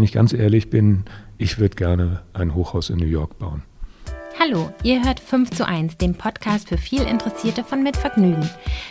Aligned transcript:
wenn 0.00 0.04
ich 0.06 0.12
ganz 0.12 0.32
ehrlich 0.32 0.70
bin, 0.70 1.04
ich 1.36 1.58
würde 1.58 1.76
gerne 1.76 2.22
ein 2.32 2.54
Hochhaus 2.54 2.88
in 2.88 2.96
New 2.96 3.06
York 3.06 3.38
bauen. 3.38 3.64
Hallo, 4.38 4.72
ihr 4.82 5.04
hört 5.04 5.20
5 5.20 5.50
zu 5.50 5.68
1, 5.68 5.98
den 5.98 6.14
Podcast 6.14 6.70
für 6.70 6.78
viel 6.78 7.02
Interessierte 7.02 7.64
von 7.64 7.82
Mit 7.82 7.98
Vergnügen. 7.98 8.48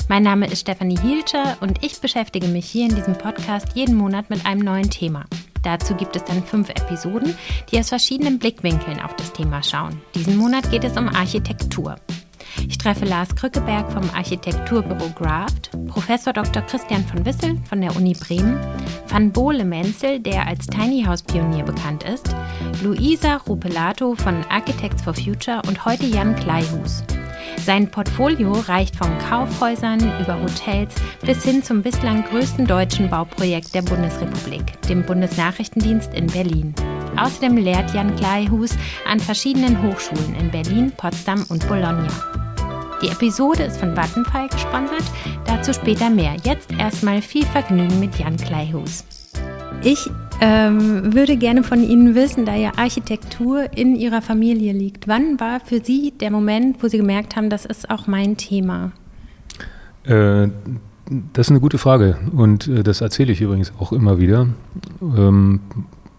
Mein 0.07 0.21
Name 0.21 0.45
ist 0.45 0.59
Stefanie 0.59 0.99
Hielscher 0.99 1.57
und 1.61 1.83
ich 1.83 1.99
beschäftige 1.99 2.45
mich 2.45 2.67
hier 2.67 2.87
in 2.87 2.93
diesem 2.93 3.15
Podcast 3.15 3.69
jeden 3.73 3.95
Monat 3.95 4.29
mit 4.29 4.45
einem 4.45 4.61
neuen 4.61 4.91
Thema. 4.91 5.25
Dazu 5.63 5.95
gibt 5.95 6.15
es 6.15 6.25
dann 6.25 6.43
fünf 6.43 6.69
Episoden, 6.69 7.33
die 7.71 7.79
aus 7.79 7.89
verschiedenen 7.89 8.37
Blickwinkeln 8.37 8.99
auf 8.99 9.15
das 9.15 9.33
Thema 9.33 9.63
schauen. 9.63 9.99
Diesen 10.13 10.37
Monat 10.37 10.69
geht 10.69 10.83
es 10.83 10.95
um 10.95 11.09
Architektur. 11.09 11.95
Ich 12.67 12.77
treffe 12.77 13.05
Lars 13.05 13.35
Krückeberg 13.35 13.91
vom 13.91 14.03
Architekturbüro 14.13 15.09
Graft, 15.15 15.71
Professor 15.87 16.33
Dr. 16.33 16.61
Christian 16.63 17.03
von 17.05 17.25
Wissel 17.25 17.57
von 17.67 17.81
der 17.81 17.95
Uni 17.95 18.13
Bremen, 18.13 18.59
Van 19.07 19.31
Bohle 19.31 19.65
Menzel, 19.65 20.19
der 20.19 20.47
als 20.47 20.67
Tiny 20.67 21.03
House 21.03 21.23
Pionier 21.23 21.63
bekannt 21.63 22.03
ist, 22.03 22.35
Luisa 22.83 23.37
Rupelato 23.47 24.15
von 24.15 24.43
Architects 24.49 25.01
for 25.01 25.13
Future 25.13 25.61
und 25.67 25.85
heute 25.85 26.05
Jan 26.05 26.35
Kleihus. 26.35 27.03
Sein 27.65 27.91
Portfolio 27.91 28.51
reicht 28.53 28.95
von 28.95 29.09
Kaufhäusern 29.29 29.99
über 30.21 30.39
Hotels 30.41 30.95
bis 31.21 31.43
hin 31.43 31.61
zum 31.61 31.81
bislang 31.81 32.23
größten 32.23 32.65
deutschen 32.65 33.09
Bauprojekt 33.09 33.75
der 33.75 33.81
Bundesrepublik, 33.81 34.81
dem 34.83 35.03
Bundesnachrichtendienst 35.03 36.13
in 36.13 36.27
Berlin. 36.27 36.73
Außerdem 37.17 37.57
lehrt 37.57 37.93
Jan 37.93 38.15
Kleihus 38.15 38.71
an 39.09 39.19
verschiedenen 39.19 39.81
Hochschulen 39.81 40.35
in 40.39 40.51
Berlin, 40.51 40.91
Potsdam 40.95 41.45
und 41.49 41.67
Bologna. 41.67 42.07
Die 43.01 43.07
Episode 43.07 43.63
ist 43.63 43.77
von 43.77 43.95
Vattenfall 43.95 44.49
gesponsert, 44.49 45.03
dazu 45.45 45.73
später 45.73 46.09
mehr. 46.09 46.35
Jetzt 46.43 46.71
erstmal 46.77 47.21
viel 47.21 47.45
Vergnügen 47.45 47.99
mit 47.99 48.17
Jan 48.19 48.35
Kleihus. 48.35 49.05
Ich 49.83 50.09
ähm, 50.41 51.13
würde 51.13 51.37
gerne 51.37 51.63
von 51.63 51.81
Ihnen 51.81 52.15
wissen, 52.15 52.45
da 52.45 52.55
ja 52.55 52.71
Architektur 52.75 53.71
in 53.75 53.95
Ihrer 53.95 54.21
Familie 54.21 54.73
liegt. 54.73 55.07
Wann 55.07 55.39
war 55.39 55.61
für 55.61 55.83
Sie 55.83 56.13
der 56.19 56.31
Moment, 56.31 56.83
wo 56.83 56.87
Sie 56.87 56.97
gemerkt 56.97 57.35
haben, 57.35 57.49
das 57.49 57.65
ist 57.65 57.89
auch 57.89 58.07
mein 58.07 58.35
Thema? 58.35 58.91
Äh, 60.03 60.49
das 61.33 61.47
ist 61.47 61.51
eine 61.51 61.59
gute 61.59 61.77
Frage 61.77 62.17
und 62.35 62.67
äh, 62.67 62.83
das 62.83 63.01
erzähle 63.01 63.31
ich 63.31 63.41
übrigens 63.41 63.73
auch 63.79 63.91
immer 63.91 64.19
wieder. 64.19 64.47
Ähm, 65.01 65.61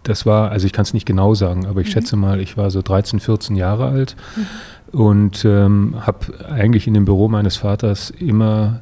das 0.03 0.27
war, 0.27 0.51
also 0.51 0.67
ich 0.67 0.73
kann 0.73 0.83
es 0.83 0.95
nicht 0.95 1.06
genau 1.06 1.34
sagen, 1.34 1.67
aber 1.67 1.81
ich 1.81 1.89
mhm. 1.89 1.93
schätze 1.93 2.17
mal, 2.17 2.41
ich 2.41 2.56
war 2.56 2.70
so 2.70 2.83
13, 2.83 3.20
14 3.20 3.56
Jahre 3.56 3.87
alt. 3.87 4.17
Mhm 4.37 4.47
und 4.92 5.45
ähm, 5.45 5.95
habe 6.01 6.45
eigentlich 6.48 6.87
in 6.87 6.95
dem 6.95 7.05
Büro 7.05 7.29
meines 7.29 7.57
Vaters 7.57 8.11
immer 8.11 8.81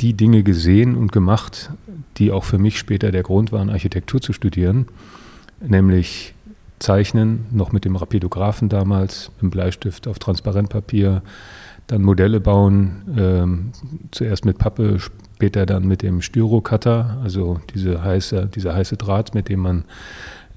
die 0.00 0.14
Dinge 0.14 0.42
gesehen 0.42 0.96
und 0.96 1.12
gemacht, 1.12 1.70
die 2.16 2.32
auch 2.32 2.44
für 2.44 2.58
mich 2.58 2.78
später 2.78 3.12
der 3.12 3.22
Grund 3.22 3.52
waren, 3.52 3.70
Architektur 3.70 4.20
zu 4.20 4.32
studieren, 4.32 4.86
nämlich 5.60 6.34
Zeichnen, 6.78 7.46
noch 7.52 7.72
mit 7.72 7.84
dem 7.84 7.94
Rapidographen 7.94 8.68
damals, 8.68 9.30
im 9.40 9.50
Bleistift 9.50 10.08
auf 10.08 10.18
Transparentpapier, 10.18 11.22
dann 11.86 12.02
Modelle 12.02 12.40
bauen, 12.40 13.02
ähm, 13.16 13.72
zuerst 14.10 14.44
mit 14.44 14.58
Pappe, 14.58 14.98
später 14.98 15.66
dann 15.66 15.86
mit 15.86 16.02
dem 16.02 16.22
Styrocutter, 16.22 17.18
also 17.22 17.60
diese 17.74 18.02
heiße, 18.02 18.48
dieser 18.54 18.74
heiße 18.74 18.96
Draht, 18.96 19.34
mit 19.34 19.48
dem 19.48 19.60
man 19.60 19.84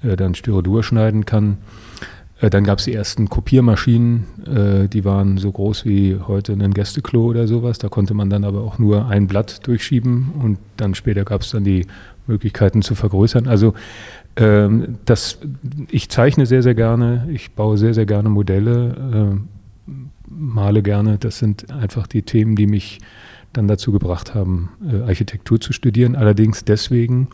äh, 0.02 0.16
dann 0.16 0.34
Styrodur 0.34 0.82
schneiden 0.82 1.26
kann. 1.26 1.58
Äh, 2.40 2.50
dann 2.50 2.64
gab 2.64 2.78
es 2.78 2.84
die 2.84 2.94
ersten 2.94 3.28
Kopiermaschinen, 3.28 4.24
äh, 4.46 4.88
die 4.88 5.04
waren 5.04 5.38
so 5.38 5.50
groß 5.50 5.84
wie 5.84 6.18
heute 6.26 6.52
ein 6.52 6.74
Gästeklo 6.74 7.24
oder 7.24 7.46
sowas. 7.46 7.78
Da 7.78 7.88
konnte 7.88 8.14
man 8.14 8.30
dann 8.30 8.44
aber 8.44 8.60
auch 8.60 8.78
nur 8.78 9.06
ein 9.08 9.26
Blatt 9.26 9.66
durchschieben 9.66 10.32
und 10.40 10.58
dann 10.76 10.94
später 10.94 11.24
gab 11.24 11.42
es 11.42 11.50
dann 11.50 11.64
die 11.64 11.86
Möglichkeiten 12.26 12.82
zu 12.82 12.94
vergrößern. 12.94 13.48
Also 13.48 13.74
ähm, 14.36 14.98
das, 15.04 15.38
ich 15.90 16.08
zeichne 16.10 16.46
sehr, 16.46 16.62
sehr 16.62 16.74
gerne, 16.74 17.26
ich 17.30 17.52
baue 17.52 17.78
sehr, 17.78 17.94
sehr 17.94 18.06
gerne 18.06 18.28
Modelle, 18.28 19.34
äh, 19.34 19.55
male 20.36 20.82
gerne. 20.82 21.18
Das 21.18 21.38
sind 21.38 21.70
einfach 21.72 22.06
die 22.06 22.22
Themen, 22.22 22.56
die 22.56 22.66
mich 22.66 23.00
dann 23.52 23.68
dazu 23.68 23.92
gebracht 23.92 24.34
haben, 24.34 24.70
äh, 24.86 25.02
Architektur 25.02 25.60
zu 25.60 25.72
studieren. 25.72 26.14
Allerdings 26.14 26.64
deswegen, 26.64 27.28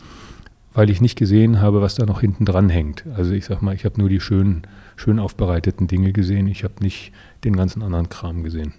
weil 0.73 0.89
ich 0.89 1.01
nicht 1.01 1.17
gesehen 1.17 1.61
habe, 1.61 1.81
was 1.81 1.95
da 1.95 2.05
noch 2.05 2.21
hinten 2.21 2.45
dran 2.45 2.69
hängt. 2.69 3.05
Also 3.15 3.33
ich 3.33 3.45
sag 3.45 3.61
mal, 3.61 3.75
ich 3.75 3.85
habe 3.85 3.99
nur 3.99 4.09
die 4.09 4.19
schönen 4.19 4.63
schön 4.95 5.19
aufbereiteten 5.19 5.87
Dinge 5.87 6.13
gesehen. 6.13 6.47
Ich 6.47 6.63
habe 6.63 6.75
nicht 6.81 7.11
den 7.43 7.55
ganzen 7.55 7.81
anderen 7.81 8.09
Kram 8.09 8.43
gesehen. 8.43 8.73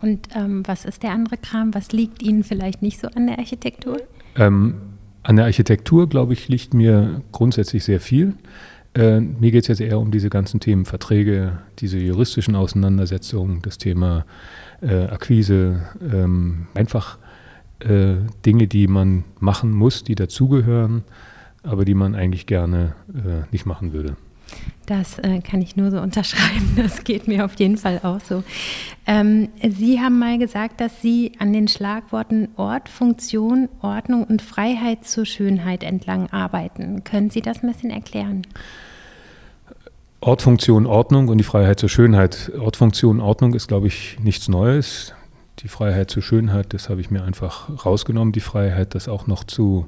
Und 0.00 0.28
ähm, 0.34 0.62
was 0.66 0.84
ist 0.84 1.02
der 1.02 1.10
andere 1.10 1.36
Kram? 1.36 1.74
Was 1.74 1.92
liegt 1.92 2.22
Ihnen 2.22 2.44
vielleicht 2.44 2.82
nicht 2.82 3.00
so 3.00 3.08
an 3.08 3.26
der 3.26 3.38
Architektur? 3.38 4.00
Ähm, 4.36 4.74
an 5.22 5.36
der 5.36 5.46
Architektur, 5.46 6.08
glaube 6.08 6.32
ich, 6.32 6.48
liegt 6.48 6.72
mir 6.72 7.22
grundsätzlich 7.32 7.84
sehr 7.84 8.00
viel. 8.00 8.34
Äh, 8.94 9.20
mir 9.20 9.50
geht 9.50 9.62
es 9.62 9.68
jetzt 9.68 9.80
eher 9.80 9.98
um 9.98 10.10
diese 10.10 10.30
ganzen 10.30 10.60
Themen 10.60 10.84
Verträge, 10.84 11.58
diese 11.78 11.98
juristischen 11.98 12.56
Auseinandersetzungen, 12.56 13.60
das 13.62 13.78
Thema 13.78 14.24
äh, 14.80 15.04
Akquise, 15.04 15.88
ähm, 16.00 16.66
einfach 16.74 17.18
äh, 17.80 18.16
Dinge, 18.44 18.66
die 18.66 18.88
man 18.88 19.24
machen 19.38 19.70
muss, 19.70 20.04
die 20.04 20.14
dazugehören, 20.14 21.04
aber 21.62 21.84
die 21.84 21.94
man 21.94 22.14
eigentlich 22.14 22.46
gerne 22.46 22.94
äh, 23.14 23.46
nicht 23.52 23.66
machen 23.66 23.92
würde. 23.92 24.16
Das 24.86 25.18
äh, 25.18 25.40
kann 25.40 25.60
ich 25.60 25.76
nur 25.76 25.90
so 25.90 26.00
unterschreiben. 26.00 26.72
Das 26.76 27.04
geht 27.04 27.28
mir 27.28 27.44
auf 27.44 27.54
jeden 27.56 27.76
Fall 27.76 28.00
auch 28.02 28.20
so. 28.20 28.42
Ähm, 29.06 29.48
Sie 29.62 30.00
haben 30.00 30.18
mal 30.18 30.38
gesagt, 30.38 30.80
dass 30.80 31.02
Sie 31.02 31.32
an 31.38 31.52
den 31.52 31.68
Schlagworten 31.68 32.48
Ort, 32.56 32.88
Funktion, 32.88 33.68
Ordnung 33.82 34.24
und 34.24 34.40
Freiheit 34.40 35.04
zur 35.04 35.26
Schönheit 35.26 35.82
entlang 35.82 36.30
arbeiten. 36.30 37.04
Können 37.04 37.28
Sie 37.28 37.42
das 37.42 37.62
ein 37.62 37.70
bisschen 37.70 37.90
erklären? 37.90 38.46
Ort, 40.20 40.42
Funktion, 40.42 40.86
Ordnung 40.86 41.28
und 41.28 41.38
die 41.38 41.44
Freiheit 41.44 41.78
zur 41.78 41.88
Schönheit. 41.88 42.50
Ort, 42.58 42.76
Funktion, 42.76 43.20
Ordnung 43.20 43.54
ist, 43.54 43.68
glaube 43.68 43.86
ich, 43.86 44.18
nichts 44.20 44.48
Neues. 44.48 45.12
Die 45.60 45.68
Freiheit 45.68 46.10
zur 46.10 46.22
Schönheit, 46.22 46.72
das 46.72 46.88
habe 46.88 47.00
ich 47.00 47.10
mir 47.10 47.24
einfach 47.24 47.84
rausgenommen, 47.84 48.32
die 48.32 48.40
Freiheit, 48.40 48.94
das 48.94 49.06
auch 49.08 49.26
noch 49.26 49.44
zu 49.44 49.86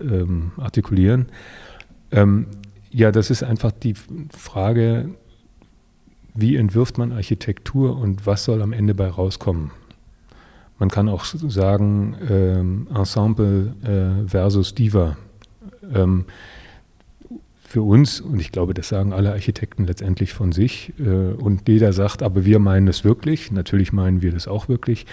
ähm, 0.00 0.52
artikulieren. 0.58 1.26
Ähm, 2.12 2.46
ja, 2.94 3.10
das 3.10 3.30
ist 3.30 3.42
einfach 3.42 3.72
die 3.72 3.94
Frage, 4.30 5.10
wie 6.32 6.54
entwirft 6.54 6.96
man 6.96 7.12
Architektur 7.12 7.98
und 7.98 8.24
was 8.24 8.44
soll 8.44 8.62
am 8.62 8.72
Ende 8.72 8.94
bei 8.94 9.08
rauskommen? 9.08 9.72
Man 10.78 10.90
kann 10.90 11.08
auch 11.08 11.24
sagen, 11.24 12.16
ähm, 12.28 12.86
Ensemble 12.94 13.74
äh, 13.82 14.28
versus 14.28 14.74
Diva. 14.74 15.16
Ähm, 15.92 16.26
für 17.64 17.82
uns, 17.82 18.20
und 18.20 18.38
ich 18.38 18.52
glaube, 18.52 18.74
das 18.74 18.88
sagen 18.88 19.12
alle 19.12 19.32
Architekten 19.32 19.86
letztendlich 19.86 20.32
von 20.32 20.52
sich, 20.52 20.92
äh, 21.00 21.32
und 21.32 21.68
jeder 21.68 21.92
sagt, 21.92 22.22
aber 22.22 22.44
wir 22.44 22.60
meinen 22.60 22.86
es 22.86 23.02
wirklich, 23.02 23.50
natürlich 23.50 23.92
meinen 23.92 24.22
wir 24.22 24.30
das 24.30 24.46
auch 24.46 24.68
wirklich, 24.68 25.06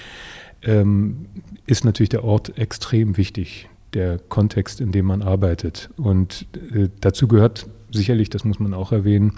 ähm, 0.62 1.25
ist 1.66 1.84
natürlich 1.84 2.09
der 2.09 2.24
Ort 2.24 2.59
extrem 2.59 3.18
wichtig 3.18 3.71
der 3.94 4.19
Kontext, 4.19 4.81
in 4.81 4.91
dem 4.91 5.06
man 5.06 5.22
arbeitet. 5.22 5.90
Und 5.97 6.46
äh, 6.74 6.90
dazu 7.00 7.28
gehört 7.28 7.68
sicherlich, 7.91 8.29
das 8.29 8.46
muss 8.46 8.59
man 8.59 8.74
auch 8.74 8.91
erwähnen, 8.91 9.34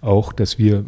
auch, 0.00 0.32
dass 0.32 0.58
wir 0.58 0.84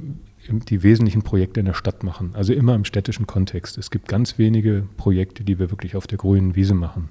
die 0.48 0.82
wesentlichen 0.82 1.22
Projekte 1.22 1.60
in 1.60 1.66
der 1.66 1.74
Stadt 1.74 2.02
machen, 2.02 2.30
also 2.34 2.52
immer 2.52 2.74
im 2.74 2.84
städtischen 2.84 3.26
Kontext. 3.26 3.78
Es 3.78 3.90
gibt 3.90 4.08
ganz 4.08 4.38
wenige 4.38 4.86
Projekte, 4.96 5.42
die 5.44 5.58
wir 5.58 5.70
wirklich 5.70 5.96
auf 5.96 6.06
der 6.06 6.18
grünen 6.18 6.54
Wiese 6.54 6.74
machen. 6.74 7.08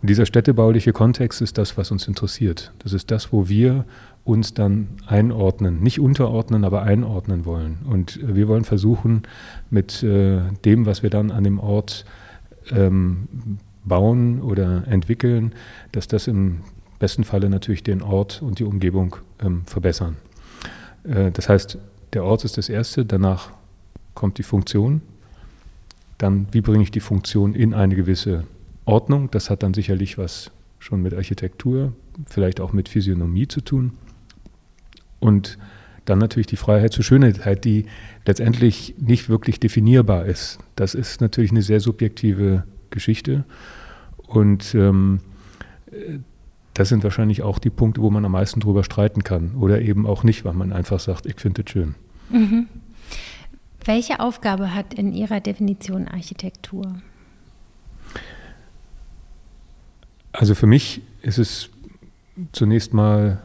Und 0.00 0.08
dieser 0.08 0.24
städtebauliche 0.24 0.92
Kontext 0.92 1.42
ist 1.42 1.58
das, 1.58 1.76
was 1.76 1.90
uns 1.90 2.08
interessiert. 2.08 2.72
Das 2.78 2.92
ist 2.92 3.10
das, 3.10 3.32
wo 3.32 3.48
wir 3.48 3.84
uns 4.24 4.54
dann 4.54 4.88
einordnen, 5.06 5.80
nicht 5.82 6.00
unterordnen, 6.00 6.64
aber 6.64 6.82
einordnen 6.82 7.44
wollen. 7.44 7.78
Und 7.88 8.22
äh, 8.22 8.34
wir 8.34 8.48
wollen 8.48 8.64
versuchen, 8.64 9.22
mit 9.70 10.02
äh, 10.02 10.40
dem, 10.64 10.86
was 10.86 11.02
wir 11.02 11.10
dann 11.10 11.30
an 11.30 11.44
dem 11.44 11.58
Ort 11.58 12.04
ähm, 12.70 13.28
bauen 13.84 14.40
oder 14.42 14.86
entwickeln, 14.86 15.52
dass 15.92 16.08
das 16.08 16.26
im 16.26 16.60
besten 16.98 17.24
Falle 17.24 17.48
natürlich 17.48 17.82
den 17.82 18.02
Ort 18.02 18.42
und 18.42 18.58
die 18.58 18.64
Umgebung 18.64 19.16
ähm, 19.42 19.62
verbessern. 19.66 20.16
Äh, 21.04 21.30
das 21.32 21.48
heißt, 21.48 21.78
der 22.12 22.24
Ort 22.24 22.44
ist 22.44 22.58
das 22.58 22.68
Erste, 22.68 23.04
danach 23.04 23.50
kommt 24.14 24.38
die 24.38 24.42
Funktion. 24.42 25.00
Dann, 26.18 26.46
wie 26.52 26.60
bringe 26.60 26.82
ich 26.82 26.90
die 26.90 27.00
Funktion 27.00 27.54
in 27.54 27.72
eine 27.72 27.96
gewisse 27.96 28.44
Ordnung? 28.84 29.30
Das 29.30 29.48
hat 29.48 29.62
dann 29.62 29.72
sicherlich 29.72 30.18
was 30.18 30.50
schon 30.78 31.00
mit 31.02 31.14
Architektur, 31.14 31.94
vielleicht 32.26 32.60
auch 32.60 32.72
mit 32.72 32.88
Physiognomie 32.88 33.48
zu 33.48 33.60
tun. 33.60 33.92
Und 35.20 35.58
dann 36.04 36.18
natürlich 36.18 36.46
die 36.46 36.56
Freiheit 36.56 36.92
zur 36.92 37.04
Schönheit, 37.04 37.64
die 37.64 37.86
letztendlich 38.26 38.94
nicht 38.98 39.28
wirklich 39.28 39.60
definierbar 39.60 40.26
ist. 40.26 40.58
Das 40.76 40.94
ist 40.94 41.20
natürlich 41.20 41.50
eine 41.50 41.62
sehr 41.62 41.80
subjektive 41.80 42.64
Geschichte. 42.90 43.44
Und 44.26 44.74
ähm, 44.74 45.20
das 46.74 46.88
sind 46.88 47.02
wahrscheinlich 47.04 47.42
auch 47.42 47.58
die 47.58 47.70
Punkte, 47.70 48.00
wo 48.00 48.10
man 48.10 48.24
am 48.24 48.32
meisten 48.32 48.60
drüber 48.60 48.84
streiten 48.84 49.24
kann. 49.24 49.54
Oder 49.56 49.82
eben 49.82 50.06
auch 50.06 50.22
nicht, 50.24 50.44
weil 50.44 50.54
man 50.54 50.72
einfach 50.72 51.00
sagt, 51.00 51.26
ich 51.26 51.40
finde 51.40 51.62
es 51.64 51.70
schön. 51.70 51.94
Mhm. 52.30 52.66
Welche 53.84 54.20
Aufgabe 54.20 54.74
hat 54.74 54.94
in 54.94 55.12
Ihrer 55.12 55.40
Definition 55.40 56.06
Architektur? 56.06 57.00
Also 60.32 60.54
für 60.54 60.66
mich 60.66 61.02
ist 61.22 61.38
es 61.38 61.70
zunächst 62.52 62.94
mal 62.94 63.42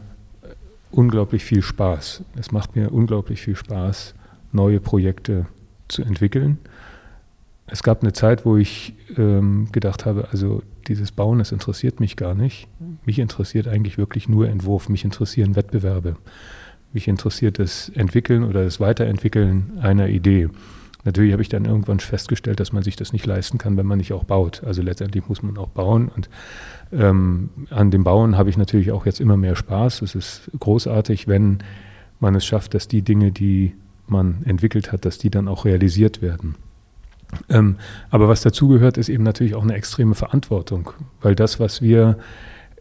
unglaublich 0.92 1.44
viel 1.44 1.62
Spaß. 1.62 2.24
Es 2.38 2.52
macht 2.52 2.76
mir 2.76 2.92
unglaublich 2.92 3.42
viel 3.42 3.56
Spaß, 3.56 4.14
neue 4.52 4.80
Projekte 4.80 5.46
zu 5.88 6.04
entwickeln. 6.04 6.60
Es 7.68 7.82
gab 7.82 8.02
eine 8.02 8.14
Zeit, 8.14 8.46
wo 8.46 8.58
ich 8.58 8.94
ähm, 9.18 9.70
gedacht 9.72 10.06
habe, 10.06 10.28
also 10.32 10.62
dieses 10.88 11.12
Bauen, 11.12 11.40
das 11.40 11.52
interessiert 11.52 12.00
mich 12.00 12.16
gar 12.16 12.36
nicht. 12.36 12.68
Mich 13.06 13.18
interessiert 13.18 13.68
eigentlich 13.68 13.98
wirklich 13.98 14.30
nur 14.30 14.48
Entwurf. 14.48 14.88
Mich 14.88 15.04
interessieren 15.04 15.56
Wettbewerbe. 15.56 16.16
Mich 16.94 17.08
interessiert 17.08 17.58
das 17.58 17.90
Entwickeln 17.90 18.44
oder 18.44 18.64
das 18.64 18.80
Weiterentwickeln 18.80 19.80
einer 19.82 20.08
Idee. 20.10 20.50
Natürlich 21.06 21.34
habe 21.34 21.42
ich 21.42 21.50
dann 21.50 21.66
irgendwann 21.66 22.00
festgestellt, 22.00 22.60
dass 22.60 22.72
man 22.72 22.84
sich 22.84 22.96
das 22.96 23.14
nicht 23.14 23.26
leisten 23.26 23.58
kann, 23.58 23.78
wenn 23.78 23.86
man 23.86 24.00
nicht 24.00 24.14
auch 24.14 24.24
baut. 24.24 24.64
Also 24.64 24.82
letztendlich 24.82 25.28
muss 25.28 25.44
man 25.44 25.58
auch 25.58 25.70
bauen. 25.70 26.10
Und 26.16 26.30
ähm, 26.92 27.50
an 27.70 27.92
dem 27.92 28.04
Bauen 28.04 28.38
habe 28.38 28.50
ich 28.50 28.58
natürlich 28.58 28.92
auch 28.92 29.06
jetzt 29.06 29.22
immer 29.22 29.38
mehr 29.38 29.56
Spaß. 29.56 30.02
Es 30.02 30.16
ist 30.16 30.50
großartig, 30.60 31.28
wenn 31.28 31.60
man 32.20 32.34
es 32.36 32.46
schafft, 32.46 32.74
dass 32.74 32.88
die 32.88 33.02
Dinge, 33.02 33.32
die 33.32 33.76
man 34.08 34.44
entwickelt 34.46 34.92
hat, 34.92 35.06
dass 35.06 35.18
die 35.18 35.30
dann 35.30 35.48
auch 35.48 35.66
realisiert 35.66 36.22
werden. 36.22 36.56
Ähm, 37.50 37.78
aber 38.10 38.28
was 38.28 38.42
dazugehört, 38.42 38.98
ist 38.98 39.10
eben 39.10 39.24
natürlich 39.24 39.56
auch 39.56 39.64
eine 39.64 39.74
extreme 39.74 40.16
Verantwortung, 40.16 40.92
weil 41.22 41.36
das, 41.36 41.60
was 41.60 41.82
wir 41.82 42.18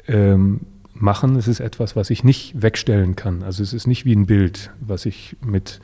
ähm, 0.07 0.61
machen, 0.95 1.37
es 1.37 1.49
ist 1.49 1.61
etwas, 1.61 1.97
was 1.97 2.11
ich 2.11 2.25
nicht 2.25 2.61
wegstellen 2.61 3.17
kann. 3.17 3.43
Also 3.43 3.63
es 3.63 3.73
ist 3.73 3.87
nicht 3.87 4.05
wie 4.05 4.15
ein 4.15 4.27
Bild, 4.27 4.71
was 4.81 5.07
ich 5.07 5.37
mit 5.45 5.81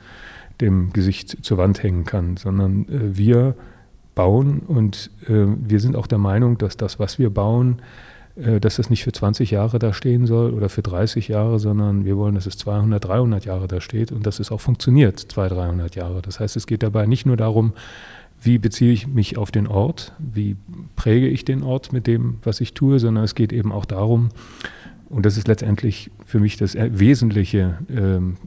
dem 0.61 0.93
Gesicht 0.93 1.43
zur 1.43 1.57
Wand 1.57 1.83
hängen 1.83 2.05
kann, 2.05 2.37
sondern 2.37 2.87
äh, 2.87 3.17
wir 3.17 3.55
bauen 4.15 4.59
und 4.59 5.09
äh, 5.27 5.45
wir 5.45 5.79
sind 5.79 5.95
auch 5.95 6.07
der 6.07 6.17
Meinung, 6.17 6.57
dass 6.57 6.77
das, 6.77 6.99
was 6.99 7.17
wir 7.19 7.29
bauen, 7.29 7.81
äh, 8.35 8.59
dass 8.59 8.75
das 8.75 8.89
nicht 8.89 9.03
für 9.03 9.11
20 9.11 9.51
Jahre 9.51 9.79
da 9.79 9.93
stehen 9.93 10.25
soll 10.25 10.53
oder 10.53 10.69
für 10.69 10.81
30 10.81 11.27
Jahre, 11.27 11.59
sondern 11.59 12.05
wir 12.05 12.17
wollen, 12.17 12.35
dass 12.35 12.45
es 12.45 12.57
200, 12.57 13.03
300 13.03 13.45
Jahre 13.45 13.67
da 13.67 13.81
steht 13.81 14.11
und 14.11 14.25
dass 14.25 14.39
es 14.39 14.51
auch 14.51 14.61
funktioniert, 14.61 15.19
200, 15.19 15.57
300 15.57 15.95
Jahre. 15.95 16.21
Das 16.21 16.39
heißt, 16.39 16.55
es 16.55 16.67
geht 16.67 16.83
dabei 16.83 17.05
nicht 17.05 17.25
nur 17.25 17.37
darum, 17.37 17.73
wie 18.41 18.57
beziehe 18.57 18.91
ich 18.91 19.07
mich 19.07 19.37
auf 19.37 19.51
den 19.51 19.67
Ort, 19.67 20.13
wie 20.17 20.57
präge 20.95 21.27
ich 21.27 21.45
den 21.45 21.61
Ort 21.63 21.93
mit 21.93 22.07
dem, 22.07 22.39
was 22.43 22.59
ich 22.59 22.73
tue, 22.73 22.99
sondern 22.99 23.23
es 23.23 23.35
geht 23.35 23.53
eben 23.53 23.71
auch 23.71 23.85
darum, 23.85 24.29
und 25.09 25.25
das 25.25 25.37
ist 25.37 25.47
letztendlich 25.47 26.11
für 26.25 26.39
mich 26.39 26.55
das 26.55 26.75
Wesentliche, 26.75 27.77
ähm, 27.89 28.37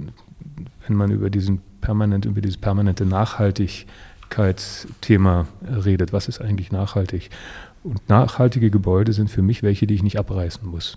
wenn 0.87 0.97
man 0.97 1.11
über 1.11 1.29
diesen 1.29 1.61
permanent 1.83 2.25
über 2.25 2.41
dieses 2.41 2.57
permanente 2.57 3.05
Nachhaltigkeitsthema 3.05 5.47
redet. 5.85 6.15
Was 6.15 6.29
ist 6.29 6.41
eigentlich 6.41 6.73
nachhaltig? 6.73 7.29
Und 7.83 8.09
nachhaltige 8.09 8.71
Gebäude 8.71 9.13
sind 9.13 9.31
für 9.31 9.43
mich 9.43 9.63
welche, 9.63 9.87
die 9.87 9.95
ich 9.95 10.03
nicht 10.03 10.19
abreißen 10.19 10.67
muss. 10.67 10.97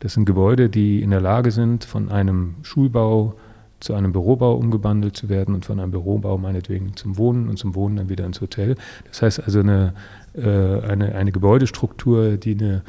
Das 0.00 0.14
sind 0.14 0.24
Gebäude, 0.24 0.68
die 0.68 1.00
in 1.00 1.10
der 1.10 1.20
Lage 1.20 1.52
sind, 1.52 1.84
von 1.84 2.10
einem 2.10 2.56
Schulbau 2.62 3.36
zu 3.84 3.94
einem 3.94 4.12
Bürobau 4.12 4.54
umgewandelt 4.54 5.16
zu 5.16 5.28
werden 5.28 5.54
und 5.54 5.64
von 5.66 5.78
einem 5.78 5.90
Bürobau 5.90 6.38
meinetwegen 6.38 6.96
zum 6.96 7.18
Wohnen 7.18 7.48
und 7.48 7.58
zum 7.58 7.74
Wohnen 7.74 7.96
dann 7.96 8.08
wieder 8.08 8.24
ins 8.24 8.40
Hotel. 8.40 8.76
Das 9.08 9.22
heißt 9.22 9.40
also 9.44 9.60
eine, 9.60 9.94
äh, 10.34 10.80
eine, 10.80 11.14
eine 11.14 11.32
Gebäudestruktur, 11.32 12.36
die 12.38 12.54
eine 12.54 12.82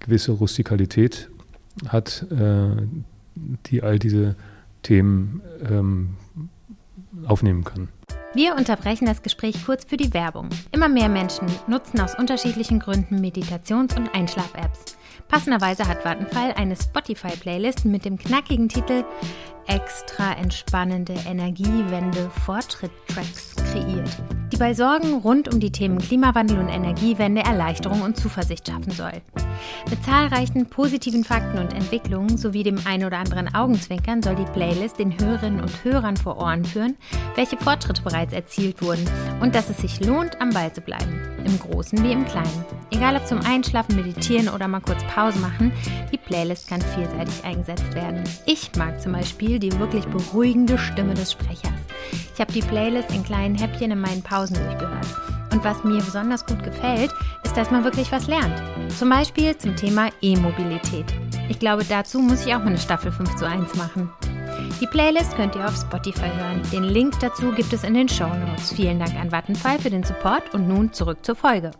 gewisse 0.00 0.32
Rustikalität 0.32 1.30
hat, 1.88 2.26
äh, 2.30 2.82
die 3.66 3.82
all 3.82 3.98
diese 3.98 4.36
Themen 4.82 5.40
ähm, 5.68 6.10
aufnehmen 7.26 7.64
kann. 7.64 7.88
Wir 8.34 8.56
unterbrechen 8.56 9.06
das 9.06 9.22
Gespräch 9.22 9.64
kurz 9.64 9.84
für 9.84 9.96
die 9.96 10.12
Werbung. 10.12 10.50
Immer 10.72 10.88
mehr 10.88 11.08
Menschen 11.08 11.46
nutzen 11.68 12.00
aus 12.00 12.18
unterschiedlichen 12.18 12.80
Gründen 12.80 13.20
Meditations- 13.20 13.96
und 13.96 14.14
Einschlaf-Apps. 14.14 14.96
Passenderweise 15.28 15.88
hat 15.88 16.04
Vattenfall 16.04 16.52
eine 16.52 16.76
Spotify-Playlist 16.76 17.84
mit 17.84 18.04
dem 18.04 18.18
knackigen 18.18 18.68
Titel 18.68 19.04
extra 19.66 20.36
entspannende 20.36 21.14
Energiewende 21.26 22.30
Fortschritt-Tracks 22.44 23.56
kreiert, 23.56 24.10
die 24.54 24.58
bei 24.58 24.74
Sorgen 24.74 25.14
rund 25.14 25.52
um 25.52 25.58
die 25.58 25.72
Themen 25.72 25.98
Klimawandel 25.98 26.60
und 26.60 26.68
Energiewende 26.68 27.42
Erleichterung 27.42 28.02
und 28.02 28.16
Zuversicht 28.16 28.68
schaffen 28.68 28.92
soll. 28.92 29.10
Mit 29.90 30.04
zahlreichen 30.04 30.66
positiven 30.66 31.24
Fakten 31.24 31.58
und 31.58 31.72
Entwicklungen 31.72 32.36
sowie 32.36 32.62
dem 32.62 32.78
ein 32.84 33.04
oder 33.04 33.18
anderen 33.18 33.52
Augenzwinkern 33.52 34.22
soll 34.22 34.36
die 34.36 34.52
Playlist 34.52 35.00
den 35.00 35.18
Hörerinnen 35.18 35.60
und 35.60 35.82
Hörern 35.82 36.16
vor 36.16 36.38
Ohren 36.38 36.64
führen, 36.64 36.96
welche 37.34 37.56
Fortschritte 37.56 38.02
bereits 38.02 38.32
erzielt 38.32 38.80
wurden 38.80 39.04
und 39.40 39.56
dass 39.56 39.70
es 39.70 39.78
sich 39.78 40.04
lohnt, 40.04 40.40
am 40.40 40.50
Ball 40.50 40.72
zu 40.72 40.82
bleiben, 40.82 41.20
im 41.44 41.58
Großen 41.58 42.00
wie 42.04 42.12
im 42.12 42.24
Kleinen. 42.24 42.64
Egal 42.92 43.16
ob 43.16 43.26
zum 43.26 43.40
Einschlafen, 43.40 43.96
Meditieren 43.96 44.48
oder 44.48 44.68
mal 44.68 44.80
kurz 44.80 45.02
Pause 45.12 45.40
machen, 45.40 45.72
die 46.12 46.18
Playlist 46.18 46.68
kann 46.68 46.80
vielseitig 46.80 47.42
eingesetzt 47.44 47.92
werden. 47.94 48.22
Ich 48.46 48.70
mag 48.76 49.00
zum 49.00 49.12
Beispiel 49.12 49.58
die 49.58 49.76
wirklich 49.80 50.04
beruhigende 50.06 50.78
Stimme 50.78 51.14
des 51.14 51.32
Sprechers. 51.32 51.72
Ich 52.34 52.40
habe 52.40 52.52
die 52.52 52.62
Playlist 52.62 53.12
in 53.12 53.22
kleinen 53.22 53.54
Häppchen 53.54 53.92
in 53.92 54.00
meinen 54.00 54.20
Pausen 54.20 54.56
durchgehört. 54.56 55.06
Und 55.52 55.62
was 55.62 55.84
mir 55.84 55.98
besonders 55.98 56.44
gut 56.44 56.64
gefällt, 56.64 57.12
ist, 57.44 57.56
dass 57.56 57.70
man 57.70 57.84
wirklich 57.84 58.10
was 58.10 58.26
lernt. 58.26 58.60
Zum 58.98 59.08
Beispiel 59.08 59.56
zum 59.56 59.76
Thema 59.76 60.08
E-Mobilität. 60.20 61.06
Ich 61.48 61.60
glaube, 61.60 61.84
dazu 61.88 62.18
muss 62.18 62.44
ich 62.44 62.52
auch 62.52 62.58
mal 62.58 62.68
eine 62.68 62.78
Staffel 62.78 63.12
5 63.12 63.36
zu 63.36 63.46
1 63.46 63.76
machen. 63.76 64.10
Die 64.80 64.86
Playlist 64.88 65.36
könnt 65.36 65.54
ihr 65.54 65.64
auf 65.64 65.76
Spotify 65.76 66.26
hören. 66.26 66.60
Den 66.72 66.82
Link 66.82 67.14
dazu 67.20 67.52
gibt 67.52 67.72
es 67.72 67.84
in 67.84 67.94
den 67.94 68.08
Show 68.08 68.26
Notes. 68.26 68.72
Vielen 68.72 68.98
Dank 68.98 69.14
an 69.14 69.30
Vattenfall 69.30 69.78
für 69.78 69.90
den 69.90 70.02
Support 70.02 70.54
und 70.54 70.66
nun 70.66 70.92
zurück 70.92 71.18
zur 71.22 71.36
Folge. 71.36 71.70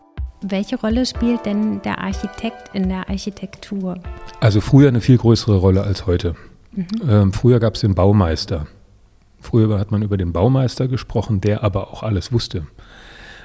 Welche 0.41 0.79
Rolle 0.79 1.05
spielt 1.05 1.45
denn 1.45 1.81
der 1.81 1.99
Architekt 1.99 2.73
in 2.73 2.87
der 2.87 3.09
Architektur? 3.09 3.97
Also 4.39 4.61
früher 4.61 4.87
eine 4.87 5.01
viel 5.01 5.17
größere 5.17 5.57
Rolle 5.57 5.83
als 5.83 6.05
heute. 6.05 6.35
Mhm. 6.71 6.87
Ähm, 7.09 7.33
früher 7.33 7.59
gab 7.59 7.75
es 7.75 7.81
den 7.81 7.93
Baumeister. 7.93 8.67
Früher 9.45 9.77
hat 9.77 9.91
man 9.91 10.01
über 10.01 10.17
den 10.17 10.33
Baumeister 10.33 10.87
gesprochen, 10.87 11.39
der 11.39 11.63
aber 11.63 11.91
auch 11.93 12.01
alles 12.01 12.31
wusste. 12.31 12.65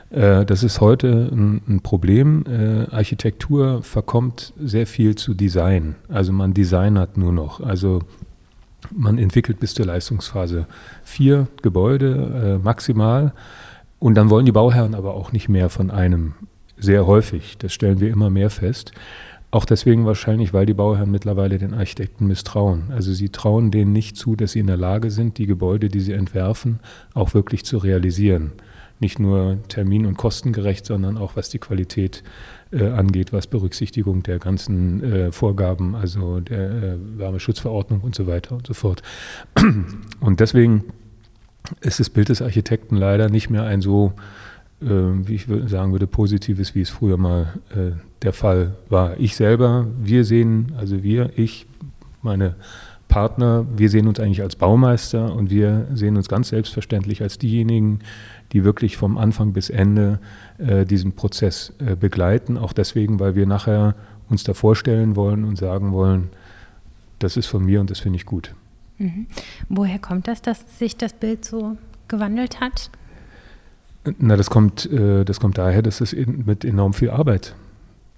Äh, 0.09 0.47
das 0.47 0.63
ist 0.63 0.81
heute 0.81 1.29
ein, 1.31 1.81
Problem. 1.83 2.45
Äh, 2.47 2.91
Architektur 2.91 3.83
verkommt 3.83 4.55
sehr 4.59 4.87
viel 4.87 5.15
zu 5.15 5.35
Design. 5.35 5.97
Also 6.09 6.33
man 6.33 6.55
designert 6.55 7.19
nur 7.19 7.33
noch. 7.33 7.61
Also 7.61 8.01
man 8.97 9.19
entwickelt 9.19 9.61
bis 9.61 9.75
zur 9.75 9.85
Leistungsphase 9.85 10.67
vier 11.05 11.49
Gebäude 11.61 12.59
äh, 12.59 12.65
maximal. 12.65 13.35
Und 13.99 14.15
dann 14.15 14.31
wollen 14.31 14.47
die 14.47 14.53
Bauherren 14.53 14.95
aber 14.95 15.13
auch 15.13 15.33
nicht 15.33 15.51
mehr 15.51 15.69
von 15.69 15.91
einem. 15.91 16.33
Sehr 16.79 17.07
häufig. 17.07 17.59
Das 17.59 17.75
stellen 17.75 18.01
wir 18.01 18.09
immer 18.09 18.31
mehr 18.31 18.49
fest. 18.49 18.93
Auch 19.53 19.65
deswegen 19.65 20.07
wahrscheinlich, 20.07 20.53
weil 20.53 20.67
die 20.67 20.75
Bauherren 20.75 21.11
mittlerweile 21.11 21.59
den 21.59 21.75
Architekten 21.75 22.27
misstrauen. 22.27 22.85
Also 22.91 23.13
sie 23.13 23.31
trauen 23.31 23.71
denen 23.71 23.93
nicht 23.93 24.17
zu, 24.17 24.37
dass 24.37 24.53
sie 24.53 24.61
in 24.61 24.69
der 24.69 24.77
Lage 24.77 25.11
sind, 25.11 25.39
die 25.39 25.47
Gebäude, 25.47 25.89
die 25.89 26.01
sie 26.01 26.13
entwerfen, 26.13 26.79
auch 27.15 27.35
wirklich 27.35 27.65
zu 27.65 27.79
realisieren 27.79 28.53
nicht 29.01 29.19
nur 29.19 29.59
termin- 29.69 30.07
und 30.07 30.17
kostengerecht, 30.17 30.85
sondern 30.85 31.17
auch 31.17 31.35
was 31.35 31.49
die 31.49 31.59
Qualität 31.59 32.23
äh, 32.71 32.87
angeht, 32.89 33.33
was 33.33 33.47
Berücksichtigung 33.47 34.23
der 34.23 34.39
ganzen 34.39 35.03
äh, 35.03 35.33
Vorgaben, 35.33 35.95
also 35.95 36.41
der 36.41 36.71
äh, 36.71 36.97
Wärmeschutzverordnung 37.17 38.03
und 38.03 38.15
so 38.15 38.27
weiter 38.27 38.55
und 38.55 38.67
so 38.67 38.75
fort. 38.75 39.03
Und 40.21 40.41
deswegen 40.41 40.85
ist 41.81 41.99
das 41.99 42.11
Bild 42.11 42.29
des 42.29 42.43
Architekten 42.43 42.97
leider 42.97 43.31
nicht 43.31 43.51
mehr 43.51 43.65
ein 43.65 43.81
so, 43.81 44.13
wie 44.81 45.35
ich 45.35 45.47
sagen 45.67 45.93
würde, 45.93 46.07
positives, 46.07 46.75
wie 46.75 46.81
es 46.81 46.89
früher 46.89 47.19
mal 47.19 47.55
äh, 47.75 47.93
der 48.23 48.33
Fall 48.33 48.77
war. 48.89 49.19
Ich 49.19 49.37
selber, 49.37 49.87
wir 50.01 50.25
sehen, 50.25 50.73
also 50.79 51.03
wir, 51.03 51.31
ich, 51.37 51.67
meine 52.23 52.55
Partner, 53.09 53.67
wir 53.77 53.91
sehen 53.91 54.07
uns 54.07 54.21
eigentlich 54.21 54.41
als 54.41 54.57
Baumeister 54.57 55.35
und 55.35 55.51
wir 55.51 55.87
sehen 55.93 56.17
uns 56.17 56.29
ganz 56.29 56.49
selbstverständlich 56.49 57.23
als 57.23 57.39
diejenigen, 57.39 57.99
die 58.53 58.65
wirklich 58.65 58.97
vom 58.97 59.19
Anfang 59.19 59.53
bis 59.53 59.69
Ende 59.69 60.19
äh, 60.59 60.87
diesen 60.87 61.13
Prozess 61.13 61.75
äh, 61.79 61.97
begleiten. 61.97 62.57
Auch 62.57 62.73
deswegen, 62.73 63.21
weil 63.21 63.35
wir 63.35 63.47
nachher 63.47 63.95
uns 64.29 64.45
da 64.45 64.55
vorstellen 64.55 65.17
wollen 65.17 65.45
und 65.45 65.57
sagen 65.57 65.93
wollen, 65.93 66.31
das 67.19 67.37
ist 67.37 67.47
von 67.47 67.65
mir 67.65 67.81
und 67.81 67.91
das 67.91 68.01
finde 68.01 68.17
ich 68.17 68.27
gut. 68.27 68.55
Mhm. 68.99 69.27
Woher 69.69 69.99
kommt 69.99 70.29
das, 70.29 70.41
dass 70.41 70.79
sich 70.79 70.97
das 70.97 71.13
Bild 71.13 71.45
so 71.45 71.77
gewandelt 72.09 72.61
hat? 72.61 72.91
Na, 74.19 74.37
das 74.37 74.49
kommt, 74.49 74.91
äh, 74.91 75.25
das 75.25 75.41
kommt 75.41 75.59
daher, 75.59 75.83
dass 75.83 76.01
es 76.01 76.15
mit 76.15 76.65
enorm 76.65 76.95
viel 76.95 77.11
Arbeit 77.11 77.55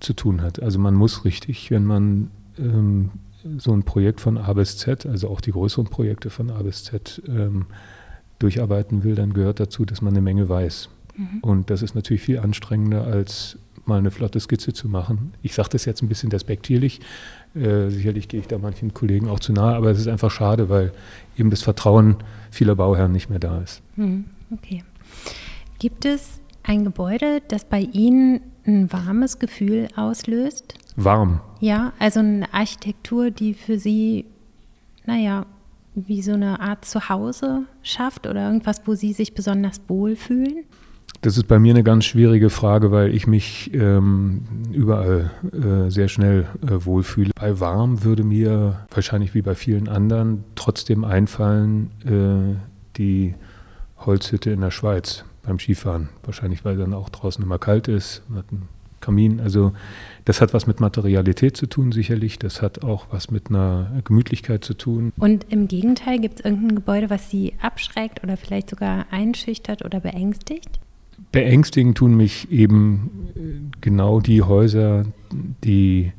zu 0.00 0.12
tun 0.12 0.42
hat. 0.42 0.62
Also 0.62 0.78
man 0.78 0.94
muss 0.94 1.24
richtig, 1.24 1.70
wenn 1.70 1.84
man 1.84 2.30
ähm, 2.58 3.10
so 3.58 3.72
ein 3.72 3.82
Projekt 3.82 4.20
von 4.20 4.38
A 4.38 4.52
bis 4.52 4.78
Z, 4.78 5.06
also 5.06 5.28
auch 5.28 5.40
die 5.40 5.52
größeren 5.52 5.86
Projekte 5.86 6.30
von 6.30 6.50
A 6.50 6.62
bis 6.62 6.84
Z 6.84 7.22
ähm, 7.28 7.66
durcharbeiten 8.38 9.02
will, 9.04 9.14
dann 9.14 9.32
gehört 9.32 9.60
dazu, 9.60 9.84
dass 9.84 10.02
man 10.02 10.12
eine 10.12 10.22
Menge 10.22 10.48
weiß. 10.48 10.88
Mhm. 11.16 11.38
Und 11.42 11.70
das 11.70 11.82
ist 11.82 11.94
natürlich 11.94 12.22
viel 12.22 12.38
anstrengender, 12.38 13.04
als 13.04 13.58
mal 13.84 13.98
eine 13.98 14.12
flotte 14.12 14.38
Skizze 14.38 14.72
zu 14.72 14.88
machen. 14.88 15.32
Ich 15.42 15.54
sage 15.54 15.70
das 15.72 15.84
jetzt 15.84 16.02
ein 16.02 16.08
bisschen 16.08 16.30
despektierlich. 16.30 17.00
Äh, 17.54 17.90
sicherlich 17.90 18.28
gehe 18.28 18.40
ich 18.40 18.46
da 18.46 18.58
manchen 18.58 18.94
Kollegen 18.94 19.28
auch 19.28 19.40
zu 19.40 19.52
nahe, 19.52 19.74
aber 19.74 19.90
es 19.90 19.98
ist 19.98 20.06
einfach 20.06 20.30
schade, 20.30 20.68
weil 20.68 20.92
eben 21.36 21.50
das 21.50 21.62
Vertrauen 21.62 22.16
vieler 22.50 22.76
Bauherren 22.76 23.12
nicht 23.12 23.28
mehr 23.28 23.40
da 23.40 23.60
ist. 23.60 23.82
Mhm. 23.96 24.24
Okay. 24.52 24.84
Gibt 25.82 26.04
es 26.04 26.40
ein 26.62 26.84
Gebäude, 26.84 27.42
das 27.48 27.64
bei 27.64 27.80
Ihnen 27.80 28.40
ein 28.64 28.92
warmes 28.92 29.40
Gefühl 29.40 29.88
auslöst? 29.96 30.74
Warm? 30.94 31.40
Ja, 31.58 31.92
also 31.98 32.20
eine 32.20 32.54
Architektur, 32.54 33.32
die 33.32 33.52
für 33.52 33.80
Sie 33.80 34.26
naja, 35.06 35.44
wie 35.96 36.22
so 36.22 36.34
eine 36.34 36.60
Art 36.60 36.84
Zuhause 36.84 37.62
schafft 37.82 38.28
oder 38.28 38.46
irgendwas, 38.46 38.82
wo 38.84 38.94
Sie 38.94 39.12
sich 39.12 39.34
besonders 39.34 39.80
wohlfühlen? 39.88 40.66
Das 41.20 41.36
ist 41.36 41.48
bei 41.48 41.58
mir 41.58 41.74
eine 41.74 41.82
ganz 41.82 42.04
schwierige 42.04 42.48
Frage, 42.48 42.92
weil 42.92 43.12
ich 43.12 43.26
mich 43.26 43.74
ähm, 43.74 44.42
überall 44.70 45.32
äh, 45.52 45.90
sehr 45.90 46.06
schnell 46.06 46.46
äh, 46.64 46.84
wohlfühle. 46.86 47.32
Bei 47.34 47.58
warm 47.58 48.04
würde 48.04 48.22
mir 48.22 48.86
wahrscheinlich 48.94 49.34
wie 49.34 49.42
bei 49.42 49.56
vielen 49.56 49.88
anderen 49.88 50.44
trotzdem 50.54 51.04
einfallen 51.04 51.90
äh, 52.04 52.56
die 52.96 53.34
Holzhütte 53.98 54.52
in 54.52 54.60
der 54.60 54.70
Schweiz 54.70 55.24
beim 55.42 55.58
Skifahren. 55.58 56.08
Wahrscheinlich, 56.22 56.64
weil 56.64 56.76
dann 56.76 56.94
auch 56.94 57.08
draußen 57.08 57.42
immer 57.42 57.58
kalt 57.58 57.88
ist, 57.88 58.22
man 58.28 58.38
hat 58.38 58.46
einen 58.50 58.68
Kamin. 59.02 59.40
Also 59.40 59.72
das 60.24 60.40
hat 60.40 60.54
was 60.54 60.66
mit 60.66 60.80
Materialität 60.80 61.56
zu 61.56 61.66
tun, 61.66 61.92
sicherlich. 61.92 62.38
Das 62.38 62.62
hat 62.62 62.82
auch 62.82 63.08
was 63.10 63.30
mit 63.30 63.50
einer 63.50 64.00
Gemütlichkeit 64.04 64.64
zu 64.64 64.74
tun. 64.74 65.12
Und 65.18 65.46
im 65.50 65.68
Gegenteil, 65.68 66.20
gibt 66.20 66.38
es 66.38 66.44
irgendein 66.44 66.76
Gebäude, 66.76 67.10
was 67.10 67.28
Sie 67.28 67.54
abschreckt 67.60 68.22
oder 68.22 68.38
vielleicht 68.38 68.70
sogar 68.70 69.06
einschüchtert 69.10 69.84
oder 69.84 70.00
beängstigt? 70.00 70.80
Beängstigen 71.30 71.94
tun 71.94 72.16
mich 72.16 72.50
eben 72.50 73.28
äh, 73.36 73.76
genau 73.80 74.20
die 74.20 74.42
Häuser, 74.42 75.04
die 75.64 76.12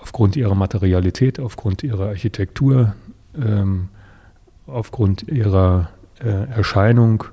aufgrund 0.00 0.36
ihrer 0.36 0.54
Materialität, 0.54 1.40
aufgrund 1.40 1.82
ihrer 1.82 2.08
Architektur, 2.08 2.94
ähm, 3.36 3.88
aufgrund 4.66 5.22
ihrer 5.28 5.90
Erscheinung, 6.28 7.24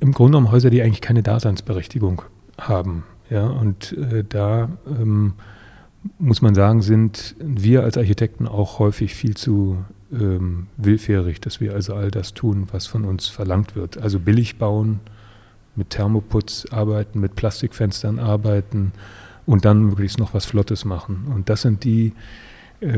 im 0.00 0.12
Grunde 0.12 0.32
genommen 0.32 0.52
Häuser, 0.52 0.70
die 0.70 0.82
eigentlich 0.82 1.00
keine 1.00 1.22
Daseinsberechtigung 1.22 2.22
haben. 2.58 3.04
Ja, 3.30 3.46
und 3.46 3.92
äh, 3.92 4.24
da 4.28 4.68
ähm, 4.86 5.34
muss 6.18 6.42
man 6.42 6.54
sagen, 6.54 6.82
sind 6.82 7.36
wir 7.38 7.82
als 7.82 7.96
Architekten 7.96 8.46
auch 8.46 8.78
häufig 8.78 9.14
viel 9.14 9.34
zu 9.36 9.84
ähm, 10.12 10.66
willfährig, 10.76 11.40
dass 11.40 11.60
wir 11.60 11.72
also 11.72 11.94
all 11.94 12.10
das 12.10 12.34
tun, 12.34 12.66
was 12.70 12.86
von 12.86 13.04
uns 13.04 13.28
verlangt 13.28 13.76
wird. 13.76 13.98
Also 13.98 14.20
billig 14.20 14.58
bauen, 14.58 15.00
mit 15.74 15.90
Thermoputz 15.90 16.66
arbeiten, 16.70 17.20
mit 17.20 17.34
Plastikfenstern 17.34 18.18
arbeiten 18.18 18.92
und 19.46 19.64
dann 19.64 19.82
möglichst 19.82 20.18
noch 20.18 20.34
was 20.34 20.44
Flottes 20.44 20.84
machen. 20.84 21.26
Und 21.34 21.48
das 21.48 21.62
sind 21.62 21.84
die 21.84 22.08
äh, 22.08 22.12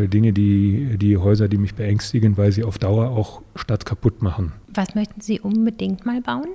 Dinge, 0.08 0.32
die, 0.32 0.96
die 0.98 1.16
Häuser, 1.16 1.48
die 1.48 1.58
mich 1.58 1.74
beängstigen, 1.74 2.36
weil 2.36 2.52
sie 2.52 2.64
auf 2.64 2.78
Dauer 2.78 3.10
auch 3.10 3.42
Stadt 3.54 3.86
kaputt 3.86 4.22
machen. 4.22 4.52
Was 4.74 4.94
möchten 4.94 5.20
Sie 5.20 5.40
unbedingt 5.40 6.04
mal 6.04 6.20
bauen? 6.20 6.48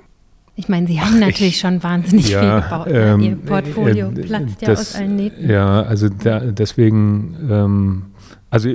Ich 0.54 0.68
meine, 0.68 0.86
Sie 0.86 1.00
haben 1.00 1.14
Ach, 1.16 1.20
natürlich 1.20 1.54
ich, 1.54 1.60
schon 1.60 1.82
wahnsinnig 1.82 2.30
ja, 2.30 2.40
viel 2.40 2.62
gebaut. 2.62 2.86
Ne? 2.86 2.92
Ähm, 2.92 3.20
Ihr 3.20 3.36
Portfolio 3.36 4.08
äh, 4.08 4.20
platzt 4.22 4.60
ja 4.60 4.72
aus 4.72 4.94
allen 4.94 5.16
Nähten. 5.16 5.48
Ja, 5.48 5.82
also 5.82 6.08
da, 6.08 6.40
deswegen, 6.40 7.36
ähm, 7.48 8.02
also 8.50 8.68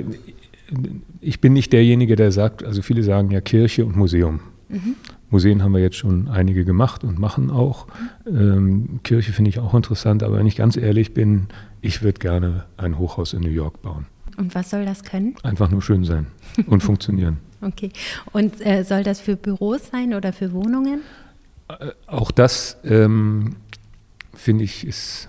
ich 1.20 1.40
bin 1.40 1.52
nicht 1.52 1.72
derjenige, 1.72 2.16
der 2.16 2.32
sagt, 2.32 2.64
also 2.64 2.82
viele 2.82 3.02
sagen 3.02 3.30
ja 3.30 3.40
Kirche 3.40 3.86
und 3.86 3.96
Museum. 3.96 4.40
Mhm. 4.68 4.96
Museen 5.30 5.62
haben 5.62 5.72
wir 5.72 5.80
jetzt 5.80 5.96
schon 5.96 6.28
einige 6.28 6.64
gemacht 6.64 7.04
und 7.04 7.18
machen 7.18 7.50
auch. 7.50 7.86
Ähm, 8.26 9.00
Kirche 9.04 9.32
finde 9.32 9.50
ich 9.50 9.58
auch 9.58 9.74
interessant, 9.74 10.22
aber 10.22 10.38
wenn 10.38 10.46
ich 10.46 10.56
ganz 10.56 10.76
ehrlich 10.76 11.14
bin, 11.14 11.48
ich 11.80 12.02
würde 12.02 12.18
gerne 12.18 12.64
ein 12.76 12.98
Hochhaus 12.98 13.34
in 13.34 13.42
New 13.42 13.50
York 13.50 13.82
bauen. 13.82 14.06
Und 14.38 14.54
was 14.54 14.70
soll 14.70 14.84
das 14.84 15.02
können? 15.02 15.34
Einfach 15.42 15.68
nur 15.68 15.82
schön 15.82 16.04
sein 16.04 16.28
und 16.66 16.82
funktionieren. 16.82 17.38
Okay. 17.60 17.90
Und 18.32 18.64
äh, 18.64 18.84
soll 18.84 19.02
das 19.02 19.20
für 19.20 19.36
Büros 19.36 19.88
sein 19.90 20.14
oder 20.14 20.32
für 20.32 20.52
Wohnungen? 20.52 21.00
Äh, 21.68 21.90
auch 22.06 22.30
das 22.30 22.78
ähm, 22.84 23.56
finde 24.32 24.64
ich 24.64 24.86
ist, 24.86 25.28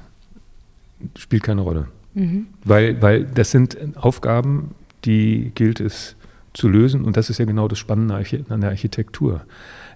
spielt 1.18 1.44
keine 1.44 1.62
Rolle. 1.62 1.88
Mhm. 2.14 2.48
Weil, 2.64 3.02
weil 3.02 3.26
das 3.26 3.52
sind 3.52 3.78
Aufgaben, 3.98 4.76
die 5.06 5.52
gilt 5.56 5.80
es 5.80 6.16
zu 6.54 6.68
lösen 6.68 7.04
und 7.04 7.18
das 7.18 7.30
ist 7.30 7.40
ja 7.40 7.46
genau 7.46 7.68
das 7.68 7.80
Spannende 7.80 8.16
an 8.50 8.62
der 8.62 8.70
Architektur. 8.70 9.42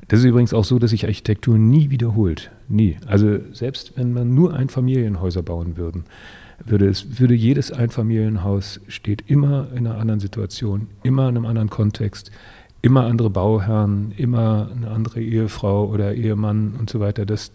Das 0.08 0.20
ist 0.20 0.26
übrigens 0.26 0.54
auch 0.54 0.66
so, 0.66 0.80
dass 0.80 0.92
sich 0.92 1.06
Architektur 1.06 1.58
nie 1.58 1.90
wiederholt. 1.90 2.52
Nie. 2.68 2.98
Also 3.06 3.40
selbst 3.54 3.94
wenn 3.96 4.14
man 4.14 4.34
nur 4.34 4.54
Einfamilienhäuser 4.54 5.44
bauen 5.44 5.78
würden, 5.78 6.04
würde 6.66 6.88
es, 6.88 7.20
würde 7.20 7.34
jedes 7.34 7.72
Einfamilienhaus 7.72 8.80
steht 8.88 9.30
immer 9.30 9.68
in 9.72 9.88
einer 9.88 9.98
anderen 9.98 10.20
Situation, 10.20 10.88
immer 11.04 11.30
in 11.30 11.38
einem 11.38 11.46
anderen 11.46 11.70
Kontext, 11.70 12.32
immer 12.82 13.06
andere 13.06 13.30
Bauherren, 13.30 14.14
immer 14.18 14.70
eine 14.76 14.92
andere 14.92 15.22
Ehefrau 15.22 15.86
oder 15.88 16.14
Ehemann 16.14 16.76
und 16.78 16.90
so 16.90 17.00
weiter. 17.00 17.26
Das, 17.26 17.52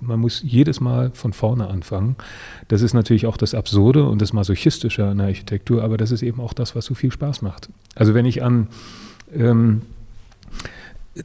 man 0.00 0.18
muss 0.18 0.42
jedes 0.42 0.80
Mal 0.80 1.10
von 1.12 1.32
vorne 1.32 1.68
anfangen. 1.68 2.16
Das 2.68 2.82
ist 2.82 2.94
natürlich 2.94 3.26
auch 3.26 3.36
das 3.36 3.54
Absurde 3.54 4.08
und 4.08 4.22
das 4.22 4.32
Masochistische 4.32 5.06
an 5.06 5.18
der 5.18 5.26
Architektur, 5.26 5.82
aber 5.84 5.98
das 5.98 6.10
ist 6.10 6.22
eben 6.22 6.40
auch 6.40 6.54
das, 6.54 6.74
was 6.74 6.86
so 6.86 6.94
viel 6.94 7.12
Spaß 7.12 7.42
macht. 7.42 7.68
Also 7.94 8.14
wenn 8.14 8.24
ich 8.24 8.42
an 8.42 8.68
ähm, 9.34 9.82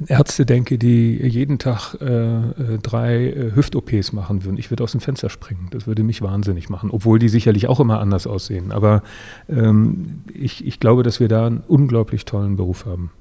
Ärzte 0.08 0.46
denke, 0.46 0.78
die 0.78 1.16
jeden 1.28 1.60
Tag 1.60 1.96
äh, 2.02 2.06
äh 2.06 2.78
drei 2.82 3.28
äh, 3.28 3.56
Hüft-OPs 3.56 4.12
machen 4.12 4.44
würden. 4.44 4.58
Ich 4.58 4.70
würde 4.70 4.84
aus 4.84 4.92
dem 4.92 5.02
Fenster 5.02 5.30
springen. 5.30 5.68
Das 5.72 5.88
würde 5.88 6.04
mich 6.04 6.22
wahnsinnig 6.22 6.70
machen, 6.70 6.90
obwohl 6.92 7.20
die 7.20 7.30
sicherlich 7.30 7.68
auch 7.68 7.80
immer 7.80 8.00
anders 8.00 8.28
aussehen. 8.28 8.72
Aber 8.72 9.02
ähm, 9.48 10.24
ich, 10.34 10.66
ich 10.66 10.80
glaube, 10.80 11.04
dass 11.04 11.20
wir 11.20 11.30
da 11.30 11.48
einen 11.48 11.64
unglaublich 11.68 12.26
tollen 12.26 12.58
Beruf 12.58 12.86
haben. 12.86 13.12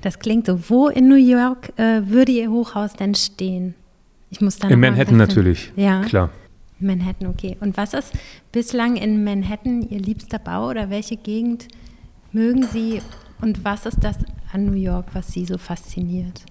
Das 0.00 0.18
klingt 0.18 0.46
so. 0.46 0.68
Wo 0.68 0.88
in 0.88 1.08
New 1.08 1.14
York 1.14 1.72
äh, 1.76 2.02
würde 2.06 2.32
Ihr 2.32 2.50
Hochhaus 2.50 2.94
denn 2.94 3.14
stehen? 3.14 3.74
Ich 4.30 4.40
muss 4.40 4.58
dann 4.58 4.70
in 4.70 4.80
Manhattan 4.80 5.16
natürlich. 5.16 5.72
Ja. 5.76 6.02
Klar. 6.02 6.30
Manhattan, 6.80 7.28
okay. 7.28 7.56
Und 7.60 7.76
was 7.76 7.94
ist 7.94 8.12
bislang 8.52 8.96
in 8.96 9.22
Manhattan 9.22 9.82
Ihr 9.88 10.00
liebster 10.00 10.38
Bau 10.38 10.68
oder 10.68 10.90
welche 10.90 11.16
Gegend 11.16 11.68
mögen 12.32 12.64
Sie 12.64 13.00
und 13.40 13.64
was 13.64 13.86
ist 13.86 14.02
das 14.02 14.18
an 14.52 14.66
New 14.66 14.72
York, 14.72 15.06
was 15.12 15.28
Sie 15.28 15.44
so 15.44 15.58
fasziniert? 15.58 16.42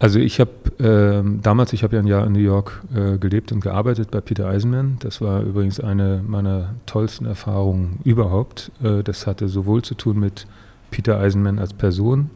Also 0.00 0.20
ich 0.20 0.38
habe 0.38 0.52
äh, 0.78 1.40
damals, 1.42 1.72
ich 1.72 1.82
habe 1.82 1.96
ja 1.96 2.02
ein 2.02 2.06
Jahr 2.06 2.24
in 2.24 2.32
New 2.32 2.38
York 2.38 2.82
äh, 2.94 3.18
gelebt 3.18 3.50
und 3.50 3.60
gearbeitet 3.60 4.12
bei 4.12 4.20
Peter 4.20 4.46
Eisenman. 4.46 4.96
Das 5.00 5.20
war 5.20 5.42
übrigens 5.42 5.80
eine 5.80 6.22
meiner 6.24 6.74
tollsten 6.86 7.26
Erfahrungen 7.26 7.98
überhaupt. 8.04 8.70
Äh, 8.80 9.02
das 9.02 9.26
hatte 9.26 9.48
sowohl 9.48 9.82
zu 9.82 9.94
tun 9.94 10.20
mit 10.20 10.46
Peter 10.92 11.18
Eisenman 11.18 11.58
als 11.58 11.72
Person, 11.72 12.30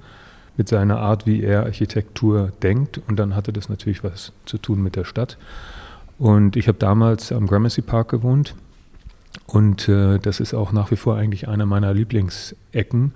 mit 0.56 0.68
seiner 0.68 0.98
Art, 0.98 1.24
wie 1.24 1.42
er 1.42 1.62
Architektur 1.62 2.52
denkt. 2.62 3.00
Und 3.08 3.16
dann 3.20 3.36
hatte 3.36 3.52
das 3.52 3.68
natürlich 3.68 4.02
was 4.02 4.32
zu 4.44 4.58
tun 4.58 4.82
mit 4.82 4.96
der 4.96 5.04
Stadt. 5.04 5.38
Und 6.18 6.56
ich 6.56 6.66
habe 6.66 6.78
damals 6.78 7.30
am 7.30 7.46
Gramercy 7.46 7.82
Park 7.82 8.08
gewohnt. 8.08 8.56
Und 9.52 9.88
äh, 9.88 10.18
das 10.18 10.40
ist 10.40 10.54
auch 10.54 10.72
nach 10.72 10.90
wie 10.90 10.96
vor 10.96 11.16
eigentlich 11.16 11.46
einer 11.46 11.66
meiner 11.66 11.92
Lieblingsecken. 11.92 13.12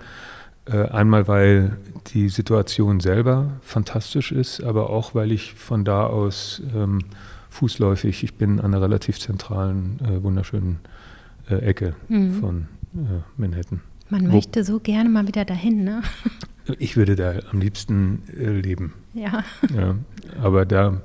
Äh, 0.66 0.88
einmal, 0.88 1.28
weil 1.28 1.78
die 2.08 2.28
Situation 2.28 3.00
selber 3.00 3.52
fantastisch 3.62 4.32
ist, 4.32 4.62
aber 4.62 4.90
auch, 4.90 5.14
weil 5.14 5.32
ich 5.32 5.54
von 5.54 5.84
da 5.84 6.06
aus 6.06 6.60
ähm, 6.74 6.98
fußläufig, 7.50 8.22
ich 8.22 8.34
bin 8.34 8.60
an 8.60 8.66
einer 8.66 8.82
relativ 8.82 9.18
zentralen, 9.18 9.98
äh, 10.04 10.22
wunderschönen 10.22 10.80
äh, 11.48 11.54
Ecke 11.54 11.94
mhm. 12.08 12.40
von 12.40 12.68
äh, 12.94 13.22
Manhattan. 13.36 13.80
Man 14.10 14.28
Wo, 14.28 14.34
möchte 14.34 14.62
so 14.62 14.78
gerne 14.78 15.08
mal 15.08 15.26
wieder 15.26 15.44
dahin, 15.44 15.84
ne? 15.84 16.02
Ich 16.80 16.96
würde 16.96 17.14
da 17.14 17.34
am 17.52 17.60
liebsten 17.60 18.24
äh, 18.36 18.50
leben. 18.50 18.94
Ja. 19.14 19.44
ja. 19.72 19.94
Aber 20.42 20.66
da 20.66 21.00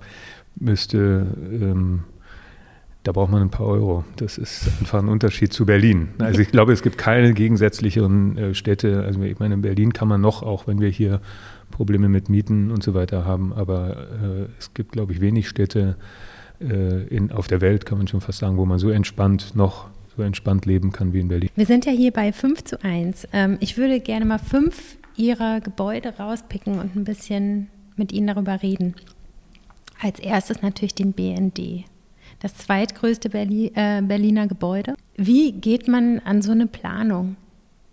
müsste, 0.55 1.27
ähm, 1.51 2.01
da 3.03 3.11
braucht 3.11 3.31
man 3.31 3.41
ein 3.41 3.49
paar 3.49 3.65
Euro. 3.65 4.03
Das 4.17 4.37
ist 4.37 4.67
einfach 4.79 4.99
ein 4.99 5.07
Unterschied 5.07 5.53
zu 5.53 5.65
Berlin. 5.65 6.09
Also 6.19 6.39
ich 6.39 6.49
glaube, 6.49 6.71
es 6.71 6.83
gibt 6.83 6.97
keine 6.97 7.33
gegensätzlichen 7.33 8.37
äh, 8.37 8.53
Städte. 8.53 9.03
Also 9.03 9.21
ich 9.21 9.39
meine, 9.39 9.55
in 9.55 9.61
Berlin 9.61 9.93
kann 9.93 10.07
man 10.07 10.21
noch, 10.21 10.43
auch 10.43 10.67
wenn 10.67 10.79
wir 10.79 10.89
hier 10.89 11.19
Probleme 11.71 12.09
mit 12.09 12.29
Mieten 12.29 12.69
und 12.69 12.83
so 12.83 12.93
weiter 12.93 13.25
haben, 13.25 13.53
aber 13.53 13.97
äh, 13.97 14.45
es 14.59 14.73
gibt, 14.73 14.91
glaube 14.91 15.13
ich, 15.13 15.21
wenig 15.21 15.49
Städte 15.49 15.95
äh, 16.59 17.07
in, 17.07 17.31
auf 17.31 17.47
der 17.47 17.61
Welt, 17.61 17.85
kann 17.85 17.97
man 17.97 18.07
schon 18.07 18.21
fast 18.21 18.39
sagen, 18.39 18.57
wo 18.57 18.65
man 18.65 18.77
so 18.77 18.89
entspannt 18.89 19.55
noch 19.55 19.87
so 20.15 20.23
entspannt 20.23 20.65
leben 20.65 20.91
kann 20.91 21.13
wie 21.13 21.21
in 21.21 21.29
Berlin. 21.29 21.49
Wir 21.55 21.65
sind 21.65 21.85
ja 21.85 21.91
hier 21.93 22.11
bei 22.11 22.33
5 22.33 22.63
zu 22.65 22.83
1. 22.83 23.29
Ähm, 23.31 23.57
ich 23.61 23.77
würde 23.77 23.99
gerne 23.99 24.25
mal 24.25 24.39
fünf 24.39 24.97
Ihrer 25.15 25.61
Gebäude 25.61 26.13
rauspicken 26.17 26.79
und 26.79 26.95
ein 26.95 27.03
bisschen 27.03 27.67
mit 27.95 28.11
Ihnen 28.11 28.27
darüber 28.27 28.61
reden. 28.61 28.95
Als 30.01 30.19
erstes 30.19 30.61
natürlich 30.61 30.95
den 30.95 31.13
BND, 31.13 31.85
das 32.41 32.55
zweitgrößte 32.55 33.29
Berli 33.29 33.71
äh, 33.75 34.01
Berliner 34.01 34.47
Gebäude. 34.47 34.95
Wie 35.15 35.53
geht 35.53 35.87
man 35.87 36.19
an 36.19 36.41
so 36.41 36.51
eine 36.51 36.67
Planung? 36.67 37.37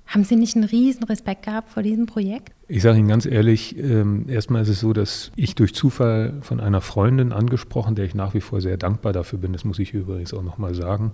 Haben 0.07 0.25
Sie 0.25 0.37
nicht 0.37 0.57
einen 0.57 0.64
riesen 0.64 1.05
Respekt 1.05 1.45
gehabt 1.45 1.69
vor 1.69 1.83
diesem 1.83 2.07
Projekt? 2.07 2.55
Ich 2.67 2.83
sage 2.83 2.99
Ihnen 2.99 3.09
ganz 3.09 3.26
ehrlich, 3.26 3.78
ähm, 3.78 4.25
erstmal 4.26 4.62
ist 4.62 4.71
es 4.71 4.81
so, 4.81 4.95
dass 4.95 5.31
ich 5.37 5.55
durch 5.55 5.75
Zufall 5.75 6.38
von 6.40 6.61
einer 6.61 6.81
Freundin 6.81 7.33
angesprochen, 7.33 7.95
der 7.95 8.07
ich 8.07 8.14
nach 8.14 8.33
wie 8.33 8.40
vor 8.40 8.62
sehr 8.62 8.78
dankbar 8.78 9.12
dafür 9.12 9.38
bin, 9.38 9.52
das 9.52 9.64
muss 9.64 9.78
ich 9.78 9.93
übrigens 9.93 10.33
auch 10.33 10.43
nochmal 10.43 10.75
sagen, 10.75 11.12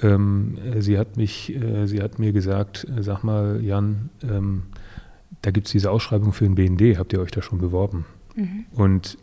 ähm, 0.00 0.58
sie 0.78 0.96
hat 0.96 1.16
mich, 1.16 1.54
äh, 1.56 1.86
sie 1.86 2.00
hat 2.00 2.20
mir 2.20 2.32
gesagt, 2.32 2.86
äh, 2.96 3.02
sag 3.02 3.24
mal, 3.24 3.60
Jan, 3.64 4.10
ähm, 4.22 4.62
da 5.42 5.50
gibt 5.50 5.66
es 5.66 5.72
diese 5.72 5.90
Ausschreibung 5.90 6.32
für 6.32 6.44
den 6.44 6.54
BND, 6.54 6.98
habt 6.98 7.12
ihr 7.12 7.20
euch 7.20 7.32
da 7.32 7.42
schon 7.42 7.58
beworben? 7.58 8.04
Mhm. 8.36 8.66
Und 8.72 9.18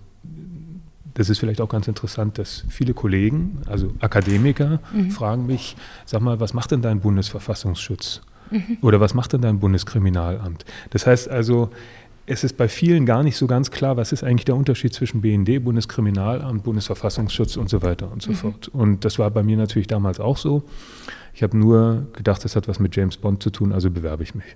das 1.18 1.32
ist 1.32 1.40
vielleicht 1.40 1.62
auch 1.62 1.70
ganz 1.70 1.88
interessant, 1.88 2.38
dass 2.38 2.64
viele 2.70 2.94
Kollegen, 2.94 3.64
also 3.66 3.92
Akademiker, 4.02 4.80
mhm. 4.94 5.10
fragen 5.10 5.48
mich, 5.48 5.76
sag 6.06 6.22
mal, 6.22 6.40
was 6.40 6.54
macht 6.54 6.70
denn 6.70 6.84
dein 6.84 7.00
Bundesverfassungsschutz? 7.00 8.22
Mhm. 8.52 8.78
Oder 8.82 9.00
was 9.00 9.16
macht 9.16 9.34
denn 9.34 9.42
dein 9.42 9.60
Bundeskriminalamt? 9.60 10.64
Das 10.92 11.08
heißt 11.08 11.28
also, 11.28 11.72
es 12.28 12.44
ist 12.44 12.56
bei 12.56 12.68
vielen 12.68 13.08
gar 13.08 13.24
nicht 13.24 13.36
so 13.36 13.48
ganz 13.48 13.72
klar, 13.72 13.98
was 13.98 14.12
ist 14.12 14.24
eigentlich 14.24 14.46
der 14.46 14.56
Unterschied 14.56 14.94
zwischen 14.94 15.22
BND, 15.22 15.64
Bundeskriminalamt, 15.64 16.64
Bundesverfassungsschutz 16.64 17.58
und 17.58 17.68
so 17.68 17.82
weiter 17.82 18.12
und 18.12 18.22
so 18.22 18.34
mhm. 18.34 18.36
fort. 18.36 18.68
Und 18.68 19.04
das 19.04 19.18
war 19.18 19.32
bei 19.32 19.42
mir 19.42 19.58
natürlich 19.58 19.88
damals 19.88 20.20
auch 20.20 20.38
so. 20.38 20.66
Ich 21.34 21.42
habe 21.42 21.58
nur 21.58 22.06
gedacht, 22.14 22.46
das 22.46 22.56
hat 22.56 22.68
was 22.68 22.80
mit 22.80 22.96
James 22.96 23.18
Bond 23.18 23.42
zu 23.42 23.50
tun, 23.50 23.74
also 23.74 23.90
bewerbe 23.90 24.22
ich 24.22 24.36
mich. 24.36 24.56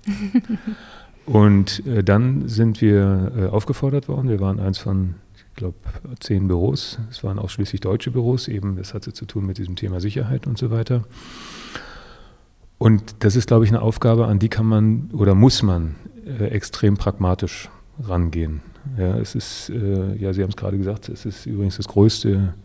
und 1.26 1.84
äh, 1.88 2.04
dann 2.04 2.48
sind 2.48 2.82
wir 2.82 3.32
äh, 3.36 3.46
aufgefordert 3.48 4.08
worden. 4.08 4.30
Wir 4.30 4.40
waren 4.40 4.60
eins 4.60 4.78
von, 4.78 5.16
ich 5.52 5.58
glaube, 5.58 5.76
zehn 6.20 6.48
Büros. 6.48 6.98
Es 7.10 7.24
waren 7.24 7.38
ausschließlich 7.38 7.82
deutsche 7.82 8.12
Büros, 8.12 8.48
eben 8.48 8.78
das 8.78 8.94
hatte 8.94 9.14
zu 9.14 9.26
tun 9.26 9.46
mit 9.46 9.58
diesem 9.58 9.76
Thema 9.76 10.00
Sicherheit 10.00 10.48
und 10.48 10.58
so 10.58 10.72
weiter. 10.72 11.04
Und 12.78 13.16
das 13.20 13.36
ist, 13.36 13.48
glaube 13.48 13.66
ich, 13.66 13.72
eine 13.72 13.82
Aufgabe, 13.82 14.26
an 14.26 14.40
die 14.40 14.50
kann 14.50 14.66
man 14.66 15.12
oder 15.14 15.36
muss 15.36 15.62
man 15.62 15.96
äh, 16.26 16.46
extrem 16.46 16.98
pragmatisch 16.98 17.70
rangehen. 18.02 18.62
Ja, 18.98 19.18
es 19.18 19.36
ist, 19.36 19.70
äh, 19.70 20.16
ja, 20.16 20.34
Sie 20.34 20.42
haben 20.42 20.50
es 20.50 20.56
gerade 20.56 20.78
gesagt, 20.78 21.10
es 21.10 21.26
ist 21.26 21.46
übrigens 21.46 21.78
das 21.78 21.88
größte 21.88 22.56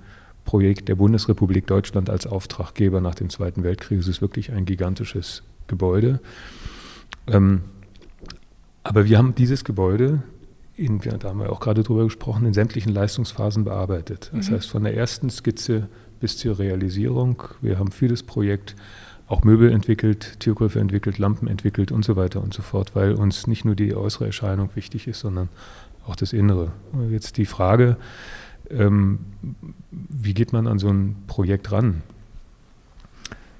Projekt 0.44 0.88
der 0.88 0.94
Bundesrepublik 0.94 1.66
Deutschland 1.66 2.08
als 2.08 2.26
Auftraggeber 2.26 3.00
nach 3.00 3.14
dem 3.14 3.28
Zweiten 3.28 3.62
Weltkrieg. 3.64 3.98
Es 3.98 4.08
ist 4.08 4.22
wirklich 4.22 4.52
ein 4.52 4.64
gigantisches 4.64 5.42
Gebäude. 5.66 6.20
Ähm, 7.26 7.62
aber 8.84 9.04
wir 9.04 9.18
haben 9.18 9.34
dieses 9.34 9.64
Gebäude, 9.64 10.22
in, 10.76 11.00
da 11.00 11.28
haben 11.28 11.40
wir 11.40 11.50
auch 11.50 11.60
gerade 11.60 11.82
drüber 11.82 12.04
gesprochen, 12.04 12.46
in 12.46 12.52
sämtlichen 12.52 12.92
Leistungsphasen 12.92 13.64
bearbeitet. 13.64 14.30
Das 14.34 14.50
mhm. 14.50 14.54
heißt, 14.54 14.68
von 14.68 14.84
der 14.84 14.96
ersten 14.96 15.30
Skizze 15.30 15.88
bis 16.20 16.36
zur 16.36 16.58
Realisierung. 16.58 17.42
Wir 17.60 17.78
haben 17.78 17.90
für 17.90 18.08
das 18.08 18.22
Projekt 18.22 18.76
auch 19.26 19.42
Möbel 19.42 19.72
entwickelt, 19.72 20.38
Türgriffe 20.40 20.78
entwickelt, 20.78 21.18
Lampen 21.18 21.48
entwickelt 21.48 21.90
und 21.92 22.04
so 22.04 22.16
weiter 22.16 22.42
und 22.42 22.54
so 22.54 22.62
fort, 22.62 22.94
weil 22.94 23.14
uns 23.14 23.46
nicht 23.46 23.64
nur 23.64 23.74
die 23.74 23.94
äußere 23.94 24.26
Erscheinung 24.26 24.70
wichtig 24.74 25.08
ist, 25.08 25.20
sondern 25.20 25.48
auch 26.06 26.14
das 26.14 26.32
Innere. 26.32 26.72
Jetzt 27.10 27.36
die 27.36 27.46
Frage, 27.46 27.96
ähm, 28.70 29.18
wie 29.90 30.34
geht 30.34 30.52
man 30.52 30.66
an 30.66 30.78
so 30.78 30.88
ein 30.88 31.16
Projekt 31.26 31.72
ran? 31.72 32.02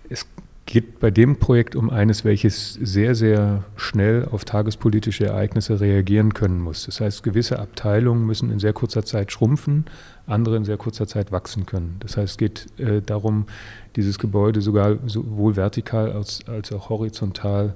Es 0.08 0.26
geht 0.66 0.98
bei 0.98 1.12
dem 1.12 1.36
Projekt 1.36 1.76
um 1.76 1.90
eines, 1.90 2.24
welches 2.24 2.74
sehr, 2.74 3.14
sehr 3.14 3.64
schnell 3.76 4.26
auf 4.30 4.44
tagespolitische 4.44 5.26
Ereignisse 5.26 5.80
reagieren 5.80 6.34
können 6.34 6.60
muss. 6.60 6.86
Das 6.86 7.00
heißt, 7.00 7.22
gewisse 7.22 7.60
Abteilungen 7.60 8.26
müssen 8.26 8.50
in 8.50 8.58
sehr 8.58 8.72
kurzer 8.72 9.04
Zeit 9.04 9.30
schrumpfen, 9.30 9.86
andere 10.26 10.56
in 10.56 10.64
sehr 10.64 10.76
kurzer 10.76 11.06
Zeit 11.06 11.30
wachsen 11.30 11.66
können. 11.66 11.96
Das 12.00 12.16
heißt, 12.16 12.32
es 12.32 12.36
geht 12.36 12.66
äh, 12.80 13.00
darum, 13.00 13.46
dieses 13.94 14.18
Gebäude 14.18 14.60
sogar 14.60 14.96
sowohl 15.06 15.54
vertikal 15.54 16.12
als, 16.12 16.40
als 16.48 16.72
auch 16.72 16.90
horizontal 16.90 17.74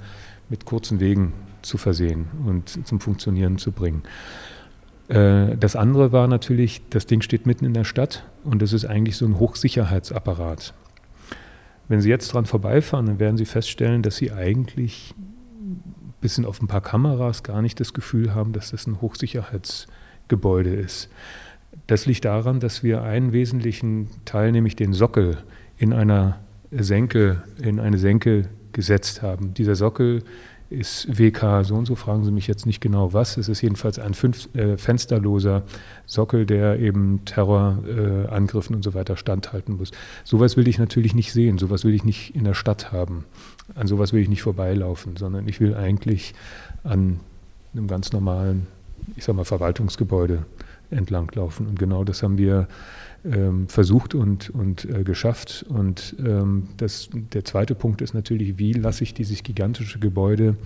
mit 0.48 0.64
kurzen 0.64 0.98
Wegen 0.98 1.32
zu 1.62 1.78
versehen 1.78 2.26
und 2.44 2.86
zum 2.86 2.98
Funktionieren 2.98 3.58
zu 3.58 3.70
bringen. 3.70 4.02
Äh, 5.06 5.56
das 5.56 5.76
andere 5.76 6.10
war 6.10 6.26
natürlich, 6.26 6.82
das 6.90 7.06
Ding 7.06 7.22
steht 7.22 7.46
mitten 7.46 7.64
in 7.64 7.74
der 7.74 7.84
Stadt 7.84 8.24
und 8.42 8.62
das 8.62 8.72
ist 8.72 8.84
eigentlich 8.84 9.16
so 9.16 9.26
ein 9.26 9.38
Hochsicherheitsapparat. 9.38 10.74
Wenn 11.90 12.00
Sie 12.00 12.08
jetzt 12.08 12.32
dran 12.32 12.46
vorbeifahren, 12.46 13.06
dann 13.06 13.18
werden 13.18 13.36
Sie 13.36 13.44
feststellen, 13.44 14.02
dass 14.02 14.14
Sie 14.14 14.30
eigentlich 14.30 15.12
bis 16.20 16.38
auf 16.44 16.62
ein 16.62 16.68
paar 16.68 16.82
Kameras 16.82 17.42
gar 17.42 17.62
nicht 17.62 17.80
das 17.80 17.94
Gefühl 17.94 18.32
haben, 18.32 18.52
dass 18.52 18.70
das 18.70 18.86
ein 18.86 19.00
Hochsicherheitsgebäude 19.00 20.72
ist. 20.72 21.10
Das 21.88 22.06
liegt 22.06 22.24
daran, 22.24 22.60
dass 22.60 22.84
wir 22.84 23.02
einen 23.02 23.32
wesentlichen 23.32 24.06
Teil, 24.24 24.52
nämlich 24.52 24.76
den 24.76 24.92
Sockel, 24.92 25.38
in 25.78 25.92
einer 25.92 26.38
Senke, 26.70 27.42
in 27.60 27.80
eine 27.80 27.98
Senke 27.98 28.48
gesetzt 28.70 29.20
haben. 29.20 29.52
Dieser 29.54 29.74
Sockel 29.74 30.22
ist 30.70 31.18
WK 31.18 31.64
so 31.64 31.74
und 31.74 31.86
so, 31.86 31.96
fragen 31.96 32.24
Sie 32.24 32.30
mich 32.30 32.46
jetzt 32.46 32.64
nicht 32.64 32.80
genau 32.80 33.12
was. 33.12 33.36
Es 33.36 33.48
ist 33.48 33.60
jedenfalls 33.60 33.98
ein 33.98 34.14
fünf, 34.14 34.48
äh, 34.54 34.76
fensterloser 34.76 35.64
Sockel, 36.06 36.46
der 36.46 36.78
eben 36.78 37.24
Terrorangriffen 37.24 38.74
äh, 38.74 38.76
und 38.76 38.82
so 38.82 38.94
weiter 38.94 39.16
standhalten 39.16 39.76
muss. 39.76 39.90
Sowas 40.22 40.56
will 40.56 40.68
ich 40.68 40.78
natürlich 40.78 41.14
nicht 41.14 41.32
sehen, 41.32 41.58
sowas 41.58 41.84
will 41.84 41.94
ich 41.94 42.04
nicht 42.04 42.36
in 42.36 42.44
der 42.44 42.54
Stadt 42.54 42.92
haben. 42.92 43.24
An 43.74 43.88
sowas 43.88 44.12
will 44.12 44.22
ich 44.22 44.28
nicht 44.28 44.42
vorbeilaufen, 44.42 45.16
sondern 45.16 45.48
ich 45.48 45.60
will 45.60 45.74
eigentlich 45.74 46.34
an 46.84 47.18
einem 47.74 47.88
ganz 47.88 48.12
normalen, 48.12 48.68
ich 49.16 49.24
sag 49.24 49.34
mal, 49.34 49.44
Verwaltungsgebäude 49.44 50.44
entlanglaufen. 50.90 51.66
Und 51.66 51.78
genau 51.78 52.04
das 52.04 52.22
haben 52.22 52.38
wir 52.38 52.68
ähm, 53.24 53.68
versucht 53.68 54.14
und, 54.14 54.50
und 54.50 54.84
äh, 54.84 55.04
geschafft. 55.04 55.64
Und 55.68 56.16
ähm, 56.24 56.68
das, 56.76 57.10
der 57.12 57.44
zweite 57.44 57.74
Punkt 57.74 58.00
ist 58.00 58.14
natürlich, 58.14 58.58
wie 58.58 58.72
lasse 58.72 59.04
ich 59.04 59.14
dieses 59.14 59.42
gigantische 59.42 59.98
Gebäude 59.98 60.56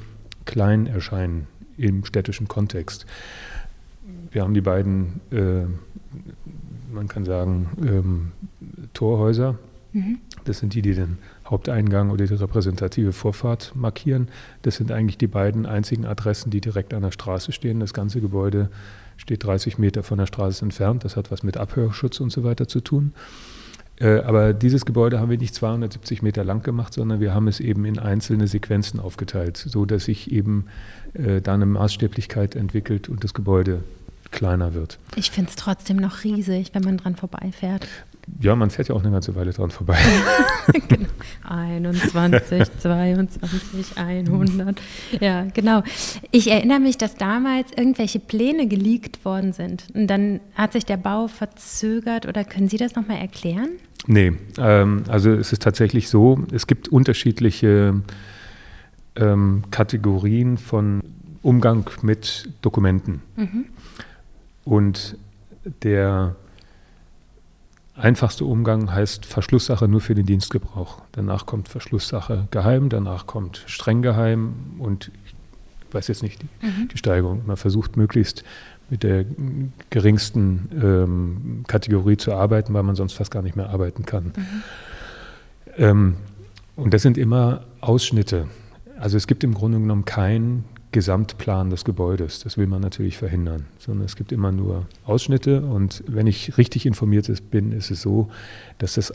klein 0.45 0.87
erscheinen 0.87 1.47
im 1.77 2.05
städtischen 2.05 2.49
Kontext. 2.49 3.07
Wir 4.31 4.43
haben 4.43 4.55
die 4.55 4.61
beiden, 4.61 5.21
äh, 5.31 5.64
man 6.93 7.09
kann 7.09 7.25
sagen, 7.25 7.69
ähm, 7.83 8.33
Torhäuser. 8.93 9.59
Mhm. 9.93 10.19
Das 10.45 10.59
sind 10.59 10.75
die, 10.75 10.83
die 10.83 10.95
den 10.95 11.19
Haupteingang 11.47 12.11
oder 12.11 12.27
die 12.27 12.35
repräsentative 12.35 13.12
Vorfahrt 13.12 13.73
markieren. 13.75 14.29
Das 14.62 14.77
sind 14.77 14.93
eigentlich 14.93 15.19
die 15.19 15.27
beiden 15.27 15.67
einzigen 15.67 16.05
Adressen, 16.05 16.51
die 16.51 16.61
direkt 16.61 16.93
an 16.95 17.03
der 17.03 17.12
Straße 17.12 17.53
stehen. 17.53 17.81
Das 17.81 17.95
ganze 17.95 18.21
Gebäude 18.21 18.71
steht 19.16 19.44
30 19.44 19.79
Meter 19.79 20.03
von 20.03 20.18
der 20.18 20.27
Straße 20.27 20.64
entfernt. 20.64 21.05
Das 21.05 21.16
hat 21.16 21.31
was 21.31 21.42
mit 21.42 21.57
Abhörschutz 21.57 22.20
und 22.20 22.31
so 22.31 22.44
weiter 22.44 22.68
zu 22.68 22.81
tun. 22.81 23.12
Äh, 24.00 24.20
aber 24.20 24.53
dieses 24.53 24.85
Gebäude 24.85 25.20
haben 25.20 25.31
wir 25.31 25.38
nicht 25.38 25.55
270 25.55 26.22
Meter 26.22 26.44
lang 26.44 26.62
gemacht, 26.62 26.92
sondern 26.94 27.20
wir 27.20 27.33
haben 27.33 27.46
es 27.46 27.61
eben 27.61 27.85
in 27.85 27.98
einzelne 27.98 28.48
Sequenzen 28.48 28.98
aufgeteilt, 28.98 29.57
so 29.57 29.85
dass 29.85 30.07
sich 30.07 30.33
eben 30.33 30.66
äh, 31.14 31.40
da 31.40 31.55
eine 31.55 31.66
Maßstäblichkeit 31.66 32.57
entwickelt 32.57 33.09
und 33.09 33.22
das 33.22 33.35
Gebäude 33.35 33.85
kleiner 34.33 34.74
wird. 34.74 34.98
Ich 35.14 35.31
finde 35.31 35.50
es 35.50 35.57
trotzdem 35.57 35.96
noch 35.96 36.24
riesig, 36.24 36.70
wenn 36.72 36.83
man 36.83 36.96
dran 36.96 37.14
vorbeifährt. 37.14 37.87
Ja, 38.41 38.57
man 38.57 38.71
fährt 38.71 38.89
ja 38.89 38.95
auch 38.95 39.03
eine 39.03 39.13
ganze 39.13 39.35
Weile 39.35 39.53
dran 39.53 39.71
vorbei. 39.71 39.97
genau. 40.89 41.09
21, 41.49 42.79
22, 42.79 43.97
100. 43.97 44.81
Ja, 45.21 45.47
genau. 45.53 45.83
Ich 46.31 46.51
erinnere 46.51 46.81
mich, 46.81 46.99
dass 46.99 47.17
damals 47.17 47.71
irgendwelche 47.77 48.19
Pläne 48.19 48.67
geleakt 48.67 49.25
worden 49.25 49.53
sind. 49.53 49.85
Und 49.95 50.09
dann 50.09 50.41
hat 50.55 50.73
sich 50.73 50.85
der 50.85 50.97
Bau 50.97 51.29
verzögert. 51.29 52.27
Oder 52.27 52.45
können 52.45 52.69
Sie 52.69 52.77
das 52.77 52.95
nochmal 52.95 53.19
erklären? 53.19 53.71
Nee, 54.07 54.33
ähm, 54.59 55.05
also 55.09 55.31
es 55.31 55.53
ist 55.53 55.63
tatsächlich 55.63 56.09
so, 56.09 56.45
es 56.53 56.67
gibt 56.67 56.89
unterschiedliche 56.89 58.03
ähm, 59.17 59.65
Kategorien 59.71 60.59
von 60.59 61.01
Umgang 61.43 61.89
mit 62.03 62.49
Dokumenten. 62.63 63.23
Mhm. 63.37 63.65
Und 64.65 65.17
der 65.83 66.37
einfachste 67.96 68.44
Umgang 68.44 68.92
heißt 68.92 69.26
Verschlusssache 69.26 69.88
nur 69.88 70.00
für 70.00 70.14
den 70.14 70.26
Dienstgebrauch. 70.26 71.02
Danach 71.12 71.46
kommt 71.46 71.68
Verschlusssache 71.68 72.48
geheim, 72.50 72.88
danach 72.88 73.26
kommt 73.26 73.62
streng 73.66 74.02
geheim 74.02 74.54
und 74.78 75.11
ich 75.24 75.94
weiß 75.94 76.09
jetzt 76.09 76.22
nicht 76.22 76.42
die, 76.42 76.66
mhm. 76.66 76.88
die 76.88 76.98
Steigerung. 76.98 77.42
Man 77.46 77.57
versucht 77.57 77.96
möglichst 77.96 78.42
mit 78.90 79.02
der 79.02 79.24
geringsten 79.90 80.68
ähm, 80.74 81.64
Kategorie 81.66 82.16
zu 82.16 82.33
arbeiten, 82.35 82.74
weil 82.74 82.83
man 82.83 82.96
sonst 82.96 83.14
fast 83.14 83.30
gar 83.30 83.42
nicht 83.42 83.57
mehr 83.57 83.70
arbeiten 83.70 84.04
kann. 84.04 84.24
Mhm. 84.24 84.62
Ähm, 85.76 86.16
und 86.76 86.92
das 86.92 87.02
sind 87.02 87.16
immer 87.16 87.62
Ausschnitte. 87.80 88.48
Also 88.98 89.16
es 89.16 89.26
gibt 89.26 89.44
im 89.44 89.54
Grunde 89.54 89.78
genommen 89.78 90.04
kein 90.04 90.64
Gesamtplan 90.94 91.70
des 91.70 91.85
Gebäudes. 91.85 92.38
Das 92.38 92.57
will 92.57 92.68
man 92.68 92.80
natürlich 92.80 93.18
verhindern, 93.18 93.66
sondern 93.80 94.07
es 94.07 94.14
gibt 94.14 94.30
immer 94.30 94.52
nur 94.52 94.87
Ausschnitte. 95.04 95.61
Und 95.61 96.04
wenn 96.07 96.28
ich 96.28 96.57
richtig 96.57 96.87
informiert 96.87 97.28
bin, 97.50 97.72
ist 97.72 97.90
es 97.90 98.00
so, 98.00 98.30
dass 98.78 98.94
das 98.94 99.12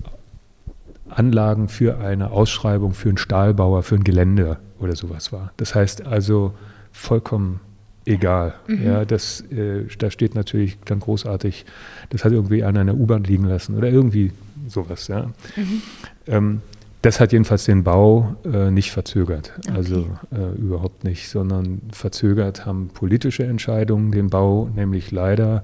Anlagen 1.07 1.69
für 1.69 1.97
eine 1.97 2.31
Ausschreibung 2.31 2.93
für 2.93 3.07
einen 3.07 3.17
Stahlbauer, 3.17 3.81
für 3.81 3.95
ein 3.95 4.03
Gelände 4.03 4.57
oder 4.77 4.97
sowas 4.97 5.31
war. 5.31 5.53
Das 5.55 5.73
heißt 5.73 6.05
also 6.05 6.53
vollkommen 6.91 7.61
egal. 8.03 8.55
Mhm. 8.67 8.85
Ja, 8.85 9.05
das, 9.05 9.39
äh, 9.49 9.85
da 9.97 10.11
steht 10.11 10.35
natürlich 10.35 10.77
dann 10.83 10.99
großartig, 10.99 11.65
das 12.09 12.25
hat 12.25 12.33
irgendwie 12.33 12.65
einer 12.65 12.81
in 12.81 12.87
der 12.87 12.97
U-Bahn 12.97 13.23
liegen 13.23 13.45
lassen 13.45 13.77
oder 13.77 13.89
irgendwie 13.89 14.33
sowas. 14.67 15.07
Ja. 15.07 15.31
Mhm. 15.55 15.81
Ähm, 16.27 16.61
das 17.01 17.19
hat 17.19 17.31
jedenfalls 17.31 17.63
den 17.63 17.83
Bau 17.83 18.35
äh, 18.43 18.71
nicht 18.71 18.91
verzögert, 18.91 19.53
okay. 19.59 19.75
also 19.75 20.07
äh, 20.31 20.57
überhaupt 20.57 21.03
nicht, 21.05 21.29
sondern 21.29 21.81
verzögert 21.91 22.65
haben 22.65 22.89
politische 22.89 23.45
Entscheidungen 23.45 24.11
den 24.11 24.29
Bau, 24.29 24.69
nämlich 24.75 25.11
leider 25.11 25.63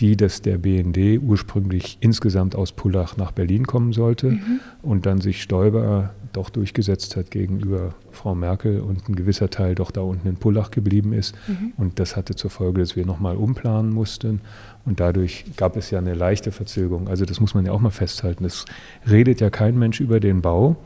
die, 0.00 0.16
dass 0.16 0.40
der 0.40 0.56
BND 0.58 1.20
ursprünglich 1.22 1.98
insgesamt 2.00 2.56
aus 2.56 2.72
Pullach 2.72 3.16
nach 3.18 3.32
Berlin 3.32 3.66
kommen 3.66 3.92
sollte 3.92 4.30
mhm. 4.30 4.60
und 4.80 5.04
dann 5.04 5.20
sich 5.20 5.42
Stoiber 5.42 6.14
doch 6.32 6.50
durchgesetzt 6.50 7.16
hat 7.16 7.30
gegenüber 7.30 7.94
Frau 8.10 8.34
Merkel 8.34 8.80
und 8.80 9.08
ein 9.08 9.16
gewisser 9.16 9.50
Teil 9.50 9.74
doch 9.74 9.90
da 9.90 10.00
unten 10.00 10.28
in 10.28 10.36
Pullach 10.36 10.70
geblieben 10.70 11.12
ist. 11.12 11.34
Mhm. 11.46 11.72
Und 11.76 11.98
das 11.98 12.16
hatte 12.16 12.34
zur 12.34 12.50
Folge, 12.50 12.80
dass 12.80 12.96
wir 12.96 13.06
nochmal 13.06 13.36
umplanen 13.36 13.92
mussten. 13.92 14.40
Und 14.84 15.00
dadurch 15.00 15.44
gab 15.56 15.76
es 15.76 15.90
ja 15.90 15.98
eine 15.98 16.14
leichte 16.14 16.52
Verzögerung. 16.52 17.08
Also 17.08 17.24
das 17.24 17.40
muss 17.40 17.54
man 17.54 17.66
ja 17.66 17.72
auch 17.72 17.80
mal 17.80 17.90
festhalten. 17.90 18.44
Es 18.44 18.64
redet 19.08 19.40
ja 19.40 19.50
kein 19.50 19.78
Mensch 19.78 20.00
über 20.00 20.20
den 20.20 20.42
Bau, 20.42 20.76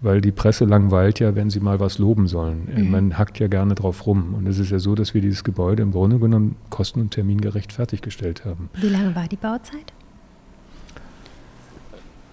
weil 0.00 0.20
die 0.20 0.32
Presse 0.32 0.64
langweilt 0.64 1.18
ja, 1.20 1.34
wenn 1.34 1.50
sie 1.50 1.60
mal 1.60 1.80
was 1.80 1.98
loben 1.98 2.26
sollen. 2.26 2.68
Mhm. 2.74 2.90
Man 2.90 3.18
hackt 3.18 3.38
ja 3.38 3.48
gerne 3.48 3.74
drauf 3.74 4.06
rum. 4.06 4.34
Und 4.34 4.46
es 4.46 4.58
ist 4.58 4.70
ja 4.70 4.78
so, 4.78 4.94
dass 4.94 5.14
wir 5.14 5.20
dieses 5.20 5.44
Gebäude 5.44 5.82
im 5.82 5.92
Grunde 5.92 6.18
genommen 6.18 6.56
kosten- 6.70 7.00
und 7.00 7.10
termingerecht 7.10 7.72
fertiggestellt 7.72 8.44
haben. 8.44 8.68
Wie 8.80 8.88
lange 8.88 9.14
war 9.14 9.26
die 9.28 9.36
Bauzeit? 9.36 9.92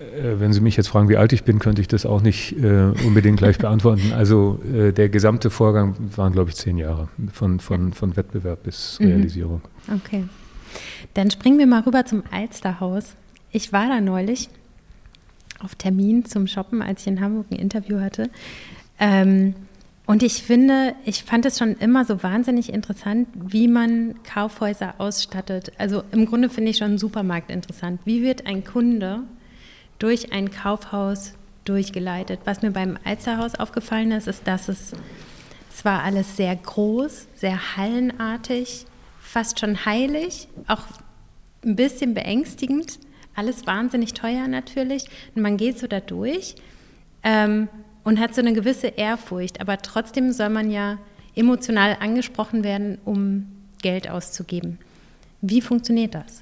Äh, 0.02 0.40
wenn 0.40 0.54
Sie 0.54 0.62
mich 0.62 0.78
jetzt 0.78 0.88
fragen, 0.88 1.10
wie 1.10 1.18
alt 1.18 1.34
ich 1.34 1.44
bin, 1.44 1.60
könnte 1.60 1.82
ich 1.82 1.88
das 1.88 2.06
auch 2.06 2.22
nicht 2.22 2.58
äh, 2.58 2.92
unbedingt 3.06 3.38
gleich 3.38 3.58
beantworten. 3.60 4.14
Also 4.14 4.60
äh, 4.74 4.92
der 4.92 5.10
gesamte 5.10 5.50
Vorgang 5.50 5.96
waren, 6.16 6.34
glaube 6.34 6.50
ich, 6.50 6.56
zehn 6.56 6.78
Jahre 6.78 7.10
von, 7.32 7.60
von, 7.60 7.94
von 7.94 8.16
Wettbewerb 8.16 8.64
bis 8.64 9.00
mhm. 9.00 9.08
Realisierung. 9.08 9.62
Okay. 9.94 10.26
Dann 11.14 11.30
springen 11.30 11.60
wir 11.60 11.68
mal 11.68 11.82
rüber 11.82 12.06
zum 12.06 12.24
Alsterhaus. 12.32 13.16
Ich 13.52 13.74
war 13.74 13.88
da 13.88 14.00
neulich 14.02 14.50
auf 15.60 15.76
Termin 15.76 16.26
zum 16.26 16.48
Shoppen, 16.48 16.82
als 16.82 17.02
ich 17.02 17.08
in 17.08 17.22
Hamburg 17.22 17.48
ein 17.52 17.60
Interview 17.60 18.00
hatte. 18.00 18.30
Ähm, 19.00 19.54
und 20.08 20.24
ich 20.24 20.44
finde, 20.44 20.96
ich 21.06 21.24
fand 21.24 21.46
es 21.46 21.60
schon 21.60 21.76
immer 21.76 22.06
so 22.06 22.24
wahnsinnig 22.24 22.74
interessant, 22.74 23.28
wie 23.34 23.68
man 23.68 24.16
Kaufhäuser 24.24 24.96
ausstattet. 24.98 25.72
Also 25.78 26.04
im 26.12 26.26
Grunde 26.26 26.50
finde 26.50 26.72
ich 26.72 26.78
schon 26.78 26.88
einen 26.88 26.98
Supermarkt 26.98 27.52
interessant. 27.52 28.02
Wie 28.06 28.24
wird 28.24 28.48
ein 28.48 28.64
Kunde 28.64 29.22
durch 30.02 30.34
ein 30.34 30.52
Kaufhaus 30.52 31.34
durchgeleitet? 31.66 32.42
Was 32.46 32.62
mir 32.62 32.72
beim 32.72 32.98
Alsterhaus 33.04 33.56
aufgefallen 33.56 34.12
ist, 34.12 34.28
ist, 34.28 34.48
dass 34.48 34.68
es, 34.68 34.94
es 35.74 35.86
war 35.86 36.04
alles 36.04 36.38
sehr 36.38 36.56
groß, 36.56 37.28
sehr 37.36 37.78
hallenartig, 37.78 38.86
fast 39.20 39.60
schon 39.60 39.86
heilig, 39.86 40.48
auch 40.68 40.84
ein 41.64 41.76
bisschen 41.76 42.14
beängstigend. 42.14 43.00
Alles 43.36 43.66
wahnsinnig 43.68 44.14
teuer 44.14 44.48
natürlich. 44.48 45.06
Und 45.36 45.42
man 45.42 45.58
geht 45.58 45.80
so 45.80 45.88
da 45.88 46.00
durch 46.00 46.56
ähm, 47.24 47.70
und 48.04 48.20
hat 48.20 48.36
so 48.36 48.42
eine 48.42 48.54
gewisse 48.54 48.88
Ehrfurcht. 48.88 49.62
Aber 49.62 49.78
trotzdem 49.78 50.32
soll 50.32 50.50
man 50.50 50.70
ja 50.72 50.98
emotional 51.36 51.98
angesprochen 52.00 52.64
werden, 52.64 52.98
um 53.06 53.48
Geld 53.82 54.10
auszugeben. 54.10 54.80
Wie 55.42 55.62
funktioniert 55.62 56.16
das? 56.16 56.42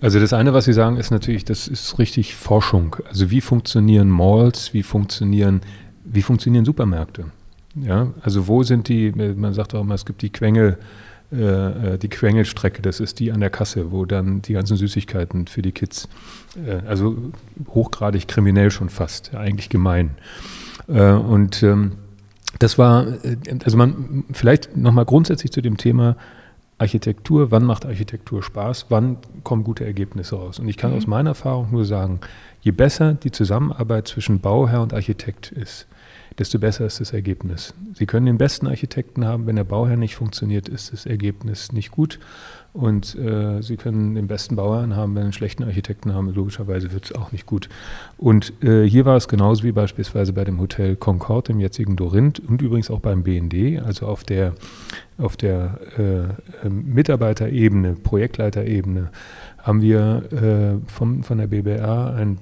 Also 0.00 0.20
das 0.20 0.32
eine, 0.32 0.52
was 0.52 0.66
Sie 0.66 0.72
sagen, 0.72 0.96
ist 0.96 1.10
natürlich, 1.10 1.44
das 1.44 1.68
ist 1.68 1.98
richtig 1.98 2.34
Forschung. 2.34 2.96
Also 3.08 3.30
wie 3.30 3.40
funktionieren 3.40 4.10
Malls, 4.10 4.74
wie 4.74 4.82
funktionieren, 4.82 5.62
wie 6.04 6.22
funktionieren 6.22 6.64
Supermärkte? 6.64 7.26
Ja, 7.74 8.08
also 8.22 8.46
wo 8.48 8.62
sind 8.62 8.88
die, 8.88 9.12
man 9.12 9.52
sagt 9.52 9.74
auch 9.74 9.82
immer, 9.82 9.94
es 9.94 10.06
gibt 10.06 10.22
die 10.22 10.30
Quengel, 10.30 10.78
äh, 11.32 11.94
äh, 11.94 11.98
die 11.98 12.08
Quengelstrecke, 12.08 12.80
das 12.82 13.00
ist 13.00 13.18
die 13.18 13.32
an 13.32 13.40
der 13.40 13.50
Kasse, 13.50 13.90
wo 13.90 14.04
dann 14.04 14.42
die 14.42 14.52
ganzen 14.52 14.76
Süßigkeiten 14.76 15.46
für 15.46 15.60
die 15.60 15.72
Kids, 15.72 16.08
äh, 16.64 16.86
also 16.86 17.16
hochgradig 17.68 18.28
kriminell 18.28 18.70
schon 18.70 18.88
fast, 18.88 19.34
eigentlich 19.34 19.68
gemein. 19.68 20.10
Äh, 20.88 21.12
und 21.12 21.62
ähm, 21.62 21.92
das 22.58 22.78
war, 22.78 23.06
äh, 23.24 23.36
also 23.64 23.76
man, 23.76 24.24
vielleicht 24.32 24.76
nochmal 24.76 25.04
grundsätzlich 25.04 25.52
zu 25.52 25.60
dem 25.60 25.76
Thema 25.76 26.16
Architektur, 26.78 27.50
wann 27.50 27.64
macht 27.64 27.86
Architektur 27.86 28.42
Spaß, 28.42 28.86
wann 28.90 29.16
kommen 29.44 29.64
gute 29.64 29.84
Ergebnisse 29.84 30.36
raus. 30.36 30.58
Und 30.58 30.68
ich 30.68 30.76
kann 30.76 30.90
mhm. 30.90 30.98
aus 30.98 31.06
meiner 31.06 31.30
Erfahrung 31.30 31.68
nur 31.70 31.84
sagen, 31.84 32.20
je 32.60 32.70
besser 32.70 33.14
die 33.14 33.30
Zusammenarbeit 33.30 34.08
zwischen 34.08 34.40
Bauherr 34.40 34.82
und 34.82 34.92
Architekt 34.92 35.52
ist, 35.52 35.86
desto 36.38 36.58
besser 36.58 36.86
ist 36.86 37.00
das 37.00 37.12
Ergebnis. 37.12 37.74
Sie 37.94 38.06
können 38.06 38.26
den 38.26 38.38
besten 38.38 38.66
Architekten 38.66 39.24
haben, 39.24 39.46
wenn 39.46 39.56
der 39.56 39.64
Bauherr 39.64 39.96
nicht 39.96 40.16
funktioniert, 40.16 40.68
ist 40.68 40.92
das 40.92 41.06
Ergebnis 41.06 41.72
nicht 41.72 41.90
gut. 41.90 42.18
Und 42.76 43.14
äh, 43.14 43.62
Sie 43.62 43.78
können 43.78 44.14
den 44.16 44.26
besten 44.26 44.56
Bauherrn 44.56 44.96
haben, 44.96 45.14
wenn 45.14 45.22
Sie 45.22 45.26
einen 45.26 45.32
schlechten 45.32 45.64
Architekten 45.64 46.12
haben, 46.12 46.28
logischerweise 46.34 46.92
wird 46.92 47.06
es 47.06 47.14
auch 47.14 47.32
nicht 47.32 47.46
gut. 47.46 47.70
Und 48.18 48.52
äh, 48.62 48.84
hier 48.84 49.06
war 49.06 49.16
es 49.16 49.28
genauso 49.28 49.64
wie 49.64 49.72
beispielsweise 49.72 50.34
bei 50.34 50.44
dem 50.44 50.60
Hotel 50.60 50.94
Concorde 50.94 51.52
im 51.52 51.60
jetzigen 51.60 51.96
Dorinth 51.96 52.38
und 52.38 52.60
übrigens 52.60 52.90
auch 52.90 53.00
beim 53.00 53.22
BND, 53.22 53.82
also 53.82 54.06
auf 54.06 54.24
der, 54.24 54.52
auf 55.16 55.38
der 55.38 55.78
äh, 55.96 56.68
Mitarbeiterebene, 56.68 57.94
Projektleiterebene, 57.94 59.10
haben 59.58 59.80
wir 59.80 60.22
äh, 60.32 60.90
vom, 60.90 61.22
von 61.22 61.38
der 61.38 61.46
BBR 61.46 62.14
ein 62.14 62.38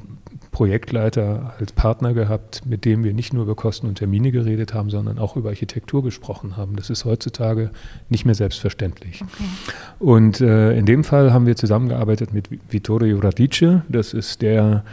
Projektleiter 0.54 1.52
als 1.58 1.72
Partner 1.72 2.14
gehabt, 2.14 2.62
mit 2.64 2.84
dem 2.84 3.02
wir 3.02 3.12
nicht 3.12 3.34
nur 3.34 3.42
über 3.42 3.56
Kosten 3.56 3.88
und 3.88 3.96
Termine 3.96 4.30
geredet 4.30 4.72
haben, 4.72 4.88
sondern 4.88 5.18
auch 5.18 5.36
über 5.36 5.48
Architektur 5.48 6.04
gesprochen 6.04 6.56
haben. 6.56 6.76
Das 6.76 6.90
ist 6.90 7.04
heutzutage 7.04 7.70
nicht 8.08 8.24
mehr 8.24 8.36
selbstverständlich. 8.36 9.20
Okay. 9.22 9.44
Und 9.98 10.40
äh, 10.40 10.78
in 10.78 10.86
dem 10.86 11.02
Fall 11.02 11.32
haben 11.32 11.46
wir 11.46 11.56
zusammengearbeitet 11.56 12.32
mit 12.32 12.48
Vittorio 12.70 13.18
Radice. 13.18 13.82
Das 13.88 14.14
ist 14.14 14.42
der 14.42 14.84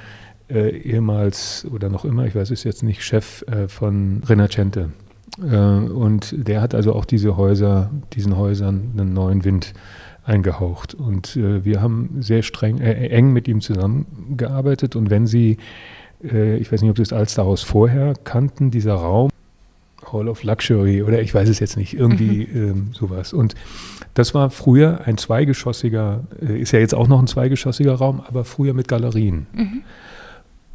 äh, 0.50 0.70
ehemals 0.70 1.68
oder 1.72 1.90
noch 1.90 2.06
immer, 2.06 2.26
ich 2.26 2.34
weiß 2.34 2.50
es 2.50 2.64
jetzt 2.64 2.82
nicht, 2.82 3.04
Chef 3.04 3.44
äh, 3.44 3.68
von 3.68 4.24
Rinascente. 4.28 4.90
Äh, 5.40 5.56
und 5.56 6.34
der 6.36 6.62
hat 6.62 6.74
also 6.74 6.96
auch 6.96 7.06
diese 7.06 7.38
Häuser, 7.38 7.92
diesen 8.14 8.36
Häusern 8.36 8.94
einen 8.98 9.14
neuen 9.14 9.46
Wind 9.46 9.76
eingehaucht. 10.24 10.94
Und 10.94 11.36
äh, 11.36 11.66
wir 11.66 11.82
haben 11.82 12.18
sehr 12.20 12.44
streng, 12.44 12.80
äh, 12.80 13.08
eng 13.08 13.34
mit 13.34 13.48
ihm 13.48 13.62
zusammengearbeitet. 13.62 14.96
Und 14.96 15.10
wenn 15.10 15.28
Sie, 15.28 15.58
äh, 16.24 16.58
ich 16.58 16.72
weiß 16.72 16.82
nicht, 16.82 16.92
ob 16.92 16.98
Sie 16.98 17.04
das 17.04 17.14
Alsterhaus 17.14 17.64
vorher 17.64 18.14
kannten, 18.24 18.72
dieser 18.72 18.96
Raum, 18.96 19.30
Hall 20.12 20.28
of 20.28 20.44
Luxury 20.44 21.04
oder 21.04 21.22
ich 21.22 21.34
weiß 21.34 21.48
es 21.48 21.60
jetzt 21.60 21.78
nicht, 21.78 21.94
irgendwie 21.94 22.48
mhm. 22.52 22.70
ähm, 22.70 22.90
sowas. 22.94 23.34
Und 23.34 23.56
das 24.14 24.34
war 24.34 24.50
früher 24.50 25.02
ein 25.06 25.18
zweigeschossiger, 25.18 26.24
äh, 26.42 26.60
ist 26.60 26.72
ja 26.72 26.80
jetzt 26.80 26.96
auch 26.96 27.08
noch 27.08 27.20
ein 27.20 27.28
zweigeschossiger 27.28 27.94
Raum, 27.94 28.22
aber 28.28 28.44
früher 28.44 28.74
mit 28.74 28.88
Galerien. 28.88 29.48
Mhm. 29.54 29.84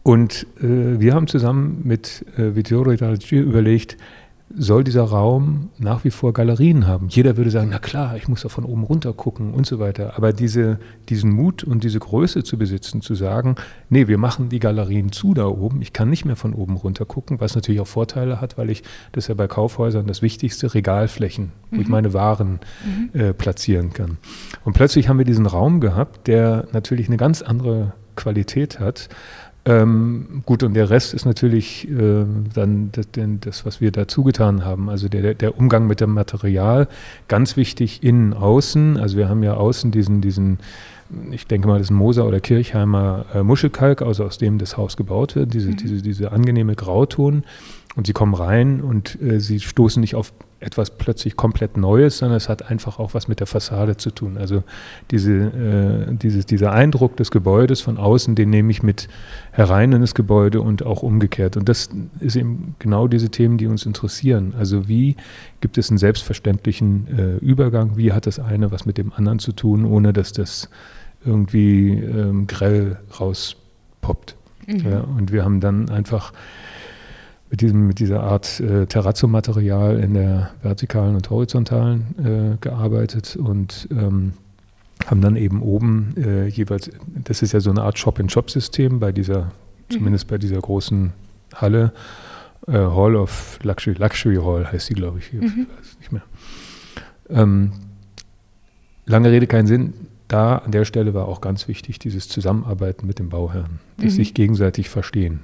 Und 0.03 0.47
äh, 0.61 1.01
wir 1.01 1.15
haben 1.15 1.27
zusammen 1.27 1.81
mit 1.83 2.25
äh, 2.37 2.55
Vittorio 2.55 2.93
überlegt, 3.33 3.97
soll 4.55 4.85
dieser 4.85 5.03
Raum 5.03 5.71
nach 5.79 6.05
wie 6.05 6.11
vor 6.11 6.33
Galerien 6.33 6.87
haben. 6.87 7.09
Jeder 7.09 7.37
würde 7.37 7.51
sagen, 7.51 7.69
na 7.71 7.81
klar, 7.81 8.17
ich 8.17 8.29
muss 8.29 8.43
da 8.43 8.49
von 8.49 8.65
oben 8.65 8.85
runter 8.85 9.13
gucken 9.13 9.53
und 9.53 9.67
so 9.67 9.81
weiter. 9.81 10.17
Aber 10.17 10.33
diese, 10.33 10.79
diesen 11.09 11.33
Mut 11.33 11.65
und 11.65 11.83
diese 11.83 11.99
Größe 11.99 12.45
zu 12.45 12.57
besitzen, 12.57 13.03
zu 13.03 13.17
sagen, 13.17 13.57
nee, 13.91 14.07
wir 14.07 14.19
machen 14.19 14.49
die 14.49 14.61
Galerien 14.61 15.11
zu 15.11 15.35
da 15.35 15.47
oben, 15.47 15.83
ich 15.83 15.93
kann 15.93 16.11
nicht 16.11 16.25
mehr 16.25 16.37
von 16.37 16.55
oben 16.55 16.77
runter 16.77 17.05
gucken, 17.05 17.41
was 17.41 17.57
natürlich 17.57 17.81
auch 17.81 17.89
Vorteile 17.89 18.41
hat, 18.41 18.57
weil 18.57 18.71
ich, 18.71 18.83
das 19.13 19.25
ist 19.25 19.29
ja 19.29 19.35
bei 19.35 19.49
Kaufhäusern 19.49 20.07
das 20.07 20.23
Wichtigste, 20.23 20.73
Regalflächen, 20.73 21.51
wo 21.71 21.77
mhm. 21.77 21.83
ich 21.83 21.89
meine 21.89 22.13
Waren 22.13 22.61
mhm. 22.85 23.21
äh, 23.21 23.33
platzieren 23.33 23.93
kann. 23.93 24.19
Und 24.65 24.75
plötzlich 24.75 25.09
haben 25.09 25.19
wir 25.19 25.25
diesen 25.25 25.47
Raum 25.47 25.81
gehabt, 25.81 26.29
der 26.29 26.69
natürlich 26.73 27.09
eine 27.09 27.17
ganz 27.17 27.43
andere 27.43 27.95
Qualität 28.15 28.81
hat 28.81 29.09
ähm, 29.67 30.43
gut, 30.47 30.63
und 30.63 30.75
der 30.75 30.91
Rest 30.91 31.13
ist 31.13 31.25
natürlich 31.25 31.91
äh, 31.91 32.25
dann 32.55 32.91
das, 32.93 33.07
das, 33.41 33.67
was 33.67 33.81
wir 33.81 33.91
dazu 33.91 34.23
getan 34.23 34.65
haben. 34.65 34.89
Also 34.89 35.09
der, 35.09 35.35
der 35.35 35.59
Umgang 35.59 35.89
mit 35.89 36.01
dem 36.01 36.15
Material, 36.15 36.87
ganz 37.27 37.57
wichtig 37.57 38.05
innen, 38.05 38.33
außen. 38.33 38.97
Also 38.97 39.17
wir 39.17 39.29
haben 39.29 39.43
ja 39.43 39.55
außen 39.55 39.91
diesen, 39.91 40.21
diesen 40.21 40.59
ich 41.31 41.47
denke 41.47 41.69
mal, 41.69 41.79
das 41.79 41.89
ist 41.89 41.91
ein 41.91 41.97
Moser 41.97 42.27
oder 42.27 42.41
Kirchheimer 42.41 43.27
äh, 43.35 43.43
Muschelkalk, 43.43 44.03
also 44.03 44.25
aus 44.25 44.39
dem 44.39 44.59
das 44.59 44.77
Haus 44.77 44.97
gebaut 44.97 45.37
wird, 45.37 45.53
diese, 45.53 45.71
mhm. 45.71 45.77
diese, 45.77 46.03
diese 46.03 46.33
angenehme 46.33 46.75
Grauton. 46.75 47.45
Und 47.97 48.07
sie 48.07 48.13
kommen 48.13 48.35
rein 48.35 48.81
und 48.81 49.21
äh, 49.21 49.41
sie 49.41 49.59
stoßen 49.59 50.01
nicht 50.01 50.15
auf 50.15 50.33
etwas 50.59 50.91
plötzlich 50.91 51.37
komplett 51.37 51.77
Neues, 51.77 52.19
sondern 52.19 52.37
es 52.37 52.49
hat 52.49 52.71
einfach 52.71 52.99
auch 52.99 53.13
was 53.13 53.29
mit 53.29 53.41
der 53.41 53.47
Fassade 53.47 53.97
zu 53.97 54.11
tun. 54.11 54.39
Also 54.39 54.63
diese, 55.11 55.33
äh, 55.33 56.15
dieses, 56.15 56.47
dieser 56.47 56.73
Eindruck 56.73 57.17
des 57.17 57.31
Gebäudes 57.31 57.83
von 57.83 57.99
außen, 57.99 58.35
den 58.35 58.51
nehme 58.51 58.71
ich 58.71 58.83
mit 58.83 59.09
herein 59.53 59.93
in 59.93 60.01
das 60.01 60.15
Gebäude 60.15 60.63
und 60.63 60.85
auch 60.85 61.03
umgekehrt. 61.03 61.57
Und 61.57 61.69
das 61.69 61.91
ist 62.21 62.37
eben 62.37 62.75
genau 62.79 63.07
diese 63.07 63.29
Themen, 63.29 63.59
die 63.59 63.67
uns 63.67 63.85
interessieren. 63.85 64.55
Also 64.59 64.89
wie 64.89 65.17
gibt 65.61 65.77
es 65.77 65.91
einen 65.91 65.99
selbstverständlichen 65.99 67.07
äh, 67.09 67.45
Übergang? 67.45 67.97
Wie 67.97 68.13
hat 68.13 68.27
das 68.27 68.39
eine 68.39 68.71
was 68.71 68.87
mit 68.87 68.97
dem 68.97 69.13
anderen 69.13 69.39
zu 69.39 69.53
tun, 69.53 69.85
ohne 69.85 70.15
dass 70.15 70.33
das 70.33 70.71
irgendwie 71.25 71.93
ähm, 71.93 72.47
grell 72.47 72.99
rauspoppt? 73.21 74.37
Mhm. 74.67 74.79
Ja, 74.79 75.01
und 75.01 75.33
wir 75.33 75.45
haben 75.45 75.61
dann 75.61 75.91
einfach 75.91 76.33
mit, 77.51 77.61
diesem, 77.61 77.87
mit 77.87 77.99
dieser 77.99 78.23
Art 78.23 78.61
äh, 78.61 78.87
Terrazzo-Material 78.87 79.99
in 80.01 80.15
der 80.15 80.51
vertikalen 80.63 81.15
und 81.15 81.31
horizontalen 81.31 82.15
äh, 82.19 82.57
gearbeitet 82.61 83.37
und 83.37 83.89
ähm, 83.91 84.33
haben 85.07 85.21
dann 85.21 85.37
eben 85.37 85.63
oben 85.63 86.15
äh, 86.17 86.47
jeweils, 86.49 86.91
das 87.25 87.43
ist 87.43 87.53
ja 87.53 87.61
so 87.61 87.71
eine 87.71 87.83
Art 87.83 87.99
Shop-in-Shop-System 87.99 88.99
bei 88.99 89.13
dieser, 89.13 89.45
mhm. 89.45 89.51
zumindest 89.91 90.29
bei 90.29 90.39
dieser 90.39 90.61
großen 90.61 91.13
Halle, 91.55 91.93
äh, 92.67 92.73
Hall 92.73 93.15
of 93.15 93.59
Luxury, 93.63 93.97
Luxury 93.97 94.37
Hall 94.37 94.71
heißt 94.71 94.87
sie, 94.87 94.95
glaube 94.95 95.19
ich, 95.19 95.33
mhm. 95.33 95.43
ich 95.43 95.79
weiß 95.79 95.99
nicht 96.01 96.13
mehr. 96.13 96.23
Ähm, 97.29 97.73
lange 99.05 99.31
Rede, 99.31 99.47
kein 99.47 99.67
Sinn. 99.67 99.95
Da 100.29 100.57
an 100.57 100.73
der 100.73 100.85
Stelle 100.85 101.15
war 101.15 101.29
auch 101.29 101.41
ganz 101.41 101.69
wichtig 101.69 102.01
dieses 102.01 102.29
Zusammenarbeiten 102.29 103.07
mit 103.07 103.21
dem 103.21 103.29
Bauherrn, 103.29 103.79
das 103.99 104.15
mhm. 104.15 104.17
sich 104.17 104.35
gegenseitig 104.35 104.89
verstehen. 104.89 105.41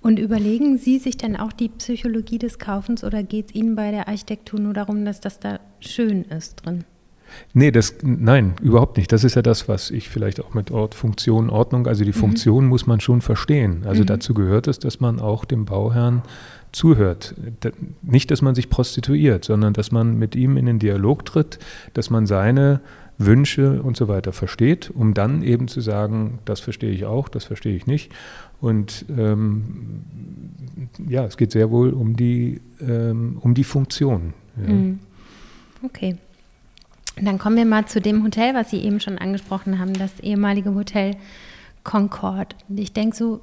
Und 0.00 0.18
überlegen 0.18 0.78
Sie 0.78 0.98
sich 0.98 1.16
dann 1.16 1.36
auch 1.36 1.52
die 1.52 1.68
Psychologie 1.68 2.38
des 2.38 2.58
Kaufens 2.58 3.04
oder 3.04 3.22
geht 3.22 3.48
es 3.48 3.54
Ihnen 3.54 3.76
bei 3.76 3.90
der 3.90 4.08
Architektur 4.08 4.60
nur 4.60 4.74
darum, 4.74 5.04
dass 5.04 5.20
das 5.20 5.40
da 5.40 5.60
schön 5.80 6.24
ist 6.24 6.64
drin? 6.64 6.84
Nee, 7.52 7.70
das, 7.70 7.96
nein, 8.02 8.54
überhaupt 8.62 8.96
nicht. 8.96 9.12
Das 9.12 9.24
ist 9.24 9.34
ja 9.34 9.42
das, 9.42 9.68
was 9.68 9.90
ich 9.90 10.08
vielleicht 10.08 10.40
auch 10.40 10.54
mit 10.54 10.70
Ort, 10.70 10.94
Funktion, 10.94 11.50
Ordnung, 11.50 11.86
also 11.86 12.04
die 12.04 12.10
mhm. 12.10 12.14
Funktion 12.14 12.66
muss 12.66 12.86
man 12.86 13.00
schon 13.00 13.20
verstehen. 13.20 13.84
Also 13.86 14.02
mhm. 14.02 14.06
dazu 14.06 14.34
gehört 14.34 14.66
es, 14.68 14.78
dass 14.78 15.00
man 15.00 15.20
auch 15.20 15.44
dem 15.44 15.64
Bauherrn 15.64 16.22
zuhört. 16.72 17.34
Nicht, 18.02 18.30
dass 18.30 18.42
man 18.42 18.54
sich 18.54 18.68
prostituiert, 18.68 19.44
sondern 19.44 19.72
dass 19.72 19.92
man 19.92 20.18
mit 20.18 20.34
ihm 20.34 20.56
in 20.56 20.66
den 20.66 20.78
Dialog 20.78 21.24
tritt, 21.24 21.58
dass 21.92 22.10
man 22.10 22.26
seine 22.26 22.80
Wünsche 23.18 23.82
und 23.82 23.96
so 23.96 24.08
weiter 24.08 24.32
versteht, 24.32 24.90
um 24.90 25.14
dann 25.14 25.42
eben 25.42 25.68
zu 25.68 25.80
sagen, 25.80 26.40
das 26.44 26.60
verstehe 26.60 26.90
ich 26.90 27.04
auch, 27.04 27.28
das 27.28 27.44
verstehe 27.44 27.76
ich 27.76 27.86
nicht. 27.86 28.12
Und 28.60 29.04
ähm, 29.16 30.02
ja, 31.08 31.24
es 31.24 31.36
geht 31.36 31.52
sehr 31.52 31.70
wohl 31.70 31.90
um 31.90 32.16
die, 32.16 32.60
ähm, 32.80 33.38
um 33.40 33.54
die 33.54 33.64
Funktion. 33.64 34.34
Ja. 34.56 34.72
Mhm. 34.72 34.98
Okay. 35.82 36.16
Dann 37.16 37.38
kommen 37.38 37.56
wir 37.56 37.64
mal 37.64 37.86
zu 37.86 38.00
dem 38.00 38.24
Hotel, 38.24 38.54
was 38.54 38.70
Sie 38.70 38.78
eben 38.78 38.98
schon 38.98 39.18
angesprochen 39.18 39.78
haben, 39.78 39.92
das 39.92 40.18
ehemalige 40.20 40.74
Hotel 40.74 41.16
Concord. 41.84 42.56
Ich 42.74 42.92
denke 42.92 43.16
so, 43.16 43.40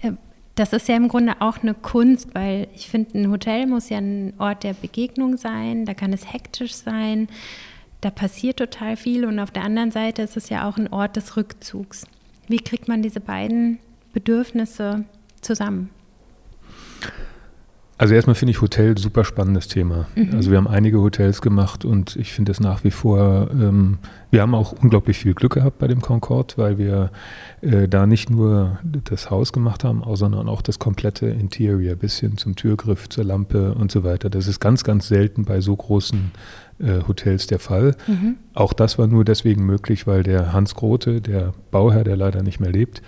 äh, 0.00 0.12
das 0.54 0.72
ist 0.72 0.88
ja 0.88 0.96
im 0.96 1.08
Grunde 1.08 1.34
auch 1.40 1.58
eine 1.58 1.74
Kunst, 1.74 2.34
weil 2.34 2.68
ich 2.74 2.88
finde, 2.88 3.18
ein 3.18 3.30
Hotel 3.30 3.66
muss 3.66 3.90
ja 3.90 3.98
ein 3.98 4.32
Ort 4.38 4.64
der 4.64 4.72
Begegnung 4.72 5.36
sein, 5.36 5.84
da 5.84 5.92
kann 5.92 6.14
es 6.14 6.32
hektisch 6.32 6.74
sein, 6.74 7.28
da 8.00 8.10
passiert 8.10 8.58
total 8.58 8.96
viel 8.96 9.24
und 9.24 9.38
auf 9.38 9.50
der 9.50 9.64
anderen 9.64 9.90
Seite 9.90 10.22
ist 10.22 10.36
es 10.36 10.48
ja 10.48 10.68
auch 10.68 10.76
ein 10.76 10.92
Ort 10.92 11.16
des 11.16 11.36
Rückzugs. 11.36 12.06
Wie 12.48 12.58
kriegt 12.58 12.88
man 12.88 13.02
diese 13.02 13.20
beiden 13.20 13.78
Bedürfnisse 14.12 15.04
zusammen? 15.40 15.90
Also 17.98 18.14
erstmal 18.14 18.34
finde 18.34 18.50
ich 18.50 18.60
Hotel 18.60 18.98
super 18.98 19.24
spannendes 19.24 19.68
Thema. 19.68 20.06
Mhm. 20.16 20.34
Also 20.34 20.50
wir 20.50 20.58
haben 20.58 20.68
einige 20.68 21.00
Hotels 21.00 21.40
gemacht 21.40 21.86
und 21.86 22.14
ich 22.16 22.34
finde 22.34 22.52
es 22.52 22.60
nach 22.60 22.84
wie 22.84 22.90
vor, 22.90 23.48
ähm, 23.52 23.98
wir 24.30 24.42
haben 24.42 24.54
auch 24.54 24.72
unglaublich 24.72 25.16
viel 25.16 25.32
Glück 25.32 25.54
gehabt 25.54 25.78
bei 25.78 25.88
dem 25.88 26.02
Concorde, 26.02 26.54
weil 26.58 26.76
wir 26.76 27.10
äh, 27.62 27.88
da 27.88 28.06
nicht 28.06 28.28
nur 28.28 28.78
das 29.04 29.30
Haus 29.30 29.54
gemacht 29.54 29.82
haben, 29.82 30.02
sondern 30.14 30.46
auch 30.46 30.60
das 30.60 30.78
komplette 30.78 31.26
Interior, 31.28 31.96
bis 31.96 32.18
hin 32.18 32.36
zum 32.36 32.54
Türgriff, 32.54 33.08
zur 33.08 33.24
Lampe 33.24 33.72
und 33.72 33.90
so 33.90 34.04
weiter. 34.04 34.28
Das 34.28 34.46
ist 34.46 34.60
ganz, 34.60 34.84
ganz 34.84 35.08
selten 35.08 35.46
bei 35.46 35.62
so 35.62 35.74
großen 35.74 36.32
Hotels 37.06 37.46
der 37.46 37.58
Fall. 37.58 37.96
Mhm. 38.06 38.36
Auch 38.54 38.72
das 38.72 38.98
war 38.98 39.06
nur 39.06 39.24
deswegen 39.24 39.64
möglich, 39.64 40.06
weil 40.06 40.22
der 40.22 40.52
Hans 40.52 40.74
Grote, 40.74 41.20
der 41.20 41.52
Bauherr, 41.70 42.04
der 42.04 42.16
leider 42.16 42.42
nicht 42.42 42.60
mehr 42.60 42.70
lebt, 42.70 43.02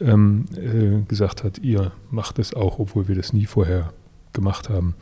ähm, 0.00 0.46
äh, 0.56 1.02
gesagt 1.06 1.44
hat, 1.44 1.58
ihr 1.58 1.92
macht 2.10 2.38
es 2.38 2.54
auch, 2.54 2.78
obwohl 2.78 3.08
wir 3.08 3.14
das 3.14 3.32
nie 3.32 3.46
vorher 3.46 3.92
gemacht 4.32 4.68
haben. 4.68 4.94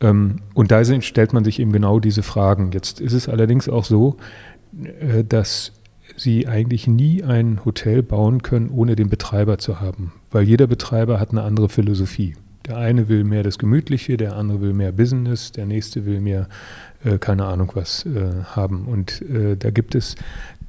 Ähm, 0.00 0.40
und 0.54 0.70
da 0.70 0.84
stellt 0.84 1.32
man 1.32 1.44
sich 1.44 1.60
eben 1.60 1.72
genau 1.72 2.00
diese 2.00 2.22
Fragen. 2.22 2.72
Jetzt 2.72 3.00
ist 3.00 3.12
es 3.12 3.28
allerdings 3.28 3.68
auch 3.68 3.84
so, 3.84 4.16
äh, 4.82 5.24
dass 5.24 5.72
Sie 6.16 6.46
eigentlich 6.46 6.86
nie 6.86 7.22
ein 7.22 7.64
Hotel 7.64 8.02
bauen 8.02 8.42
können, 8.42 8.68
ohne 8.68 8.96
den 8.96 9.08
Betreiber 9.08 9.58
zu 9.58 9.80
haben, 9.80 10.12
weil 10.30 10.42
jeder 10.42 10.66
Betreiber 10.66 11.20
hat 11.20 11.30
eine 11.30 11.42
andere 11.42 11.68
Philosophie. 11.68 12.34
Der 12.66 12.76
eine 12.76 13.08
will 13.08 13.24
mehr 13.24 13.42
das 13.42 13.58
Gemütliche, 13.58 14.16
der 14.16 14.36
andere 14.36 14.60
will 14.60 14.72
mehr 14.74 14.92
Business, 14.92 15.52
der 15.52 15.66
nächste 15.66 16.04
will 16.04 16.20
mehr, 16.20 16.48
äh, 17.04 17.18
keine 17.18 17.46
Ahnung 17.46 17.72
was, 17.74 18.06
äh, 18.06 18.44
haben. 18.44 18.86
Und 18.86 19.22
äh, 19.22 19.56
da 19.56 19.70
gibt 19.70 19.94
es, 19.94 20.16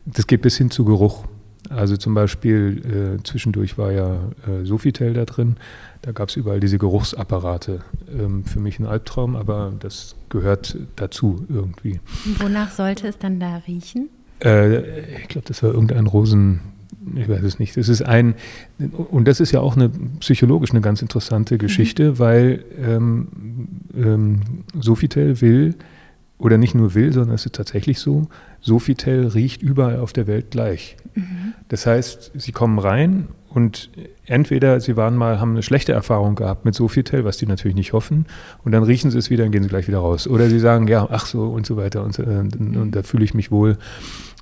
das 0.05 0.27
geht 0.27 0.41
bis 0.41 0.57
hin 0.57 0.71
zu 0.71 0.85
Geruch. 0.85 1.25
Also 1.69 1.95
zum 1.95 2.13
Beispiel 2.13 3.17
äh, 3.19 3.23
zwischendurch 3.23 3.77
war 3.77 3.91
ja 3.91 4.15
äh, 4.47 4.65
Sofitel 4.65 5.13
da 5.13 5.25
drin. 5.25 5.57
Da 6.01 6.11
gab 6.11 6.29
es 6.29 6.35
überall 6.35 6.59
diese 6.59 6.77
Geruchsapparate. 6.77 7.81
Ähm, 8.11 8.43
für 8.43 8.59
mich 8.59 8.79
ein 8.79 8.85
Albtraum, 8.85 9.35
aber 9.35 9.71
das 9.79 10.15
gehört 10.29 10.77
dazu 10.95 11.45
irgendwie. 11.47 11.99
Wonach 12.39 12.71
sollte 12.71 13.07
es 13.07 13.17
dann 13.17 13.39
da 13.39 13.61
riechen? 13.67 14.09
Äh, 14.43 15.19
ich 15.21 15.27
glaube, 15.27 15.47
das 15.47 15.61
war 15.63 15.71
irgendein 15.71 16.07
Rosen, 16.07 16.61
ich 17.15 17.29
weiß 17.29 17.43
es 17.43 17.59
nicht. 17.59 17.77
Das 17.77 17.87
ist 17.87 18.01
ein, 18.01 18.35
und 19.09 19.27
das 19.27 19.39
ist 19.39 19.51
ja 19.51 19.59
auch 19.59 19.75
eine 19.75 19.89
psychologisch 20.19 20.71
eine 20.71 20.81
ganz 20.81 21.01
interessante 21.01 21.57
Geschichte, 21.57 22.11
mhm. 22.11 22.19
weil 22.19 22.65
ähm, 22.81 23.27
ähm, 23.95 24.41
Sofitel 24.79 25.39
will, 25.41 25.75
oder 26.41 26.57
nicht 26.57 26.75
nur 26.75 26.95
will, 26.95 27.13
sondern 27.13 27.35
es 27.35 27.45
ist 27.45 27.55
tatsächlich 27.55 27.99
so, 27.99 28.27
Sofitel 28.61 29.27
riecht 29.27 29.61
überall 29.61 29.99
auf 29.99 30.11
der 30.11 30.27
Welt 30.27 30.51
gleich. 30.51 30.97
Mhm. 31.13 31.53
Das 31.69 31.85
heißt, 31.85 32.31
sie 32.33 32.51
kommen 32.51 32.79
rein 32.79 33.27
und 33.49 33.91
entweder 34.25 34.79
sie 34.79 34.97
waren 34.97 35.15
mal, 35.15 35.39
haben 35.39 35.51
eine 35.51 35.63
schlechte 35.63 35.91
Erfahrung 35.91 36.35
gehabt 36.35 36.65
mit 36.65 36.73
Sofitel, 36.73 37.25
was 37.25 37.37
die 37.37 37.45
natürlich 37.45 37.75
nicht 37.75 37.93
hoffen, 37.93 38.25
und 38.63 38.71
dann 38.71 38.83
riechen 38.83 39.11
sie 39.11 39.17
es 39.17 39.29
wieder 39.29 39.45
und 39.45 39.51
gehen 39.51 39.63
sie 39.63 39.69
gleich 39.69 39.87
wieder 39.87 39.99
raus. 39.99 40.27
Oder 40.27 40.49
sie 40.49 40.59
sagen, 40.59 40.87
ja, 40.87 41.07
ach 41.11 41.25
so 41.25 41.45
und 41.45 41.65
so 41.65 41.77
weiter 41.77 42.03
und, 42.03 42.17
und, 42.17 42.77
und 42.77 42.95
da 42.95 43.03
fühle 43.03 43.23
ich 43.23 43.33
mich 43.33 43.51
wohl. 43.51 43.77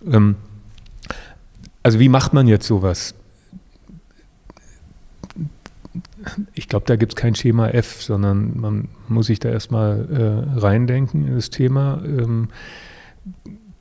Ähm, 0.10 0.36
also 1.84 2.00
wie 2.00 2.10
macht 2.10 2.34
man 2.34 2.48
jetzt 2.48 2.66
sowas? 2.66 3.14
Ich 6.54 6.68
glaube, 6.68 6.86
da 6.86 6.96
gibt 6.96 7.14
es 7.14 7.16
kein 7.16 7.36
Schema 7.36 7.70
F, 7.70 8.02
sondern 8.02 8.60
man 8.60 8.90
muss 9.08 9.28
sich 9.28 9.40
da 9.40 9.50
erstmal 9.50 10.08
äh, 10.56 10.60
reindenken 10.60 11.28
in 11.28 11.36
das 11.36 11.50
Thema. 11.50 12.02
Ähm, 12.06 12.50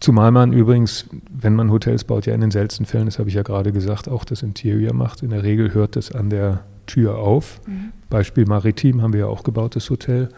Zumal 0.01 0.31
man 0.31 0.53
übrigens, 0.53 1.07
wenn 1.29 1.57
man 1.57 1.73
Hotels 1.73 2.05
baut, 2.05 2.27
ja 2.27 2.35
in 2.35 2.41
den 2.41 2.53
seltensten 2.53 2.87
Fällen, 2.87 3.07
das 3.07 3.19
habe 3.19 3.29
ich 3.29 3.35
ja 3.35 3.43
gerade 3.43 3.73
gesagt, 3.73 4.09
auch 4.09 4.25
das 4.25 4.43
Interior 4.43 4.95
macht. 4.95 5.23
In 5.23 5.31
der 5.31 5.43
Regel 5.43 5.75
hört 5.75 5.97
es 5.97 6.13
an 6.13 6.31
der 6.31 6.61
Tür 6.87 7.19
auf. 7.19 7.61
Mhm. 7.67 7.93
Beispiel 8.09 8.47
Maritim 8.47 9.03
haben 9.03 9.13
wir 9.13 9.21
ja 9.21 9.27
auch 9.27 9.43
gebaut, 9.43 9.75
das 9.75 9.91
Hotel, 9.91 10.29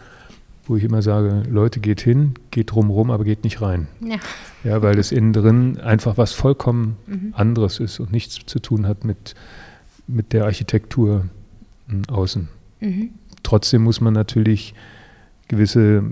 wo 0.65 0.77
ich 0.77 0.83
immer 0.83 1.03
sage, 1.03 1.43
Leute, 1.47 1.79
geht 1.79 2.01
hin, 2.01 2.33
geht 2.49 2.71
drumherum, 2.71 3.11
aber 3.11 3.23
geht 3.23 3.43
nicht 3.43 3.61
rein. 3.61 3.87
Ja, 4.01 4.17
ja 4.63 4.81
weil 4.81 4.97
es 4.97 5.11
innen 5.11 5.31
drin 5.31 5.79
einfach 5.79 6.17
was 6.17 6.33
vollkommen 6.33 6.97
mhm. 7.05 7.33
anderes 7.33 7.79
ist 7.79 7.99
und 7.99 8.11
nichts 8.11 8.39
zu 8.43 8.59
tun 8.59 8.87
hat 8.87 9.05
mit, 9.05 9.35
mit 10.07 10.33
der 10.33 10.45
Architektur 10.45 11.25
außen. 12.07 12.47
Mhm. 12.79 13.09
Trotzdem 13.43 13.83
muss 13.83 14.01
man 14.01 14.13
natürlich 14.13 14.73
gewisse 15.47 16.03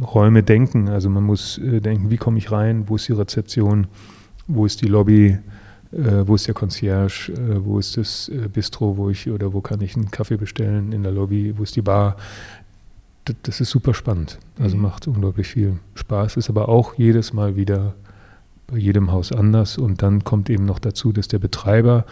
Räume 0.00 0.42
denken. 0.42 0.88
Also 0.88 1.10
man 1.10 1.24
muss 1.24 1.58
äh, 1.58 1.80
denken, 1.80 2.10
wie 2.10 2.16
komme 2.16 2.38
ich 2.38 2.50
rein, 2.52 2.88
wo 2.88 2.96
ist 2.96 3.08
die 3.08 3.12
Rezeption, 3.12 3.86
wo 4.46 4.66
ist 4.66 4.80
die 4.82 4.86
Lobby, 4.86 5.38
äh, 5.92 6.26
wo 6.26 6.34
ist 6.34 6.46
der 6.46 6.54
Concierge, 6.54 7.32
äh, 7.32 7.64
wo 7.64 7.78
ist 7.78 7.96
das 7.96 8.28
äh, 8.28 8.48
Bistro, 8.48 8.96
wo 8.96 9.10
ich 9.10 9.30
oder 9.30 9.52
wo 9.52 9.60
kann 9.60 9.80
ich 9.80 9.96
einen 9.96 10.10
Kaffee 10.10 10.36
bestellen 10.36 10.92
in 10.92 11.02
der 11.02 11.12
Lobby, 11.12 11.54
wo 11.56 11.62
ist 11.62 11.76
die 11.76 11.82
Bar. 11.82 12.16
Das, 13.24 13.36
das 13.42 13.60
ist 13.60 13.70
super 13.70 13.94
spannend. 13.94 14.38
Also 14.58 14.76
mhm. 14.76 14.82
macht 14.82 15.06
unglaublich 15.06 15.48
viel 15.48 15.78
Spaß, 15.94 16.36
ist 16.36 16.50
aber 16.50 16.68
auch 16.68 16.94
jedes 16.94 17.32
Mal 17.32 17.56
wieder 17.56 17.94
bei 18.66 18.78
jedem 18.78 19.10
Haus 19.12 19.32
anders. 19.32 19.78
Und 19.78 20.02
dann 20.02 20.24
kommt 20.24 20.50
eben 20.50 20.64
noch 20.64 20.78
dazu, 20.78 21.12
dass 21.12 21.28
der 21.28 21.38
Betreiber 21.38 22.04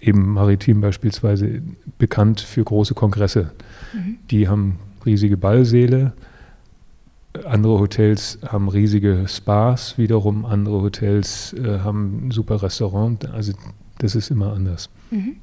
eben 0.00 0.32
maritim 0.32 0.80
beispielsweise 0.80 1.62
bekannt 1.98 2.40
für 2.40 2.64
große 2.64 2.94
Kongresse. 2.94 3.52
Mhm. 3.92 4.18
Die 4.30 4.48
haben 4.48 4.78
riesige 5.04 5.36
Ballsäle, 5.36 6.12
andere 7.46 7.78
Hotels 7.78 8.38
haben 8.46 8.68
riesige 8.68 9.26
Spas, 9.26 9.96
wiederum 9.96 10.44
andere 10.44 10.82
Hotels 10.82 11.54
äh, 11.54 11.80
haben 11.80 12.26
ein 12.26 12.30
super 12.30 12.62
Restaurant. 12.62 13.30
Also 13.30 13.52
das 13.98 14.14
ist 14.14 14.30
immer 14.30 14.52
anders. 14.52 14.90
Mhm. 15.10 15.36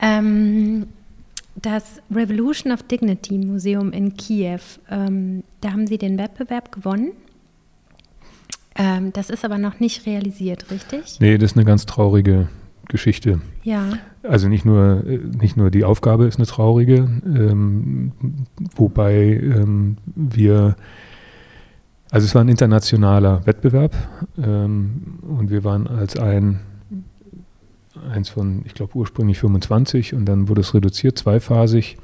Ähm, 0.00 0.86
das 1.56 2.00
Revolution 2.10 2.72
of 2.72 2.82
Dignity 2.84 3.36
Museum 3.36 3.92
in 3.92 4.16
Kiew, 4.16 4.60
ähm, 4.90 5.42
da 5.60 5.72
haben 5.72 5.86
Sie 5.86 5.98
den 5.98 6.16
Wettbewerb 6.18 6.72
gewonnen. 6.72 7.12
Ähm, 8.76 9.12
das 9.12 9.28
ist 9.28 9.44
aber 9.44 9.58
noch 9.58 9.80
nicht 9.80 10.06
realisiert, 10.06 10.70
richtig? 10.70 11.18
Nee, 11.20 11.36
das 11.36 11.52
ist 11.52 11.56
eine 11.56 11.66
ganz 11.66 11.84
traurige 11.84 12.48
Geschichte. 12.88 13.40
Ja. 13.62 13.84
Also 14.22 14.48
nicht 14.48 14.64
nur, 14.64 15.02
nicht 15.40 15.56
nur 15.56 15.70
die 15.70 15.84
Aufgabe 15.84 16.26
ist 16.26 16.38
eine 16.38 16.46
traurige, 16.46 17.08
ähm, 17.24 18.12
wobei 18.74 19.40
ähm, 19.40 19.98
wir 20.14 20.76
also 22.10 22.24
es 22.24 22.34
war 22.34 22.42
ein 22.42 22.48
internationaler 22.48 23.44
Wettbewerb 23.46 23.94
ähm, 24.42 25.18
und 25.22 25.50
wir 25.50 25.62
waren 25.62 25.86
als 25.86 26.18
ein, 26.18 26.60
eins 28.10 28.30
von, 28.30 28.62
ich 28.64 28.74
glaube 28.74 28.96
ursprünglich 28.96 29.38
25 29.38 30.14
und 30.14 30.24
dann 30.24 30.48
wurde 30.48 30.62
es 30.62 30.72
reduziert, 30.72 31.18
zweiphasig, 31.18 31.98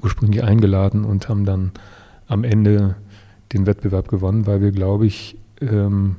ursprünglich 0.00 0.42
eingeladen 0.42 1.04
und 1.04 1.28
haben 1.28 1.44
dann 1.44 1.72
am 2.26 2.44
Ende 2.44 2.96
den 3.52 3.66
Wettbewerb 3.66 4.08
gewonnen, 4.08 4.46
weil 4.46 4.62
wir, 4.62 4.72
glaube 4.72 5.04
ich, 5.04 5.36
ähm, 5.60 6.16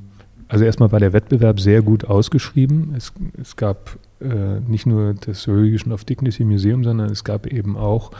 also 0.54 0.66
erstmal 0.66 0.92
war 0.92 1.00
der 1.00 1.13
Wettbewerb 1.13 1.60
sehr 1.60 1.82
gut 1.82 2.06
ausgeschrieben. 2.06 2.94
Es, 2.96 3.12
es 3.42 3.56
gab 3.56 3.98
äh, 4.22 4.60
nicht 4.60 4.86
nur 4.86 5.16
das 5.16 5.48
Religion 5.48 5.92
of 5.92 6.06
Dignity 6.06 6.46
Museum, 6.46 6.84
sondern 6.84 7.10
es 7.10 7.24
gab 7.24 7.48
eben 7.48 7.76
auch 7.76 8.12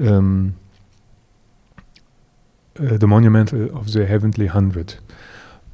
ähm, 0.00 0.54
äh, 2.74 2.98
The 2.98 3.06
Monumental 3.06 3.70
of 3.70 3.88
the 3.88 4.02
Heavenly 4.02 4.48
Hundred. 4.48 5.00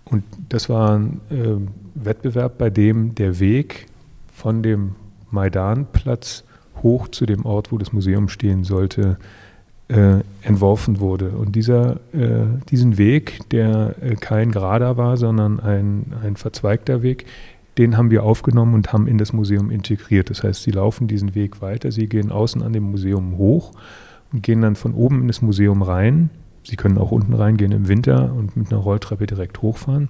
Und 0.04 0.24
das 0.50 0.68
war 0.68 0.98
ein 0.98 1.22
äh, 1.30 1.56
Wettbewerb, 1.94 2.58
bei 2.58 2.68
dem 2.68 3.14
der 3.14 3.40
Weg 3.40 3.86
von 4.30 4.62
dem 4.62 4.94
Maidanplatz 5.30 6.44
hoch 6.82 7.08
zu 7.08 7.24
dem 7.24 7.46
Ort, 7.46 7.72
wo 7.72 7.78
das 7.78 7.94
Museum 7.94 8.28
stehen 8.28 8.62
sollte, 8.62 9.16
äh, 9.88 10.20
entworfen 10.42 11.00
wurde. 11.00 11.30
Und 11.30 11.56
dieser, 11.56 11.96
äh, 12.12 12.46
diesen 12.70 12.98
Weg, 12.98 13.40
der 13.50 13.94
äh, 14.00 14.16
kein 14.16 14.52
gerader 14.52 14.96
war, 14.96 15.16
sondern 15.16 15.60
ein, 15.60 16.12
ein 16.22 16.36
verzweigter 16.36 17.02
Weg, 17.02 17.26
den 17.78 17.96
haben 17.96 18.10
wir 18.10 18.24
aufgenommen 18.24 18.74
und 18.74 18.92
haben 18.92 19.06
in 19.06 19.18
das 19.18 19.32
Museum 19.32 19.70
integriert. 19.70 20.30
Das 20.30 20.42
heißt, 20.42 20.62
sie 20.62 20.72
laufen 20.72 21.06
diesen 21.06 21.34
Weg 21.34 21.62
weiter, 21.62 21.92
sie 21.92 22.08
gehen 22.08 22.32
außen 22.32 22.62
an 22.62 22.72
dem 22.72 22.90
Museum 22.90 23.38
hoch 23.38 23.72
und 24.32 24.42
gehen 24.42 24.60
dann 24.60 24.74
von 24.74 24.94
oben 24.94 25.22
in 25.22 25.28
das 25.28 25.42
Museum 25.42 25.82
rein. 25.82 26.30
Sie 26.64 26.76
können 26.76 26.98
auch 26.98 27.12
unten 27.12 27.32
reingehen 27.32 27.72
im 27.72 27.88
Winter 27.88 28.34
und 28.34 28.56
mit 28.56 28.70
einer 28.70 28.80
Rolltreppe 28.80 29.26
direkt 29.26 29.62
hochfahren 29.62 30.08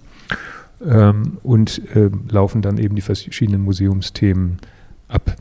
ähm, 0.85 1.39
und 1.43 1.83
äh, 1.95 2.11
laufen 2.31 2.63
dann 2.63 2.79
eben 2.79 2.97
die 2.97 3.03
verschiedenen 3.03 3.63
Museumsthemen 3.63 4.59
ab. 5.07 5.37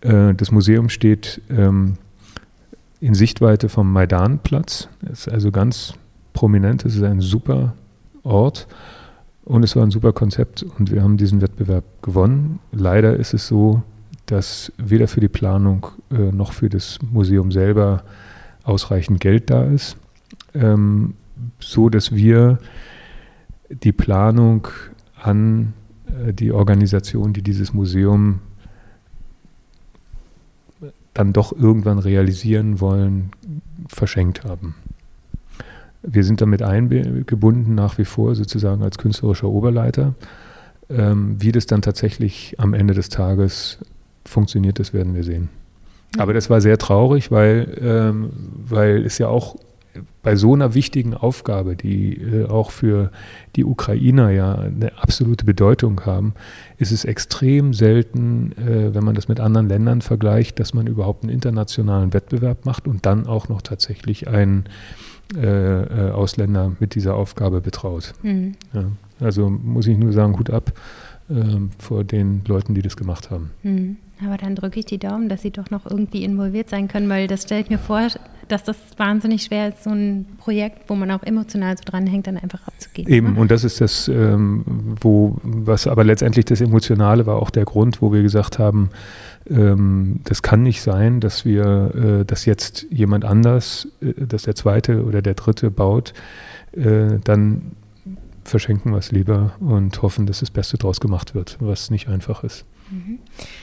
Äh, 0.00 0.34
das 0.34 0.50
Museum 0.50 0.88
steht 0.88 1.40
ähm, 1.48 1.94
in 3.02 3.14
Sichtweite 3.14 3.68
vom 3.68 3.92
Maidanplatz. 3.92 4.88
Das 5.00 5.26
ist 5.26 5.28
also 5.28 5.50
ganz 5.50 5.94
prominent. 6.34 6.84
Es 6.84 6.94
ist 6.94 7.02
ein 7.02 7.20
super 7.20 7.74
Ort 8.22 8.68
und 9.44 9.64
es 9.64 9.74
war 9.74 9.82
ein 9.82 9.90
super 9.90 10.12
Konzept 10.12 10.62
und 10.62 10.92
wir 10.92 11.02
haben 11.02 11.16
diesen 11.16 11.42
Wettbewerb 11.42 11.84
gewonnen. 12.00 12.60
Leider 12.70 13.16
ist 13.16 13.34
es 13.34 13.48
so, 13.48 13.82
dass 14.26 14.72
weder 14.78 15.08
für 15.08 15.18
die 15.18 15.28
Planung 15.28 15.88
äh, 16.12 16.30
noch 16.30 16.52
für 16.52 16.68
das 16.68 17.00
Museum 17.10 17.50
selber 17.50 18.04
ausreichend 18.62 19.18
Geld 19.18 19.50
da 19.50 19.64
ist, 19.64 19.96
ähm, 20.54 21.14
so 21.58 21.88
dass 21.88 22.14
wir 22.14 22.60
die 23.68 23.90
Planung 23.90 24.68
an 25.20 25.72
äh, 26.06 26.32
die 26.32 26.52
Organisation, 26.52 27.32
die 27.32 27.42
dieses 27.42 27.74
Museum 27.74 28.38
dann 31.14 31.32
doch 31.32 31.52
irgendwann 31.52 31.98
realisieren 31.98 32.80
wollen, 32.80 33.30
verschenkt 33.86 34.44
haben. 34.44 34.74
Wir 36.02 36.24
sind 36.24 36.40
damit 36.40 36.62
eingebunden 36.62 37.74
nach 37.74 37.98
wie 37.98 38.04
vor 38.04 38.34
sozusagen 38.34 38.82
als 38.82 38.98
künstlerischer 38.98 39.48
Oberleiter. 39.48 40.14
Ähm, 40.90 41.36
wie 41.38 41.52
das 41.52 41.66
dann 41.66 41.80
tatsächlich 41.80 42.56
am 42.58 42.74
Ende 42.74 42.92
des 42.92 43.08
Tages 43.08 43.78
funktioniert, 44.24 44.78
das 44.78 44.92
werden 44.92 45.14
wir 45.14 45.24
sehen. 45.24 45.48
Aber 46.18 46.34
das 46.34 46.50
war 46.50 46.60
sehr 46.60 46.76
traurig, 46.76 47.30
weil, 47.30 47.78
ähm, 47.80 48.30
weil 48.68 49.04
es 49.06 49.18
ja 49.18 49.28
auch 49.28 49.56
bei 50.22 50.36
so 50.36 50.54
einer 50.54 50.74
wichtigen 50.74 51.14
Aufgabe, 51.14 51.76
die 51.76 52.14
äh, 52.14 52.46
auch 52.46 52.70
für 52.70 53.10
die 53.56 53.64
Ukrainer 53.64 54.30
ja 54.30 54.54
eine 54.54 54.98
absolute 54.98 55.44
Bedeutung 55.44 56.06
haben, 56.06 56.34
ist 56.78 56.92
es 56.92 57.04
extrem 57.04 57.74
selten, 57.74 58.52
äh, 58.52 58.94
wenn 58.94 59.04
man 59.04 59.14
das 59.14 59.28
mit 59.28 59.40
anderen 59.40 59.68
Ländern 59.68 60.00
vergleicht, 60.00 60.60
dass 60.60 60.74
man 60.74 60.86
überhaupt 60.86 61.24
einen 61.24 61.32
internationalen 61.32 62.12
Wettbewerb 62.12 62.64
macht 62.64 62.86
und 62.86 63.04
dann 63.06 63.26
auch 63.26 63.48
noch 63.48 63.62
tatsächlich 63.62 64.28
einen 64.28 64.64
äh, 65.34 66.10
Ausländer 66.10 66.72
mit 66.78 66.94
dieser 66.94 67.14
Aufgabe 67.14 67.60
betraut. 67.60 68.14
Mhm. 68.22 68.54
Ja, 68.72 68.84
also 69.20 69.48
muss 69.48 69.86
ich 69.86 69.96
nur 69.96 70.12
sagen, 70.12 70.38
Hut 70.38 70.50
ab 70.50 70.72
ähm, 71.30 71.70
vor 71.78 72.04
den 72.04 72.42
Leuten, 72.46 72.74
die 72.74 72.82
das 72.82 72.96
gemacht 72.96 73.30
haben. 73.30 73.50
Mhm. 73.62 73.96
Aber 74.24 74.36
dann 74.36 74.54
drücke 74.54 74.80
ich 74.80 74.86
die 74.86 74.98
Daumen, 74.98 75.28
dass 75.28 75.42
Sie 75.42 75.50
doch 75.50 75.70
noch 75.70 75.86
irgendwie 75.86 76.24
involviert 76.24 76.68
sein 76.68 76.88
können, 76.88 77.08
weil 77.08 77.26
das 77.26 77.42
stelle 77.42 77.62
ich 77.62 77.70
mir 77.70 77.78
vor, 77.78 78.08
dass 78.48 78.64
das 78.64 78.76
wahnsinnig 78.96 79.44
schwer 79.44 79.68
ist, 79.68 79.84
so 79.84 79.90
ein 79.90 80.26
Projekt, 80.38 80.88
wo 80.88 80.94
man 80.94 81.10
auch 81.10 81.22
emotional 81.22 81.76
so 81.76 81.84
dranhängt, 81.84 82.26
dann 82.26 82.36
einfach 82.36 82.66
abzugeben. 82.66 83.12
Eben, 83.12 83.32
ne? 83.34 83.40
und 83.40 83.50
das 83.50 83.64
ist 83.64 83.80
das, 83.80 84.08
ähm, 84.08 84.64
wo, 85.00 85.38
was 85.42 85.86
aber 85.86 86.04
letztendlich 86.04 86.44
das 86.44 86.60
Emotionale 86.60 87.26
war 87.26 87.36
auch 87.36 87.50
der 87.50 87.64
Grund, 87.64 88.02
wo 88.02 88.12
wir 88.12 88.22
gesagt 88.22 88.58
haben, 88.58 88.90
ähm, 89.48 90.20
das 90.24 90.42
kann 90.42 90.62
nicht 90.62 90.82
sein, 90.82 91.20
dass 91.20 91.44
wir, 91.44 92.20
äh, 92.20 92.24
dass 92.24 92.44
jetzt 92.44 92.86
jemand 92.90 93.24
anders, 93.24 93.88
äh, 94.00 94.12
dass 94.26 94.42
der 94.42 94.54
zweite 94.54 95.04
oder 95.04 95.22
der 95.22 95.34
dritte 95.34 95.70
baut, 95.70 96.12
äh, 96.72 97.18
dann 97.24 97.72
verschenken 98.44 98.92
wir 98.92 98.98
es 98.98 99.12
lieber 99.12 99.52
und 99.60 100.02
hoffen, 100.02 100.26
dass 100.26 100.40
das 100.40 100.50
Beste 100.50 100.76
draus 100.76 101.00
gemacht 101.00 101.34
wird, 101.34 101.56
was 101.60 101.90
nicht 101.90 102.08
einfach 102.08 102.44
ist. 102.44 102.64
Mhm. 102.92 103.18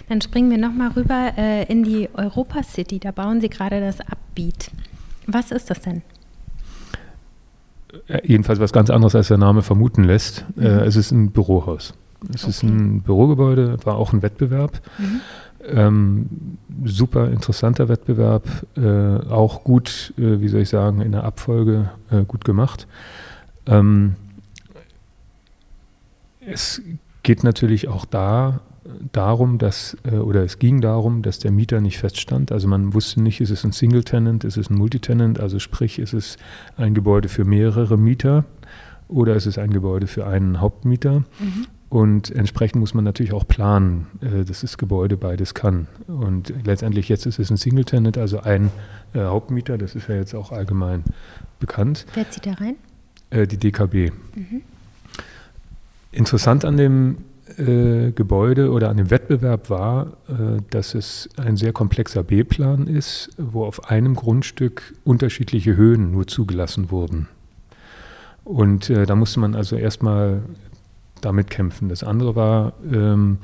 Dann 0.10 0.22
springen 0.22 0.50
wir 0.50 0.58
nochmal 0.58 0.90
rüber 0.90 1.34
äh, 1.38 1.72
in 1.72 1.84
die 1.84 2.10
Europa 2.14 2.64
City. 2.64 3.00
Da 3.00 3.12
bauen 3.12 3.42
Sie 3.42 3.50
gerade 3.50 3.80
das 3.80 4.02
Upbeat. 4.02 4.72
Was 5.28 5.52
ist 5.52 5.70
das 5.70 5.82
denn? 5.82 6.02
Äh, 8.08 8.22
jedenfalls 8.26 8.60
was 8.60 8.74
ganz 8.74 8.90
anderes, 8.90 9.16
als 9.16 9.28
der 9.28 9.38
Name 9.38 9.62
vermuten 9.62 10.04
lässt. 10.04 10.46
Mhm. 10.56 10.64
Äh, 10.64 10.86
es 10.86 10.96
ist 10.96 11.12
ein 11.12 11.32
Bürohaus. 11.32 11.94
Es 12.34 12.44
okay. 12.44 12.50
ist 12.50 12.64
ein 12.64 13.02
Bürogebäude, 13.02 13.78
war 13.86 13.96
auch 13.96 14.14
ein 14.14 14.24
Wettbewerb. 14.24 14.82
Mhm. 14.98 15.22
Ähm, 15.68 16.30
super 16.86 17.30
interessanter 17.30 17.90
Wettbewerb, 17.90 18.48
äh, 18.78 19.30
auch 19.30 19.64
gut, 19.64 20.14
äh, 20.18 20.42
wie 20.42 20.48
soll 20.48 20.62
ich 20.62 20.70
sagen, 20.70 21.02
in 21.02 21.12
der 21.12 21.26
Abfolge 21.26 21.92
gut 22.28 22.46
gemacht. 22.46 22.88
Ähm, 23.68 24.16
es 26.40 26.82
geht 27.24 27.44
natürlich 27.44 27.88
auch 27.90 28.06
da 28.06 28.62
darum, 29.12 29.58
dass, 29.58 29.98
äh, 30.04 30.16
oder 30.16 30.44
es 30.44 30.60
ging 30.60 30.82
darum, 30.82 31.22
dass 31.22 31.40
der 31.40 31.52
Mieter 31.52 31.82
nicht 31.82 31.98
feststand. 31.98 32.52
Also 32.52 32.68
man 32.68 32.94
wusste 32.94 33.22
nicht, 33.22 33.42
ist 33.42 33.50
es 33.50 33.64
ein 33.64 33.72
Single-Tenant, 33.72 34.44
ist 34.44 34.58
es 34.58 34.70
ein 34.70 34.78
Multitenant, 34.78 35.40
also 35.40 35.60
sprich, 35.60 36.00
ist 36.00 36.14
es 36.14 36.38
ein 36.78 36.94
Gebäude 36.94 37.30
für 37.30 37.46
mehrere 37.46 37.98
Mieter 37.98 38.46
oder 39.08 39.36
ist 39.36 39.46
es 39.46 39.58
ein 39.58 39.72
Gebäude 39.72 40.08
für 40.08 40.28
einen 40.28 40.62
Hauptmieter. 40.62 41.20
Mhm. 41.40 41.68
Und 41.90 42.30
entsprechend 42.30 42.80
muss 42.80 42.94
man 42.94 43.04
natürlich 43.04 43.34
auch 43.34 43.48
planen, 43.48 44.08
äh, 44.22 44.46
dass 44.46 44.62
das 44.62 44.78
Gebäude 44.78 45.18
beides 45.18 45.54
kann. 45.54 45.88
Und 46.08 46.54
letztendlich 46.64 47.10
jetzt 47.10 47.26
ist 47.26 47.40
es 47.40 47.50
ein 47.50 47.58
Single-Tenant, 47.58 48.18
also 48.18 48.42
ein 48.42 48.72
äh, 49.14 49.22
Hauptmieter, 49.22 49.78
das 49.78 49.96
ist 49.96 50.08
ja 50.08 50.16
jetzt 50.16 50.36
auch 50.36 50.52
allgemein 50.52 51.04
bekannt. 51.60 52.06
Wer 52.14 52.30
zieht 52.30 52.46
da 52.46 52.54
rein? 52.54 52.76
die 53.32 53.58
DKB. 53.58 54.12
Mhm. 54.34 54.64
Interessant 56.12 56.66
an 56.66 56.78
dem 56.78 57.18
äh, 57.60 58.12
Gebäude 58.12 58.72
oder 58.72 58.90
an 58.90 58.98
dem 58.98 59.12
Wettbewerb 59.12 59.70
war, 59.70 60.18
äh, 60.28 60.62
dass 60.70 60.96
es 60.96 61.30
ein 61.38 61.58
sehr 61.58 61.74
komplexer 61.74 62.24
B-Plan 62.24 62.88
ist, 62.88 63.30
wo 63.38 63.66
auf 63.66 63.90
einem 63.90 64.16
Grundstück 64.16 64.94
unterschiedliche 65.04 65.76
Höhen 65.76 66.12
nur 66.12 66.28
zugelassen 66.28 66.90
wurden. 66.90 67.28
Und 68.44 68.90
äh, 68.90 69.06
da 69.06 69.16
musste 69.16 69.40
man 69.40 69.56
also 69.56 69.76
erstmal 69.76 70.42
damit 71.22 71.50
kämpfen. 71.50 71.90
Das 71.90 72.04
andere 72.04 72.36
war, 72.36 72.74
ähm, 72.92 73.40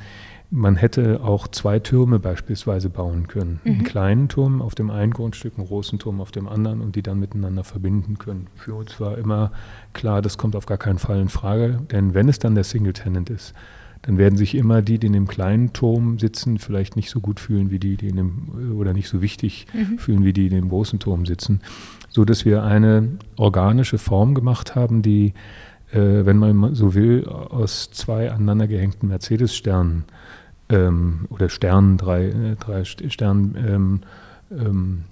man 0.50 0.76
hätte 0.76 1.22
auch 1.22 1.48
zwei 1.48 1.80
Türme 1.80 2.20
beispielsweise 2.20 2.90
bauen 2.90 3.28
können. 3.28 3.60
Mhm. 3.64 3.72
Einen 3.72 3.84
kleinen 3.84 4.30
Turm 4.30 4.62
auf 4.62 4.76
dem 4.76 4.90
einen 4.90 5.12
Grundstück, 5.12 5.58
einen 5.58 5.68
großen 5.68 6.00
Turm 6.00 6.22
auf 6.22 6.32
dem 6.32 6.48
anderen 6.48 6.82
und 6.82 6.96
die 6.96 7.02
dann 7.02 7.20
miteinander 7.20 7.64
verbinden 7.64 8.18
können. 8.18 8.48
Für 8.56 8.76
uns 8.76 9.00
war 9.00 9.18
immer 9.18 9.52
klar, 9.94 10.22
das 10.22 10.38
kommt 10.38 10.56
auf 10.56 10.66
gar 10.66 10.78
keinen 10.78 11.00
Fall 11.00 11.20
in 11.20 11.30
Frage, 11.30 11.82
denn 11.92 12.14
wenn 12.14 12.30
es 12.30 12.40
dann 12.40 12.56
der 12.56 12.64
Single 12.64 12.94
Tenant 12.94 13.30
ist, 13.30 13.54
dann 14.06 14.20
werden 14.20 14.38
sich 14.38 14.54
immer 14.54 14.84
die, 14.84 15.00
die 15.00 15.08
in 15.08 15.14
dem 15.14 15.28
kleinen 15.28 15.74
Turm 15.74 16.20
sitzen, 16.20 16.60
vielleicht 16.60 16.96
nicht 16.96 17.10
so 17.10 17.22
gut 17.22 17.40
fühlen 17.40 17.72
wie 17.72 17.80
die, 17.80 17.98
die 17.98 18.10
in 18.10 18.18
dem, 18.18 18.78
oder 18.78 18.94
nicht 18.94 19.10
so 19.10 19.22
wichtig 19.24 19.66
mhm. 19.74 19.98
fühlen 19.98 20.24
wie 20.24 20.32
die, 20.32 20.50
die 20.50 20.56
in 20.56 20.62
dem 20.62 20.70
großen 20.70 21.00
Turm 21.00 21.26
sitzen. 21.26 21.62
So 22.10 22.24
dass 22.24 22.46
wir 22.46 22.64
eine 22.64 23.10
organische 23.36 23.98
Form 23.98 24.36
gemacht 24.36 24.76
haben, 24.76 25.02
die, 25.02 25.34
äh, 25.92 26.24
wenn 26.24 26.38
man 26.38 26.76
so 26.76 26.94
will, 26.94 27.26
aus 27.26 27.90
zwei 27.92 28.32
aneinander 28.32 28.68
gehängten 28.68 29.10
Mercedes-Sternen 29.10 30.04
ähm, 30.70 31.22
oder 31.30 31.50
Sternen, 31.50 31.98
drei, 31.98 32.26
äh, 32.28 32.56
drei 32.60 32.84
Sternen, 32.84 33.56
ähm, 33.58 34.00
ähm, 34.52 35.04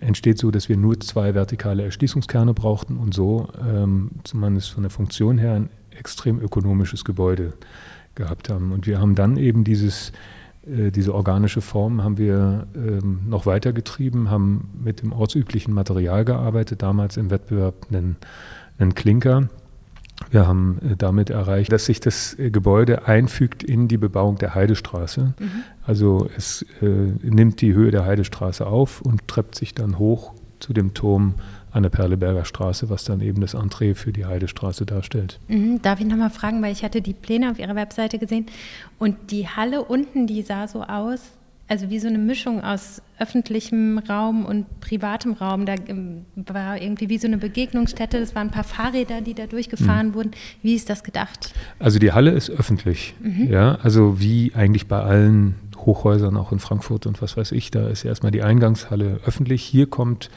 entsteht 0.00 0.36
so, 0.36 0.50
dass 0.50 0.68
wir 0.68 0.76
nur 0.76 1.00
zwei 1.00 1.34
vertikale 1.34 1.82
Erschließungskerne 1.84 2.52
brauchten 2.52 2.98
und 2.98 3.14
so, 3.14 3.48
ähm, 3.66 4.10
zumindest 4.24 4.70
von 4.70 4.82
der 4.82 4.90
Funktion 4.90 5.38
her, 5.38 5.54
ein 5.54 5.70
extrem 5.98 6.40
ökonomisches 6.40 7.04
Gebäude 7.04 7.54
gehabt 8.14 8.48
haben. 8.48 8.72
Und 8.72 8.86
wir 8.86 8.98
haben 8.98 9.14
dann 9.14 9.36
eben 9.36 9.62
dieses, 9.62 10.12
äh, 10.66 10.90
diese 10.90 11.14
organische 11.14 11.60
Form 11.60 12.02
haben 12.02 12.18
wir 12.18 12.66
ähm, 12.74 13.20
noch 13.28 13.46
weitergetrieben, 13.46 14.30
haben 14.30 14.70
mit 14.82 15.02
dem 15.02 15.12
ortsüblichen 15.12 15.72
Material 15.72 16.24
gearbeitet, 16.24 16.82
damals 16.82 17.16
im 17.16 17.30
Wettbewerb 17.30 17.86
einen, 17.90 18.16
einen 18.78 18.94
Klinker. 18.94 19.48
Wir 20.30 20.46
haben 20.46 20.78
äh, 20.82 20.96
damit 20.96 21.30
erreicht, 21.30 21.70
dass 21.72 21.84
sich 21.84 22.00
das 22.00 22.36
äh, 22.38 22.50
Gebäude 22.50 23.06
einfügt 23.06 23.62
in 23.62 23.86
die 23.86 23.98
Bebauung 23.98 24.38
der 24.38 24.54
Heidestraße. 24.54 25.34
Mhm. 25.38 25.50
Also 25.82 26.28
es 26.36 26.66
nimmt 26.80 27.60
die 27.60 27.72
Höhe 27.72 27.92
der 27.92 28.04
Heidestraße 28.04 28.66
auf 28.66 29.00
und 29.02 29.28
treppt 29.28 29.54
sich 29.54 29.72
dann 29.72 30.00
hoch 30.00 30.34
zu 30.58 30.72
dem 30.72 30.94
Turm 30.94 31.34
an 31.76 31.82
der 31.82 31.90
Perleberger 31.90 32.46
Straße, 32.46 32.88
was 32.88 33.04
dann 33.04 33.20
eben 33.20 33.42
das 33.42 33.52
Entree 33.52 33.94
für 33.94 34.10
die 34.10 34.24
Heidestraße 34.24 34.86
darstellt. 34.86 35.38
Mhm, 35.48 35.82
darf 35.82 36.00
ich 36.00 36.06
nochmal 36.06 36.30
fragen, 36.30 36.62
weil 36.62 36.72
ich 36.72 36.82
hatte 36.82 37.02
die 37.02 37.12
Pläne 37.12 37.50
auf 37.50 37.58
Ihrer 37.58 37.74
Webseite 37.74 38.18
gesehen 38.18 38.46
und 38.98 39.30
die 39.30 39.46
Halle 39.46 39.84
unten, 39.84 40.26
die 40.26 40.40
sah 40.40 40.68
so 40.68 40.82
aus, 40.82 41.20
also 41.68 41.90
wie 41.90 41.98
so 41.98 42.08
eine 42.08 42.16
Mischung 42.16 42.62
aus 42.62 43.02
öffentlichem 43.18 43.98
Raum 43.98 44.46
und 44.46 44.80
privatem 44.80 45.34
Raum. 45.34 45.66
Da 45.66 45.74
ähm, 45.86 46.24
war 46.34 46.80
irgendwie 46.80 47.10
wie 47.10 47.18
so 47.18 47.26
eine 47.26 47.38
Begegnungsstätte. 47.38 48.20
Das 48.20 48.34
waren 48.34 48.48
ein 48.48 48.52
paar 48.52 48.64
Fahrräder, 48.64 49.20
die 49.20 49.34
da 49.34 49.46
durchgefahren 49.46 50.08
mhm. 50.08 50.14
wurden. 50.14 50.30
Wie 50.62 50.74
ist 50.74 50.88
das 50.88 51.04
gedacht? 51.04 51.52
Also 51.78 51.98
die 51.98 52.12
Halle 52.12 52.30
ist 52.30 52.48
öffentlich. 52.48 53.14
Mhm. 53.20 53.50
Ja, 53.50 53.74
also 53.82 54.18
wie 54.18 54.52
eigentlich 54.54 54.86
bei 54.86 55.00
allen 55.00 55.56
Hochhäusern, 55.76 56.36
auch 56.36 56.52
in 56.52 56.58
Frankfurt 56.58 57.06
und 57.06 57.20
was 57.20 57.36
weiß 57.36 57.52
ich, 57.52 57.70
da 57.70 57.88
ist 57.88 58.04
erstmal 58.04 58.32
die 58.32 58.42
Eingangshalle 58.42 59.20
öffentlich. 59.26 59.62
Hier 59.62 59.86
kommt 59.86 60.30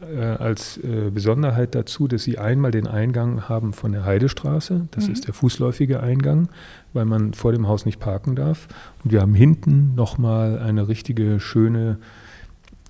als 0.00 0.78
äh, 0.78 1.10
Besonderheit 1.10 1.74
dazu, 1.74 2.08
dass 2.08 2.22
sie 2.22 2.38
einmal 2.38 2.70
den 2.70 2.86
Eingang 2.86 3.48
haben 3.48 3.74
von 3.74 3.92
der 3.92 4.04
Heidestraße. 4.06 4.88
Das 4.90 5.06
mhm. 5.06 5.12
ist 5.12 5.26
der 5.26 5.34
fußläufige 5.34 6.00
Eingang, 6.00 6.48
weil 6.94 7.04
man 7.04 7.34
vor 7.34 7.52
dem 7.52 7.68
Haus 7.68 7.84
nicht 7.84 8.00
parken 8.00 8.34
darf. 8.34 8.68
Und 9.04 9.12
wir 9.12 9.20
haben 9.20 9.34
hinten 9.34 9.94
nochmal 9.94 10.58
eine 10.58 10.88
richtige 10.88 11.40
schöne, 11.40 11.98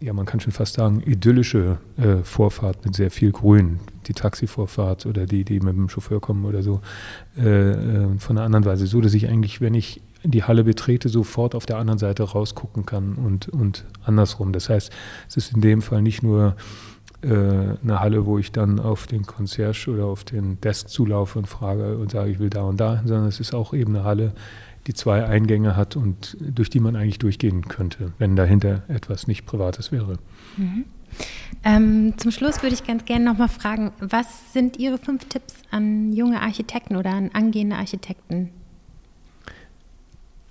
ja, 0.00 0.12
man 0.12 0.26
kann 0.26 0.38
schon 0.38 0.52
fast 0.52 0.74
sagen, 0.74 1.02
idyllische 1.04 1.78
äh, 1.96 2.22
Vorfahrt 2.22 2.84
mit 2.84 2.94
sehr 2.94 3.10
viel 3.10 3.32
Grün. 3.32 3.80
Die 4.06 4.12
Taxivorfahrt 4.12 5.04
oder 5.06 5.26
die, 5.26 5.44
die 5.44 5.58
mit 5.58 5.74
dem 5.74 5.88
Chauffeur 5.88 6.20
kommen 6.20 6.44
oder 6.44 6.62
so, 6.62 6.82
äh, 7.36 7.72
äh 7.72 8.18
von 8.18 8.36
der 8.36 8.44
anderen 8.44 8.64
Weise. 8.64 8.86
So, 8.86 9.00
dass 9.00 9.14
ich 9.14 9.28
eigentlich, 9.28 9.60
wenn 9.60 9.74
ich 9.74 10.02
die 10.22 10.44
Halle 10.44 10.62
betrete, 10.62 11.08
sofort 11.08 11.56
auf 11.56 11.66
der 11.66 11.78
anderen 11.78 11.98
Seite 11.98 12.22
rausgucken 12.22 12.86
kann 12.86 13.14
und, 13.14 13.48
und 13.48 13.84
andersrum. 14.04 14.52
Das 14.52 14.68
heißt, 14.68 14.92
es 15.28 15.36
ist 15.36 15.52
in 15.52 15.60
dem 15.60 15.82
Fall 15.82 16.02
nicht 16.02 16.22
nur 16.22 16.54
äh, 17.22 17.28
eine 17.82 18.00
Halle, 18.00 18.26
wo 18.26 18.38
ich 18.38 18.52
dann 18.52 18.80
auf 18.80 19.06
den 19.06 19.24
Concierge 19.26 19.88
oder 19.88 20.06
auf 20.06 20.24
den 20.24 20.60
Desk 20.60 20.88
zulaufe 20.88 21.38
und 21.38 21.46
frage 21.46 21.96
und 21.98 22.10
sage, 22.10 22.30
ich 22.30 22.38
will 22.38 22.50
da 22.50 22.62
und 22.62 22.78
da, 22.80 23.02
sondern 23.04 23.28
es 23.28 23.40
ist 23.40 23.54
auch 23.54 23.74
eben 23.74 23.94
eine 23.94 24.04
Halle, 24.04 24.32
die 24.86 24.94
zwei 24.94 25.24
Eingänge 25.24 25.76
hat 25.76 25.96
und 25.96 26.36
durch 26.40 26.68
die 26.68 26.80
man 26.80 26.96
eigentlich 26.96 27.18
durchgehen 27.18 27.68
könnte, 27.68 28.12
wenn 28.18 28.34
dahinter 28.34 28.82
etwas 28.88 29.28
nicht 29.28 29.46
Privates 29.46 29.92
wäre. 29.92 30.18
Mhm. 30.56 30.84
Ähm, 31.64 32.14
zum 32.16 32.30
Schluss 32.30 32.62
würde 32.62 32.74
ich 32.74 32.84
ganz 32.84 33.04
gerne 33.04 33.24
nochmal 33.24 33.48
fragen, 33.48 33.92
was 34.00 34.52
sind 34.52 34.78
Ihre 34.78 34.98
fünf 34.98 35.26
Tipps 35.26 35.54
an 35.70 36.12
junge 36.12 36.40
Architekten 36.40 36.96
oder 36.96 37.10
an 37.10 37.30
angehende 37.32 37.76
Architekten? 37.76 38.50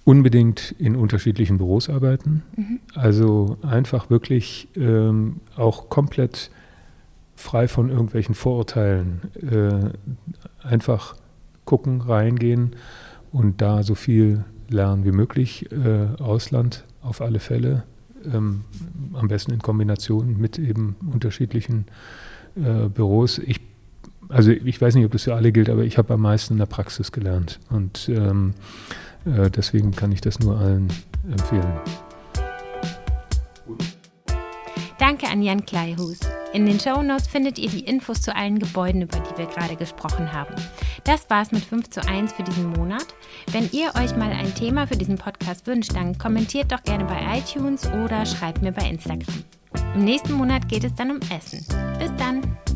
Unbedingt 0.03 0.73
in 0.77 0.95
unterschiedlichen 0.95 1.57
Büros 1.57 1.89
arbeiten. 1.89 2.43
Mhm. 2.55 2.79
Also 2.95 3.57
einfach 3.61 4.09
wirklich 4.09 4.67
ähm, 4.75 5.41
auch 5.55 5.89
komplett 5.89 6.51
frei 7.41 7.67
von 7.67 7.89
irgendwelchen 7.89 8.35
Vorurteilen. 8.35 9.21
Äh, 9.41 10.67
einfach 10.67 11.15
gucken, 11.65 12.01
reingehen 12.01 12.75
und 13.31 13.61
da 13.61 13.83
so 13.83 13.95
viel 13.95 14.45
lernen 14.69 15.05
wie 15.05 15.11
möglich. 15.11 15.71
Äh, 15.71 16.21
Ausland 16.21 16.85
auf 17.01 17.21
alle 17.21 17.39
Fälle. 17.39 17.83
Ähm, 18.31 18.61
am 19.13 19.27
besten 19.27 19.51
in 19.51 19.59
Kombination 19.61 20.37
mit 20.37 20.59
eben 20.59 20.95
unterschiedlichen 21.11 21.85
äh, 22.55 22.87
Büros. 22.87 23.39
Ich, 23.39 23.59
also 24.29 24.51
ich 24.51 24.79
weiß 24.79 24.95
nicht, 24.95 25.05
ob 25.05 25.11
das 25.11 25.23
für 25.23 25.35
alle 25.35 25.51
gilt, 25.51 25.69
aber 25.69 25.83
ich 25.83 25.97
habe 25.97 26.13
am 26.13 26.21
meisten 26.21 26.53
in 26.53 26.59
der 26.59 26.67
Praxis 26.67 27.11
gelernt. 27.11 27.59
Und 27.69 28.09
ähm, 28.09 28.53
äh, 29.25 29.49
deswegen 29.49 29.91
kann 29.91 30.11
ich 30.11 30.21
das 30.21 30.39
nur 30.39 30.57
allen 30.57 30.87
empfehlen. 31.29 31.73
Danke 35.11 35.27
an 35.27 35.41
Jan 35.41 35.65
Kleihus. 35.65 36.21
In 36.53 36.65
den 36.65 36.79
Shownotes 36.79 37.27
findet 37.27 37.59
ihr 37.59 37.67
die 37.67 37.81
Infos 37.81 38.21
zu 38.21 38.33
allen 38.33 38.59
Gebäuden, 38.59 39.01
über 39.01 39.19
die 39.19 39.37
wir 39.37 39.45
gerade 39.45 39.75
gesprochen 39.75 40.31
haben. 40.31 40.55
Das 41.03 41.29
war's 41.29 41.51
mit 41.51 41.65
5 41.65 41.89
zu 41.89 42.07
1 42.07 42.31
für 42.31 42.43
diesen 42.43 42.69
Monat. 42.69 43.07
Wenn 43.51 43.69
ihr 43.73 43.91
euch 44.01 44.15
mal 44.15 44.31
ein 44.31 44.55
Thema 44.55 44.87
für 44.87 44.95
diesen 44.95 45.17
Podcast 45.17 45.67
wünscht, 45.67 45.93
dann 45.97 46.17
kommentiert 46.17 46.71
doch 46.71 46.81
gerne 46.83 47.03
bei 47.03 47.37
iTunes 47.37 47.85
oder 47.91 48.25
schreibt 48.25 48.61
mir 48.61 48.71
bei 48.71 48.87
Instagram. 48.87 49.43
Im 49.95 50.05
nächsten 50.05 50.31
Monat 50.31 50.69
geht 50.69 50.85
es 50.85 50.95
dann 50.95 51.11
um 51.11 51.19
Essen. 51.29 51.65
Bis 51.99 52.11
dann! 52.17 52.70